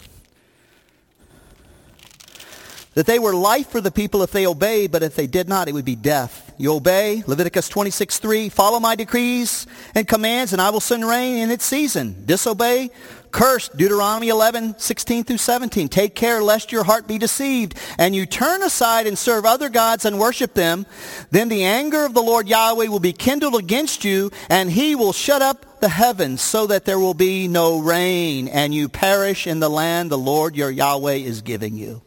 That 2.93 3.05
they 3.05 3.19
were 3.19 3.35
life 3.35 3.69
for 3.69 3.81
the 3.81 3.91
people 3.91 4.23
if 4.23 4.31
they 4.31 4.47
obeyed, 4.47 4.91
but 4.91 5.03
if 5.03 5.15
they 5.15 5.27
did 5.27 5.47
not, 5.47 5.67
it 5.67 5.73
would 5.73 5.85
be 5.85 5.95
death. 5.95 6.47
You 6.57 6.73
obey, 6.73 7.23
Leviticus 7.27 7.69
26, 7.69 8.17
3, 8.17 8.49
follow 8.49 8.79
my 8.79 8.95
decrees 8.95 9.67
and 9.93 10.07
commands, 10.07 10.53
and 10.53 10.59
I 10.59 10.71
will 10.71 10.79
send 10.79 11.07
rain 11.07 11.37
in 11.37 11.51
its 11.51 11.63
season. 11.63 12.23
Disobey, 12.25 12.89
Cursed, 13.37 13.77
Deuteronomy 13.77 14.29
11, 14.29 14.79
16 14.79 15.23
through 15.23 15.37
17. 15.37 15.89
Take 15.89 16.15
care 16.15 16.41
lest 16.41 16.71
your 16.71 16.83
heart 16.83 17.05
be 17.07 17.19
deceived, 17.19 17.75
and 17.99 18.15
you 18.15 18.25
turn 18.25 18.63
aside 18.63 19.05
and 19.05 19.15
serve 19.15 19.45
other 19.45 19.69
gods 19.69 20.05
and 20.05 20.19
worship 20.19 20.55
them. 20.55 20.87
Then 21.29 21.47
the 21.47 21.63
anger 21.63 22.03
of 22.03 22.15
the 22.15 22.23
Lord 22.23 22.47
Yahweh 22.47 22.87
will 22.87 22.99
be 22.99 23.13
kindled 23.13 23.53
against 23.53 24.03
you, 24.03 24.31
and 24.49 24.71
he 24.71 24.95
will 24.95 25.13
shut 25.13 25.43
up 25.43 25.81
the 25.81 25.89
heavens 25.89 26.41
so 26.41 26.65
that 26.65 26.85
there 26.85 26.97
will 26.97 27.13
be 27.13 27.47
no 27.47 27.77
rain, 27.77 28.47
and 28.47 28.73
you 28.73 28.89
perish 28.89 29.45
in 29.45 29.59
the 29.59 29.69
land 29.69 30.09
the 30.09 30.17
Lord 30.17 30.55
your 30.55 30.71
Yahweh 30.71 31.17
is 31.17 31.43
giving 31.43 31.75
you. 31.75 32.01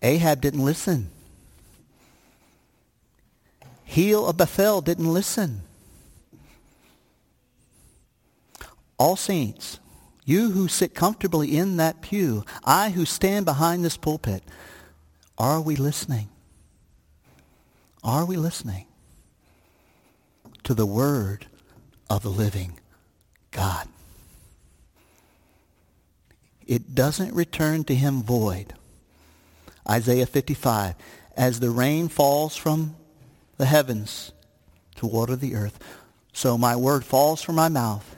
Ahab 0.00 0.40
didn't 0.40 0.64
listen. 0.64 1.10
Hiel 3.84 4.26
of 4.26 4.38
Bethel 4.38 4.80
didn't 4.80 5.12
listen. 5.12 5.65
All 8.98 9.16
saints, 9.16 9.78
you 10.24 10.50
who 10.50 10.68
sit 10.68 10.94
comfortably 10.94 11.56
in 11.56 11.76
that 11.76 12.00
pew, 12.00 12.44
I 12.64 12.90
who 12.90 13.04
stand 13.04 13.44
behind 13.44 13.84
this 13.84 13.96
pulpit, 13.96 14.42
are 15.38 15.60
we 15.60 15.76
listening? 15.76 16.28
Are 18.02 18.24
we 18.24 18.36
listening 18.36 18.86
to 20.64 20.74
the 20.74 20.86
word 20.86 21.46
of 22.08 22.22
the 22.22 22.30
living 22.30 22.80
God? 23.50 23.88
It 26.66 26.94
doesn't 26.94 27.34
return 27.34 27.84
to 27.84 27.94
him 27.94 28.22
void. 28.22 28.74
Isaiah 29.88 30.26
55, 30.26 30.94
as 31.36 31.60
the 31.60 31.70
rain 31.70 32.08
falls 32.08 32.56
from 32.56 32.96
the 33.56 33.66
heavens 33.66 34.32
to 34.96 35.06
water 35.06 35.36
the 35.36 35.54
earth, 35.54 35.78
so 36.32 36.58
my 36.58 36.74
word 36.74 37.04
falls 37.04 37.42
from 37.42 37.54
my 37.54 37.68
mouth 37.68 38.15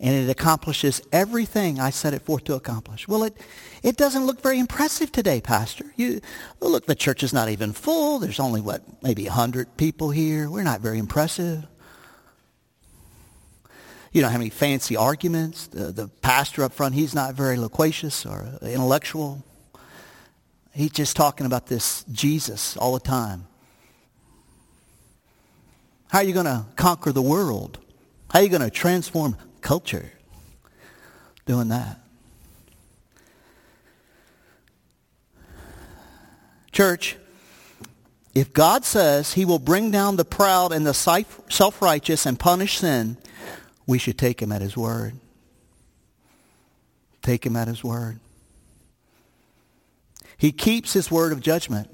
and 0.00 0.14
it 0.14 0.30
accomplishes 0.30 1.02
everything 1.12 1.78
I 1.78 1.90
set 1.90 2.14
it 2.14 2.22
forth 2.22 2.44
to 2.44 2.54
accomplish. 2.54 3.06
Well, 3.06 3.22
it, 3.22 3.36
it 3.82 3.98
doesn't 3.98 4.24
look 4.24 4.40
very 4.40 4.58
impressive 4.58 5.12
today, 5.12 5.42
Pastor. 5.42 5.92
You, 5.94 6.22
look, 6.60 6.86
the 6.86 6.94
church 6.94 7.22
is 7.22 7.34
not 7.34 7.50
even 7.50 7.74
full. 7.74 8.18
There's 8.18 8.40
only, 8.40 8.62
what, 8.62 8.82
maybe 9.02 9.24
100 9.24 9.76
people 9.76 10.10
here. 10.10 10.48
We're 10.48 10.62
not 10.62 10.80
very 10.80 10.98
impressive. 10.98 11.66
You 14.12 14.22
don't 14.22 14.32
have 14.32 14.40
any 14.40 14.50
fancy 14.50 14.96
arguments. 14.96 15.66
The, 15.66 15.92
the 15.92 16.08
pastor 16.08 16.64
up 16.64 16.72
front, 16.72 16.94
he's 16.94 17.14
not 17.14 17.34
very 17.34 17.58
loquacious 17.58 18.24
or 18.24 18.58
intellectual. 18.62 19.44
He's 20.72 20.92
just 20.92 21.14
talking 21.14 21.44
about 21.44 21.66
this 21.66 22.04
Jesus 22.10 22.74
all 22.78 22.94
the 22.94 23.00
time. 23.00 23.46
How 26.08 26.20
are 26.20 26.24
you 26.24 26.32
going 26.32 26.46
to 26.46 26.64
conquer 26.74 27.12
the 27.12 27.22
world? 27.22 27.78
How 28.30 28.38
are 28.38 28.42
you 28.42 28.48
going 28.48 28.62
to 28.62 28.70
transform 28.70 29.36
culture 29.62 30.10
doing 31.46 31.68
that. 31.68 31.98
Church, 36.72 37.16
if 38.34 38.52
God 38.52 38.84
says 38.84 39.32
he 39.32 39.44
will 39.44 39.58
bring 39.58 39.90
down 39.90 40.16
the 40.16 40.24
proud 40.24 40.72
and 40.72 40.86
the 40.86 40.94
self-righteous 40.94 42.26
and 42.26 42.38
punish 42.38 42.78
sin, 42.78 43.16
we 43.86 43.98
should 43.98 44.16
take 44.16 44.40
him 44.40 44.52
at 44.52 44.62
his 44.62 44.76
word. 44.76 45.14
Take 47.22 47.44
him 47.44 47.56
at 47.56 47.66
his 47.68 47.82
word. 47.82 48.20
He 50.38 50.52
keeps 50.52 50.92
his 50.92 51.10
word 51.10 51.32
of 51.32 51.40
judgment. 51.40 51.90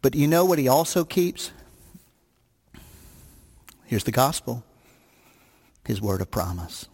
But 0.00 0.14
you 0.14 0.26
know 0.26 0.44
what 0.44 0.58
he 0.58 0.68
also 0.68 1.04
keeps? 1.04 1.50
Here's 3.84 4.04
the 4.04 4.12
gospel. 4.12 4.64
His 5.84 6.00
word 6.00 6.20
of 6.20 6.30
promise. 6.30 6.88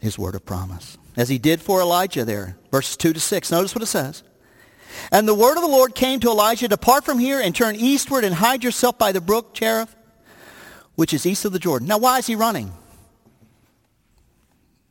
His 0.00 0.18
word 0.18 0.34
of 0.34 0.44
promise. 0.44 0.98
As 1.16 1.28
he 1.28 1.38
did 1.38 1.60
for 1.60 1.80
Elijah 1.80 2.24
there, 2.24 2.56
verses 2.70 2.96
2 2.96 3.12
to 3.12 3.20
6. 3.20 3.50
Notice 3.50 3.74
what 3.74 3.82
it 3.82 3.86
says. 3.86 4.22
And 5.10 5.26
the 5.26 5.34
word 5.34 5.56
of 5.56 5.62
the 5.62 5.68
Lord 5.68 5.94
came 5.94 6.20
to 6.20 6.30
Elijah, 6.30 6.68
Depart 6.68 7.04
from 7.04 7.18
here 7.18 7.40
and 7.40 7.54
turn 7.54 7.76
eastward 7.76 8.24
and 8.24 8.34
hide 8.34 8.64
yourself 8.64 8.98
by 8.98 9.12
the 9.12 9.20
brook 9.20 9.54
Cherith, 9.54 9.94
which 10.94 11.14
is 11.14 11.24
east 11.24 11.44
of 11.44 11.52
the 11.52 11.58
Jordan. 11.58 11.88
Now, 11.88 11.98
why 11.98 12.18
is 12.18 12.26
he 12.26 12.34
running? 12.34 12.72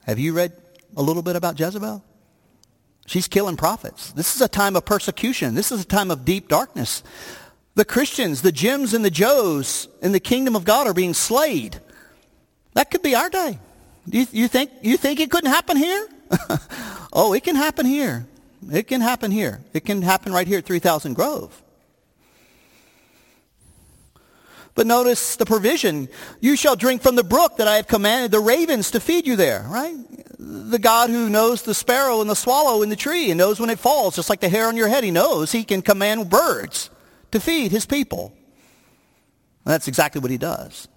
Have 0.06 0.18
you 0.18 0.34
read 0.34 0.54
a 0.98 1.02
little 1.02 1.22
bit 1.22 1.36
about 1.36 1.60
Jezebel? 1.60 2.04
She's 3.06 3.28
killing 3.28 3.58
prophets. 3.58 4.12
This 4.14 4.36
is 4.36 4.42
a 4.42 4.48
time 4.48 4.76
of 4.76 4.86
persecution. 4.86 5.56
This 5.56 5.72
is 5.72 5.82
a 5.82 5.86
time 5.86 6.12
of 6.12 6.26
deep 6.26 6.48
darkness. 6.48 7.04
The 7.76 7.86
Christians, 7.86 8.42
the 8.42 8.52
Jims 8.52 8.94
and 8.94 9.04
the 9.04 9.12
Joes 9.12 9.88
in 10.02 10.12
the 10.12 10.20
kingdom 10.20 10.56
of 10.56 10.66
God 10.66 10.88
are 10.88 10.94
being 10.94 11.14
slayed. 11.14 11.80
That 12.74 12.90
could 12.90 13.02
be 13.02 13.16
our 13.16 13.30
day. 13.30 13.60
You, 14.06 14.26
you, 14.32 14.48
think, 14.48 14.72
you 14.82 14.98
think 14.98 15.20
it 15.20 15.30
couldn't 15.30 15.52
happen 15.52 15.78
here? 15.78 16.08
oh, 17.14 17.34
it 17.34 17.44
can 17.44 17.56
happen 17.56 17.86
here. 17.86 18.26
It 18.72 18.88
can 18.88 19.02
happen 19.02 19.32
here. 19.32 19.62
It 19.74 19.86
can 19.86 20.02
happen 20.02 20.32
right 20.34 20.48
here 20.48 20.60
at 20.60 20.66
3000 20.66 21.14
Grove. 21.14 21.62
But 24.74 24.88
notice 24.88 25.36
the 25.36 25.46
provision. 25.46 26.08
You 26.40 26.56
shall 26.56 26.76
drink 26.76 27.02
from 27.02 27.16
the 27.16 27.24
brook 27.24 27.58
that 27.58 27.68
I 27.68 27.76
have 27.76 27.88
commanded 27.88 28.32
the 28.32 28.40
ravens 28.40 28.92
to 28.92 29.00
feed 29.00 29.28
you 29.28 29.36
there, 29.36 29.66
right? 29.68 29.96
The 30.40 30.80
God 30.80 31.10
who 31.10 31.30
knows 31.30 31.64
the 31.64 31.74
sparrow 31.74 32.22
and 32.22 32.30
the 32.30 32.36
swallow 32.36 32.82
in 32.82 32.90
the 32.90 32.96
tree 32.96 33.30
and 33.32 33.38
knows 33.38 33.60
when 33.60 33.70
it 33.70 33.80
falls, 33.80 34.16
just 34.16 34.30
like 34.30 34.40
the 34.40 34.50
hair 34.50 34.68
on 34.68 34.78
your 34.78 34.88
head. 34.88 35.04
He 35.04 35.12
knows 35.12 35.52
he 35.52 35.64
can 35.64 35.82
command 35.82 36.30
birds 36.30 36.90
to 37.32 37.40
feed 37.40 37.72
his 37.72 37.86
people. 37.86 38.34
And 39.66 39.74
that's 39.74 39.88
exactly 39.88 40.22
what 40.22 40.32
he 40.32 40.38
does. 40.38 40.88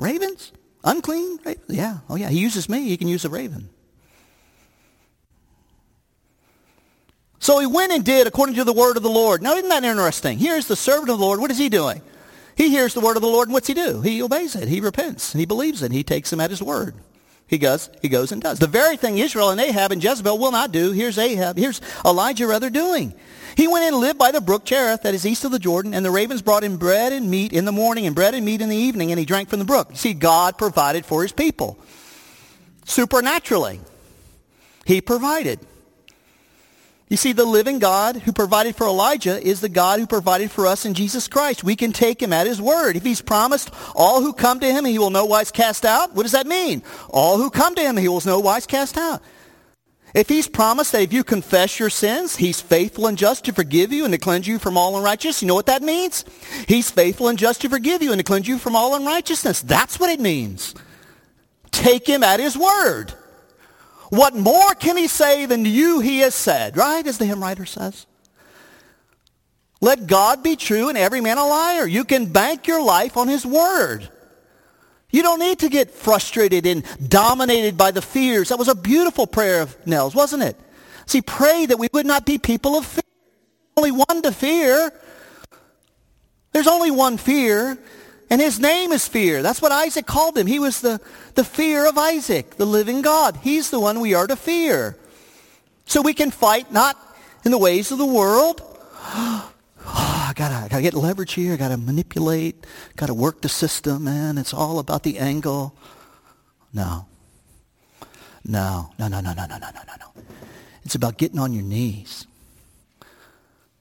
Ravens? 0.00 0.52
Unclean? 0.82 1.38
Yeah. 1.68 1.98
Oh, 2.08 2.16
yeah. 2.16 2.28
He 2.28 2.38
uses 2.38 2.68
me. 2.68 2.88
He 2.88 2.96
can 2.96 3.08
use 3.08 3.24
a 3.24 3.28
raven. 3.28 3.68
So 7.38 7.58
he 7.58 7.66
went 7.66 7.92
and 7.92 8.04
did 8.04 8.26
according 8.26 8.56
to 8.56 8.64
the 8.64 8.72
word 8.72 8.96
of 8.96 9.02
the 9.02 9.10
Lord. 9.10 9.42
Now, 9.42 9.54
isn't 9.54 9.68
that 9.68 9.84
interesting? 9.84 10.38
Here's 10.38 10.66
the 10.66 10.76
servant 10.76 11.08
of 11.10 11.18
the 11.18 11.24
Lord. 11.24 11.40
What 11.40 11.50
is 11.50 11.58
he 11.58 11.68
doing? 11.68 12.02
He 12.54 12.68
hears 12.68 12.92
the 12.92 13.00
word 13.00 13.16
of 13.16 13.22
the 13.22 13.28
Lord, 13.28 13.48
and 13.48 13.54
what's 13.54 13.68
he 13.68 13.74
do? 13.74 14.02
He 14.02 14.22
obeys 14.22 14.54
it. 14.54 14.68
He 14.68 14.80
repents. 14.80 15.32
He 15.32 15.46
believes 15.46 15.82
it. 15.82 15.92
He 15.92 16.02
takes 16.02 16.30
him 16.30 16.40
at 16.40 16.50
his 16.50 16.62
word. 16.62 16.94
He 17.46 17.58
goes, 17.58 17.90
he 18.02 18.08
goes 18.08 18.30
and 18.30 18.40
does. 18.40 18.58
The 18.58 18.66
very 18.66 18.96
thing 18.96 19.18
Israel 19.18 19.50
and 19.50 19.60
Ahab 19.60 19.90
and 19.90 20.04
Jezebel 20.04 20.38
will 20.38 20.52
not 20.52 20.70
do, 20.70 20.92
here's 20.92 21.18
Ahab, 21.18 21.56
here's 21.56 21.80
Elijah 22.04 22.46
rather 22.46 22.70
doing. 22.70 23.12
He 23.56 23.68
went 23.68 23.84
and 23.84 23.96
lived 23.96 24.18
by 24.18 24.30
the 24.30 24.40
brook 24.40 24.64
Cherith, 24.64 25.02
that 25.02 25.14
is 25.14 25.26
east 25.26 25.44
of 25.44 25.52
the 25.52 25.58
Jordan, 25.58 25.94
and 25.94 26.04
the 26.04 26.10
ravens 26.10 26.42
brought 26.42 26.64
him 26.64 26.76
bread 26.76 27.12
and 27.12 27.30
meat 27.30 27.52
in 27.52 27.64
the 27.64 27.72
morning 27.72 28.06
and 28.06 28.14
bread 28.14 28.34
and 28.34 28.44
meat 28.44 28.60
in 28.60 28.68
the 28.68 28.76
evening, 28.76 29.10
and 29.10 29.18
he 29.18 29.24
drank 29.24 29.48
from 29.48 29.58
the 29.58 29.64
brook. 29.64 29.90
see, 29.94 30.14
God 30.14 30.58
provided 30.58 31.04
for 31.04 31.22
his 31.22 31.32
people. 31.32 31.78
Supernaturally. 32.84 33.80
He 34.84 35.00
provided. 35.00 35.60
You 37.10 37.16
see, 37.16 37.32
the 37.32 37.44
living 37.44 37.80
God 37.80 38.16
who 38.16 38.32
provided 38.32 38.76
for 38.76 38.86
Elijah 38.86 39.44
is 39.44 39.60
the 39.60 39.68
God 39.68 39.98
who 39.98 40.06
provided 40.06 40.48
for 40.52 40.64
us 40.64 40.84
in 40.84 40.94
Jesus 40.94 41.26
Christ. 41.26 41.64
We 41.64 41.74
can 41.74 41.92
take 41.92 42.22
him 42.22 42.32
at 42.32 42.46
his 42.46 42.62
word. 42.62 42.94
If 42.94 43.02
he's 43.02 43.20
promised 43.20 43.70
all 43.96 44.22
who 44.22 44.32
come 44.32 44.60
to 44.60 44.72
him, 44.72 44.84
he 44.84 44.98
will 44.98 45.10
no 45.10 45.24
wise 45.24 45.50
cast 45.50 45.84
out, 45.84 46.14
what 46.14 46.22
does 46.22 46.32
that 46.32 46.46
mean? 46.46 46.84
All 47.08 47.36
who 47.36 47.50
come 47.50 47.74
to 47.74 47.82
him, 47.82 47.96
he 47.96 48.06
will 48.06 48.22
no 48.24 48.38
wise 48.38 48.64
cast 48.64 48.96
out. 48.96 49.22
If 50.14 50.28
he's 50.28 50.48
promised 50.48 50.92
that 50.92 51.02
if 51.02 51.12
you 51.12 51.22
confess 51.22 51.78
your 51.78 51.90
sins, 51.90 52.36
he's 52.36 52.60
faithful 52.60 53.06
and 53.06 53.16
just 53.16 53.44
to 53.44 53.52
forgive 53.52 53.92
you 53.92 54.04
and 54.04 54.12
to 54.12 54.18
cleanse 54.18 54.46
you 54.46 54.58
from 54.58 54.76
all 54.76 54.96
unrighteousness, 54.96 55.42
you 55.42 55.48
know 55.48 55.54
what 55.54 55.66
that 55.66 55.82
means? 55.82 56.24
He's 56.66 56.90
faithful 56.90 57.28
and 57.28 57.38
just 57.38 57.60
to 57.62 57.68
forgive 57.68 58.02
you 58.02 58.10
and 58.12 58.18
to 58.18 58.24
cleanse 58.24 58.48
you 58.48 58.58
from 58.58 58.74
all 58.74 58.96
unrighteousness. 58.96 59.62
That's 59.62 60.00
what 60.00 60.10
it 60.10 60.20
means. 60.20 60.74
Take 61.70 62.06
him 62.06 62.24
at 62.24 62.40
his 62.40 62.56
word. 62.56 63.14
What 64.08 64.34
more 64.34 64.74
can 64.74 64.96
he 64.96 65.06
say 65.06 65.46
than 65.46 65.64
you 65.64 66.00
he 66.00 66.18
has 66.20 66.34
said, 66.34 66.76
right? 66.76 67.06
As 67.06 67.18
the 67.18 67.26
hymn 67.26 67.42
writer 67.42 67.64
says. 67.64 68.06
Let 69.80 70.06
God 70.06 70.42
be 70.42 70.56
true 70.56 70.88
and 70.88 70.98
every 70.98 71.20
man 71.20 71.38
a 71.38 71.46
liar. 71.46 71.86
You 71.86 72.04
can 72.04 72.26
bank 72.26 72.66
your 72.66 72.82
life 72.82 73.16
on 73.16 73.28
his 73.28 73.46
word. 73.46 74.10
You 75.10 75.22
don't 75.22 75.40
need 75.40 75.58
to 75.60 75.68
get 75.68 75.90
frustrated 75.90 76.66
and 76.66 76.84
dominated 77.08 77.76
by 77.76 77.90
the 77.90 78.02
fears. 78.02 78.50
That 78.50 78.58
was 78.58 78.68
a 78.68 78.74
beautiful 78.74 79.26
prayer 79.26 79.62
of 79.62 79.76
Nell's, 79.86 80.14
wasn't 80.14 80.42
it? 80.42 80.56
See, 81.06 81.20
pray 81.20 81.66
that 81.66 81.78
we 81.78 81.88
would 81.92 82.06
not 82.06 82.24
be 82.24 82.38
people 82.38 82.76
of 82.76 82.86
fear. 82.86 83.02
Only 83.76 83.90
one 83.90 84.22
to 84.22 84.32
fear. 84.32 84.92
There's 86.52 86.68
only 86.68 86.90
one 86.90 87.16
fear. 87.16 87.78
And 88.30 88.40
his 88.40 88.60
name 88.60 88.92
is 88.92 89.08
fear. 89.08 89.42
That's 89.42 89.60
what 89.60 89.72
Isaac 89.72 90.06
called 90.06 90.38
him. 90.38 90.46
He 90.46 90.60
was 90.60 90.80
the, 90.80 91.00
the 91.34 91.42
fear 91.42 91.88
of 91.88 91.98
Isaac, 91.98 92.56
the 92.56 92.66
living 92.66 93.02
God. 93.02 93.38
He's 93.42 93.70
the 93.70 93.80
one 93.80 93.98
we 93.98 94.14
are 94.14 94.28
to 94.28 94.36
fear. 94.36 94.96
So 95.86 96.00
we 96.00 96.14
can 96.14 96.30
fight 96.30 96.70
not 96.70 96.96
in 97.44 97.50
the 97.50 97.58
ways 97.58 97.90
of 97.90 97.98
the 97.98 98.06
world. 98.06 98.62
Gotta, 100.40 100.70
gotta 100.70 100.80
get 100.80 100.94
leverage 100.94 101.34
here. 101.34 101.58
Gotta 101.58 101.76
manipulate. 101.76 102.66
Gotta 102.96 103.12
work 103.12 103.42
the 103.42 103.48
system, 103.50 104.04
man. 104.04 104.38
It's 104.38 104.54
all 104.54 104.78
about 104.78 105.02
the 105.02 105.18
angle. 105.18 105.76
No. 106.72 107.04
No. 108.42 108.90
No, 108.98 109.08
no, 109.08 109.20
no, 109.20 109.34
no, 109.34 109.44
no, 109.44 109.58
no, 109.58 109.58
no, 109.58 109.80
no, 109.86 109.92
no. 110.00 110.22
It's 110.82 110.94
about 110.94 111.18
getting 111.18 111.38
on 111.38 111.52
your 111.52 111.62
knees 111.62 112.26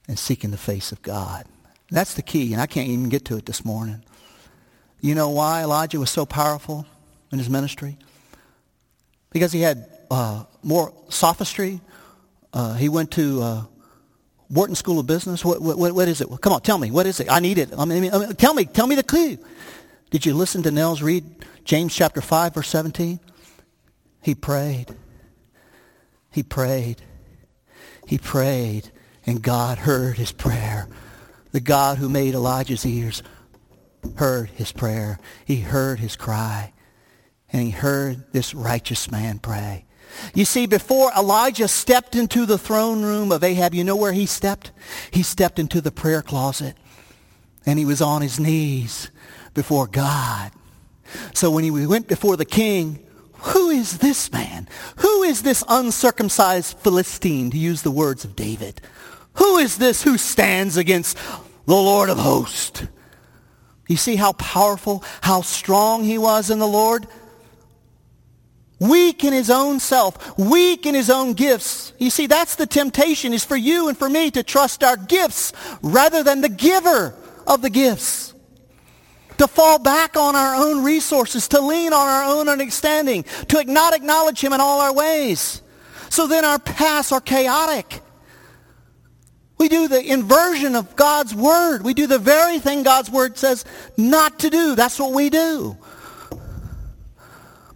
and 0.09 0.19
seeking 0.19 0.51
the 0.51 0.57
face 0.57 0.91
of 0.91 1.01
God. 1.01 1.45
That's 1.91 2.15
the 2.15 2.21
key, 2.21 2.51
and 2.51 2.61
I 2.61 2.67
can't 2.67 2.89
even 2.89 3.07
get 3.07 3.23
to 3.25 3.37
it 3.37 3.45
this 3.45 3.63
morning. 3.63 4.03
You 4.99 5.15
know 5.15 5.29
why 5.29 5.61
Elijah 5.61 5.97
was 5.97 6.09
so 6.09 6.25
powerful 6.25 6.85
in 7.31 7.39
his 7.39 7.49
ministry? 7.49 7.97
Because 9.29 9.53
he 9.53 9.61
had 9.61 9.87
uh, 10.11 10.43
more 10.61 10.91
sophistry. 11.07 11.79
Uh, 12.51 12.73
he 12.73 12.89
went 12.89 13.11
to 13.11 13.41
uh, 13.41 13.63
Wharton 14.49 14.75
School 14.75 14.99
of 14.99 15.07
Business. 15.07 15.45
What, 15.45 15.61
what, 15.61 15.77
what 15.77 16.07
is 16.07 16.21
it? 16.21 16.27
Come 16.41 16.53
on, 16.53 16.61
tell 16.61 16.77
me. 16.77 16.91
What 16.91 17.05
is 17.05 17.19
it? 17.19 17.31
I 17.31 17.39
need 17.39 17.57
it. 17.57 17.69
I 17.77 17.85
mean, 17.85 18.11
I 18.13 18.17
mean, 18.17 18.35
tell 18.35 18.53
me. 18.53 18.65
Tell 18.65 18.87
me 18.87 18.95
the 18.95 19.03
clue. 19.03 19.37
Did 20.09 20.25
you 20.25 20.33
listen 20.33 20.63
to 20.63 20.71
Nels 20.71 21.01
read 21.01 21.23
James 21.65 21.95
chapter 21.95 22.21
5, 22.21 22.55
verse 22.55 22.67
17? 22.69 23.19
He 24.21 24.35
prayed. 24.35 24.87
He 26.31 26.43
prayed. 26.43 27.01
He 28.07 28.17
prayed, 28.17 28.91
and 29.25 29.41
God 29.41 29.79
heard 29.79 30.17
his 30.17 30.31
prayer. 30.31 30.87
The 31.51 31.59
God 31.59 31.99
who 31.99 32.09
made 32.09 32.33
Elijah's 32.33 32.85
ears 32.85 33.21
heard 34.15 34.49
his 34.49 34.71
prayer. 34.71 35.19
He 35.45 35.57
heard 35.57 35.99
his 35.99 36.15
cry. 36.15 36.73
And 37.51 37.63
he 37.63 37.69
heard 37.71 38.31
this 38.31 38.53
righteous 38.53 39.11
man 39.11 39.39
pray. 39.39 39.85
You 40.33 40.45
see, 40.45 40.67
before 40.67 41.11
Elijah 41.17 41.67
stepped 41.67 42.15
into 42.15 42.45
the 42.45 42.57
throne 42.57 43.03
room 43.03 43.31
of 43.31 43.43
Ahab, 43.43 43.73
you 43.73 43.83
know 43.83 43.95
where 43.95 44.13
he 44.13 44.25
stepped? 44.25 44.71
He 45.11 45.23
stepped 45.23 45.59
into 45.59 45.81
the 45.81 45.91
prayer 45.91 46.21
closet. 46.21 46.75
And 47.65 47.77
he 47.77 47.85
was 47.85 48.01
on 48.01 48.21
his 48.21 48.39
knees 48.39 49.11
before 49.53 49.87
God. 49.87 50.51
So 51.33 51.51
when 51.51 51.63
he 51.63 51.71
went 51.71 52.07
before 52.07 52.37
the 52.37 52.45
king, 52.45 53.05
who 53.33 53.69
is 53.69 53.99
this 53.99 54.31
man? 54.31 54.67
Who 54.97 55.23
is 55.23 55.43
this 55.43 55.63
uncircumcised 55.67 56.77
Philistine, 56.79 57.51
to 57.51 57.57
use 57.57 57.81
the 57.81 57.91
words 57.91 58.25
of 58.25 58.35
David? 58.35 58.81
Who 59.33 59.57
is 59.57 59.77
this 59.77 60.03
who 60.03 60.17
stands 60.17 60.77
against 60.77 61.17
the 61.65 61.75
Lord 61.75 62.09
of 62.09 62.17
hosts? 62.17 62.83
You 63.87 63.97
see 63.97 64.17
how 64.17 64.33
powerful, 64.33 65.03
how 65.21 65.41
strong 65.41 66.03
he 66.03 66.17
was 66.17 66.49
in 66.49 66.59
the 66.59 66.67
Lord? 66.67 67.07
Weak 68.79 69.25
in 69.25 69.33
his 69.33 69.49
own 69.49 69.79
self, 69.79 70.37
weak 70.37 70.85
in 70.85 70.95
his 70.95 71.09
own 71.09 71.33
gifts. 71.33 71.91
You 71.97 72.09
see, 72.09 72.27
that's 72.27 72.55
the 72.55 72.65
temptation 72.65 73.33
is 73.33 73.43
for 73.43 73.57
you 73.57 73.89
and 73.89 73.97
for 73.97 74.09
me 74.09 74.31
to 74.31 74.41
trust 74.41 74.83
our 74.83 74.95
gifts 74.95 75.51
rather 75.81 76.23
than 76.23 76.39
the 76.39 76.49
giver 76.49 77.13
of 77.45 77.61
the 77.61 77.69
gifts. 77.69 78.33
To 79.37 79.47
fall 79.47 79.79
back 79.79 80.15
on 80.15 80.35
our 80.35 80.55
own 80.55 80.83
resources, 80.83 81.49
to 81.49 81.61
lean 81.61 81.91
on 81.91 82.07
our 82.07 82.23
own 82.23 82.47
understanding, 82.47 83.23
to 83.49 83.63
not 83.65 83.93
acknowledge 83.93 84.41
him 84.41 84.53
in 84.53 84.61
all 84.61 84.79
our 84.79 84.93
ways. 84.93 85.61
So 86.09 86.27
then 86.27 86.45
our 86.45 86.59
paths 86.59 87.11
are 87.11 87.21
chaotic. 87.21 88.01
We 89.57 89.67
do 89.67 89.89
the 89.89 90.01
inversion 90.01 90.75
of 90.75 90.95
God's 90.95 91.35
word. 91.35 91.83
We 91.83 91.93
do 91.93 92.07
the 92.07 92.17
very 92.17 92.59
thing 92.59 92.83
God's 92.83 93.11
word 93.11 93.37
says 93.37 93.65
not 93.97 94.39
to 94.39 94.49
do. 94.49 94.75
That's 94.75 94.97
what 94.97 95.11
we 95.11 95.29
do. 95.29 95.77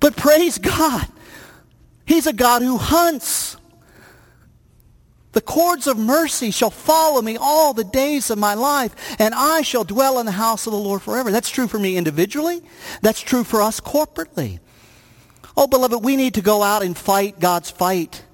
But 0.04 0.18
praise 0.18 0.58
God. 0.58 1.08
He's 2.06 2.28
a 2.28 2.34
God 2.34 2.62
who 2.62 2.76
hunts. 2.76 3.56
The 5.32 5.40
cords 5.40 5.88
of 5.88 5.98
mercy 5.98 6.52
shall 6.52 6.70
follow 6.70 7.22
me 7.22 7.38
all 7.38 7.74
the 7.74 7.86
days 7.86 8.30
of 8.30 8.38
my 8.38 8.54
life, 8.54 9.16
and 9.18 9.34
I 9.34 9.62
shall 9.62 9.86
dwell 9.86 10.20
in 10.20 10.26
the 10.26 10.34
house 10.34 10.68
of 10.68 10.74
the 10.74 10.78
Lord 10.78 11.02
forever. 11.02 11.32
That's 11.32 11.50
true 11.50 11.70
for 11.70 11.80
me 11.80 11.96
individually. 11.96 12.62
That's 13.02 13.22
true 13.22 13.46
for 13.46 13.62
us 13.62 13.80
corporately. 13.80 14.60
Oh, 15.56 15.68
beloved, 15.68 16.04
we 16.04 16.18
need 16.18 16.34
to 16.34 16.42
go 16.42 16.64
out 16.64 16.84
and 16.84 16.98
fight 16.98 17.40
God's 17.40 17.72
fight 17.72 18.26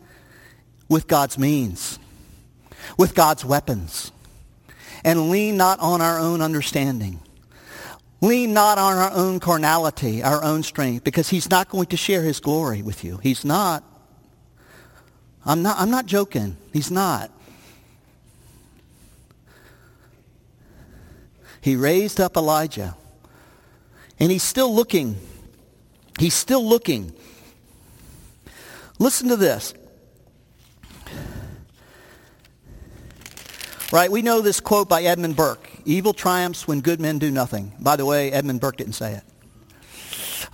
with 0.87 1.07
God's 1.07 1.37
means 1.37 1.99
with 2.97 3.13
God's 3.13 3.45
weapons. 3.45 4.11
And 5.03 5.29
lean 5.29 5.55
not 5.55 5.79
on 5.79 6.01
our 6.01 6.19
own 6.19 6.41
understanding. 6.41 7.19
Lean 8.21 8.53
not 8.53 8.77
on 8.77 8.97
our 8.97 9.11
own 9.11 9.39
carnality, 9.39 10.21
our 10.21 10.43
own 10.43 10.63
strength, 10.63 11.03
because 11.03 11.29
he's 11.29 11.49
not 11.49 11.69
going 11.69 11.87
to 11.87 11.97
share 11.97 12.21
his 12.21 12.39
glory 12.39 12.81
with 12.81 13.03
you. 13.03 13.17
He's 13.23 13.45
not. 13.45 13.83
I'm 15.45 15.61
not, 15.61 15.79
I'm 15.79 15.89
not 15.89 16.05
joking. 16.05 16.57
He's 16.73 16.91
not. 16.91 17.31
He 21.61 21.75
raised 21.75 22.19
up 22.19 22.35
Elijah. 22.35 22.95
And 24.19 24.31
he's 24.31 24.43
still 24.43 24.73
looking 24.73 25.15
He's 26.19 26.33
still 26.33 26.65
looking. 26.65 27.13
Listen 28.99 29.29
to 29.29 29.37
this. 29.37 29.73
Right, 33.91 34.11
we 34.11 34.21
know 34.21 34.41
this 34.41 34.59
quote 34.59 34.89
by 34.89 35.03
Edmund 35.03 35.37
Burke. 35.37 35.68
Evil 35.85 36.13
triumphs 36.13 36.67
when 36.67 36.81
good 36.81 36.99
men 36.99 37.19
do 37.19 37.31
nothing. 37.31 37.73
By 37.79 37.95
the 37.95 38.05
way, 38.05 38.31
Edmund 38.31 38.61
Burke 38.61 38.77
didn't 38.77 38.93
say 38.93 39.13
it. 39.13 39.23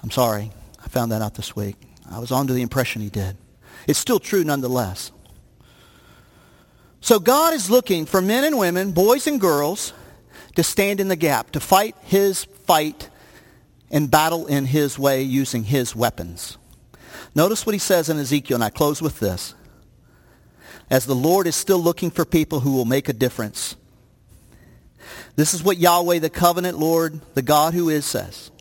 I'm 0.02 0.12
sorry. 0.12 0.52
I 0.84 0.88
found 0.88 1.12
that 1.12 1.22
out 1.22 1.36
this 1.36 1.56
week. 1.56 1.76
I 2.10 2.20
was 2.20 2.32
under 2.32 2.54
the 2.54 2.62
impression 2.62 3.02
he 3.02 3.10
did. 3.10 3.38
It's 3.88 4.00
still 4.00 4.20
true 4.20 4.44
nonetheless. 4.44 5.12
So 7.02 7.20
God 7.20 7.54
is 7.54 7.70
looking 7.70 8.06
for 8.06 8.22
men 8.22 8.44
and 8.44 8.58
women, 8.58 8.92
boys 8.92 9.28
and 9.28 9.40
girls, 9.40 9.94
to 10.56 10.64
stand 10.64 11.00
in 11.00 11.08
the 11.08 11.16
gap, 11.16 11.52
to 11.52 11.60
fight 11.60 11.96
his 12.02 12.46
fight 12.46 13.10
and 13.92 14.10
battle 14.10 14.48
in 14.48 14.66
his 14.66 14.98
way 14.98 15.22
using 15.22 15.64
his 15.64 15.96
weapons. 15.96 16.58
Notice 17.36 17.66
what 17.66 17.74
he 17.74 17.80
says 17.80 18.10
in 18.10 18.18
Ezekiel, 18.18 18.56
and 18.56 18.64
I 18.64 18.70
close 18.70 19.02
with 19.02 19.20
this 19.20 19.54
as 20.90 21.06
the 21.06 21.16
Lord 21.16 21.48
is 21.48 21.56
still 21.56 21.80
looking 21.80 22.12
for 22.12 22.26
people 22.26 22.60
who 22.60 22.74
will 22.74 22.86
make 22.86 23.10
a 23.10 23.14
difference. 23.14 23.76
This 25.36 25.54
is 25.54 25.64
what 25.64 25.78
Yahweh, 25.78 26.20
the 26.20 26.30
covenant 26.30 26.80
Lord, 26.80 27.20
the 27.34 27.42
God 27.42 27.74
who 27.74 27.90
is, 27.90 28.06
says. 28.06 28.52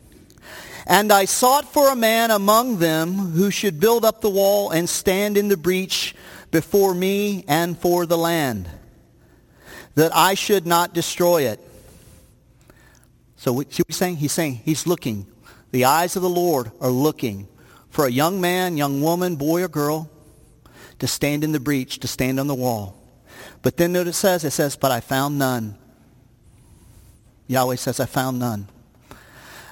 And 0.87 1.11
I 1.11 1.25
sought 1.25 1.71
for 1.71 1.89
a 1.89 1.95
man 1.95 2.31
among 2.31 2.77
them 2.77 3.13
who 3.13 3.49
should 3.49 3.79
build 3.79 4.05
up 4.05 4.21
the 4.21 4.29
wall 4.29 4.71
and 4.71 4.87
stand 4.87 5.37
in 5.37 5.47
the 5.47 5.57
breach 5.57 6.15
before 6.51 6.93
me 6.93 7.43
and 7.47 7.77
for 7.77 8.05
the 8.05 8.17
land, 8.17 8.69
that 9.95 10.15
I 10.15 10.35
should 10.35 10.67
not 10.67 10.93
destroy 10.93 11.43
it. 11.43 11.59
So 13.37 13.53
what 13.53 13.71
he's 13.71 13.95
saying? 13.95 14.17
He's 14.17 14.31
saying 14.31 14.61
he's 14.63 14.85
looking. 14.85 15.27
The 15.71 15.85
eyes 15.85 16.15
of 16.15 16.21
the 16.21 16.29
Lord 16.29 16.71
are 16.79 16.89
looking 16.89 17.47
for 17.89 18.05
a 18.05 18.11
young 18.11 18.39
man, 18.41 18.77
young 18.77 19.01
woman, 19.01 19.35
boy 19.35 19.63
or 19.63 19.67
girl 19.67 20.09
to 20.99 21.07
stand 21.07 21.43
in 21.43 21.51
the 21.51 21.59
breach, 21.59 21.99
to 21.99 22.07
stand 22.07 22.39
on 22.39 22.47
the 22.47 22.55
wall. 22.55 22.95
But 23.61 23.77
then 23.77 23.91
notice 23.91 24.17
it 24.17 24.19
says, 24.19 24.43
it 24.43 24.51
says, 24.51 24.75
but 24.75 24.91
I 24.91 24.99
found 24.99 25.37
none. 25.37 25.77
Yahweh 27.47 27.75
says, 27.75 27.99
I 27.99 28.05
found 28.05 28.39
none. 28.39 28.67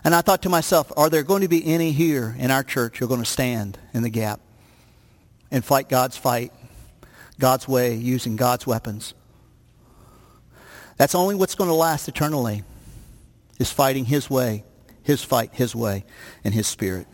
And 0.03 0.13
I 0.13 0.21
thought 0.21 0.41
to 0.41 0.49
myself, 0.49 0.91
are 0.97 1.09
there 1.09 1.23
going 1.23 1.41
to 1.41 1.47
be 1.47 1.65
any 1.65 1.91
here 1.91 2.35
in 2.37 2.51
our 2.51 2.63
church 2.63 2.99
who 2.99 3.05
are 3.05 3.07
going 3.07 3.21
to 3.21 3.25
stand 3.25 3.77
in 3.93 4.03
the 4.03 4.09
gap 4.09 4.41
and 5.49 5.63
fight 5.63 5.87
God's 5.87 6.17
fight, 6.17 6.51
God's 7.39 7.67
way, 7.67 7.95
using 7.95 8.35
God's 8.35 8.67
weapons? 8.67 9.13
That's 10.97 11.15
only 11.15 11.35
what's 11.35 11.55
going 11.55 11.69
to 11.69 11.75
last 11.75 12.07
eternally, 12.07 12.63
is 13.59 13.71
fighting 13.71 14.05
his 14.05 14.29
way, 14.29 14.63
his 15.03 15.23
fight, 15.23 15.51
his 15.53 15.75
way, 15.75 16.03
and 16.43 16.53
his 16.53 16.67
spirit. 16.67 17.07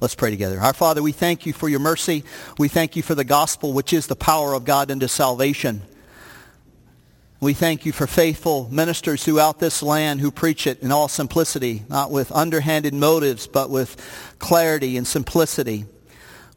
Let's 0.00 0.14
pray 0.14 0.30
together. 0.30 0.60
Our 0.60 0.72
Father, 0.72 1.02
we 1.02 1.12
thank 1.12 1.46
you 1.46 1.52
for 1.52 1.68
your 1.68 1.80
mercy. 1.80 2.24
We 2.58 2.68
thank 2.68 2.96
you 2.96 3.02
for 3.02 3.14
the 3.14 3.24
gospel, 3.24 3.72
which 3.72 3.92
is 3.92 4.06
the 4.06 4.16
power 4.16 4.52
of 4.52 4.64
God 4.64 4.90
unto 4.90 5.06
salvation. 5.06 5.82
We 7.40 7.54
thank 7.54 7.86
you 7.86 7.92
for 7.92 8.06
faithful 8.06 8.68
ministers 8.70 9.24
throughout 9.24 9.58
this 9.58 9.82
land 9.82 10.20
who 10.20 10.30
preach 10.30 10.66
it 10.66 10.82
in 10.82 10.92
all 10.92 11.08
simplicity, 11.08 11.84
not 11.88 12.10
with 12.10 12.30
underhanded 12.32 12.92
motives, 12.92 13.46
but 13.46 13.70
with 13.70 13.96
clarity 14.38 14.98
and 14.98 15.06
simplicity. 15.06 15.86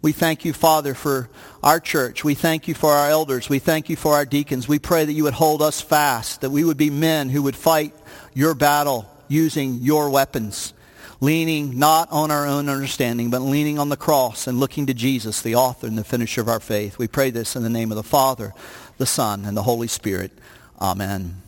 We 0.02 0.12
thank 0.12 0.44
you, 0.44 0.52
Father, 0.52 0.94
for 0.94 1.30
our 1.64 1.80
church. 1.80 2.26
We 2.26 2.36
thank 2.36 2.68
you 2.68 2.74
for 2.74 2.92
our 2.92 3.10
elders. 3.10 3.48
We 3.48 3.60
thank 3.60 3.88
you 3.88 3.96
for 3.96 4.16
our 4.16 4.26
deacons. 4.26 4.68
We 4.68 4.78
pray 4.78 5.06
that 5.06 5.14
you 5.14 5.24
would 5.24 5.36
hold 5.36 5.62
us 5.62 5.80
fast, 5.80 6.42
that 6.42 6.50
we 6.50 6.66
would 6.66 6.76
be 6.76 6.90
men 6.90 7.30
who 7.30 7.44
would 7.44 7.56
fight 7.56 7.96
your 8.34 8.54
battle 8.54 9.10
using 9.30 9.76
your 9.76 10.10
weapons 10.10 10.74
leaning 11.22 11.80
not 11.80 12.12
on 12.12 12.32
our 12.32 12.46
own 12.46 12.68
understanding, 12.68 13.30
but 13.30 13.40
leaning 13.42 13.80
on 13.80 13.88
the 13.88 13.96
cross 13.96 14.46
and 14.46 14.60
looking 14.60 14.88
to 14.88 14.94
Jesus, 14.94 15.42
the 15.42 15.56
author 15.56 15.88
and 15.88 15.98
the 15.98 16.04
finisher 16.04 16.42
of 16.42 16.50
our 16.50 16.60
faith. 16.60 16.98
We 16.98 17.08
pray 17.08 17.30
this 17.30 17.56
in 17.56 17.64
the 17.64 17.70
name 17.70 17.94
of 17.94 17.96
the 17.96 18.04
Father, 18.04 18.54
the 18.98 19.06
Son, 19.06 19.46
and 19.46 19.56
the 19.56 19.64
Holy 19.64 19.88
Spirit. 19.88 20.34
Amen. 20.82 21.43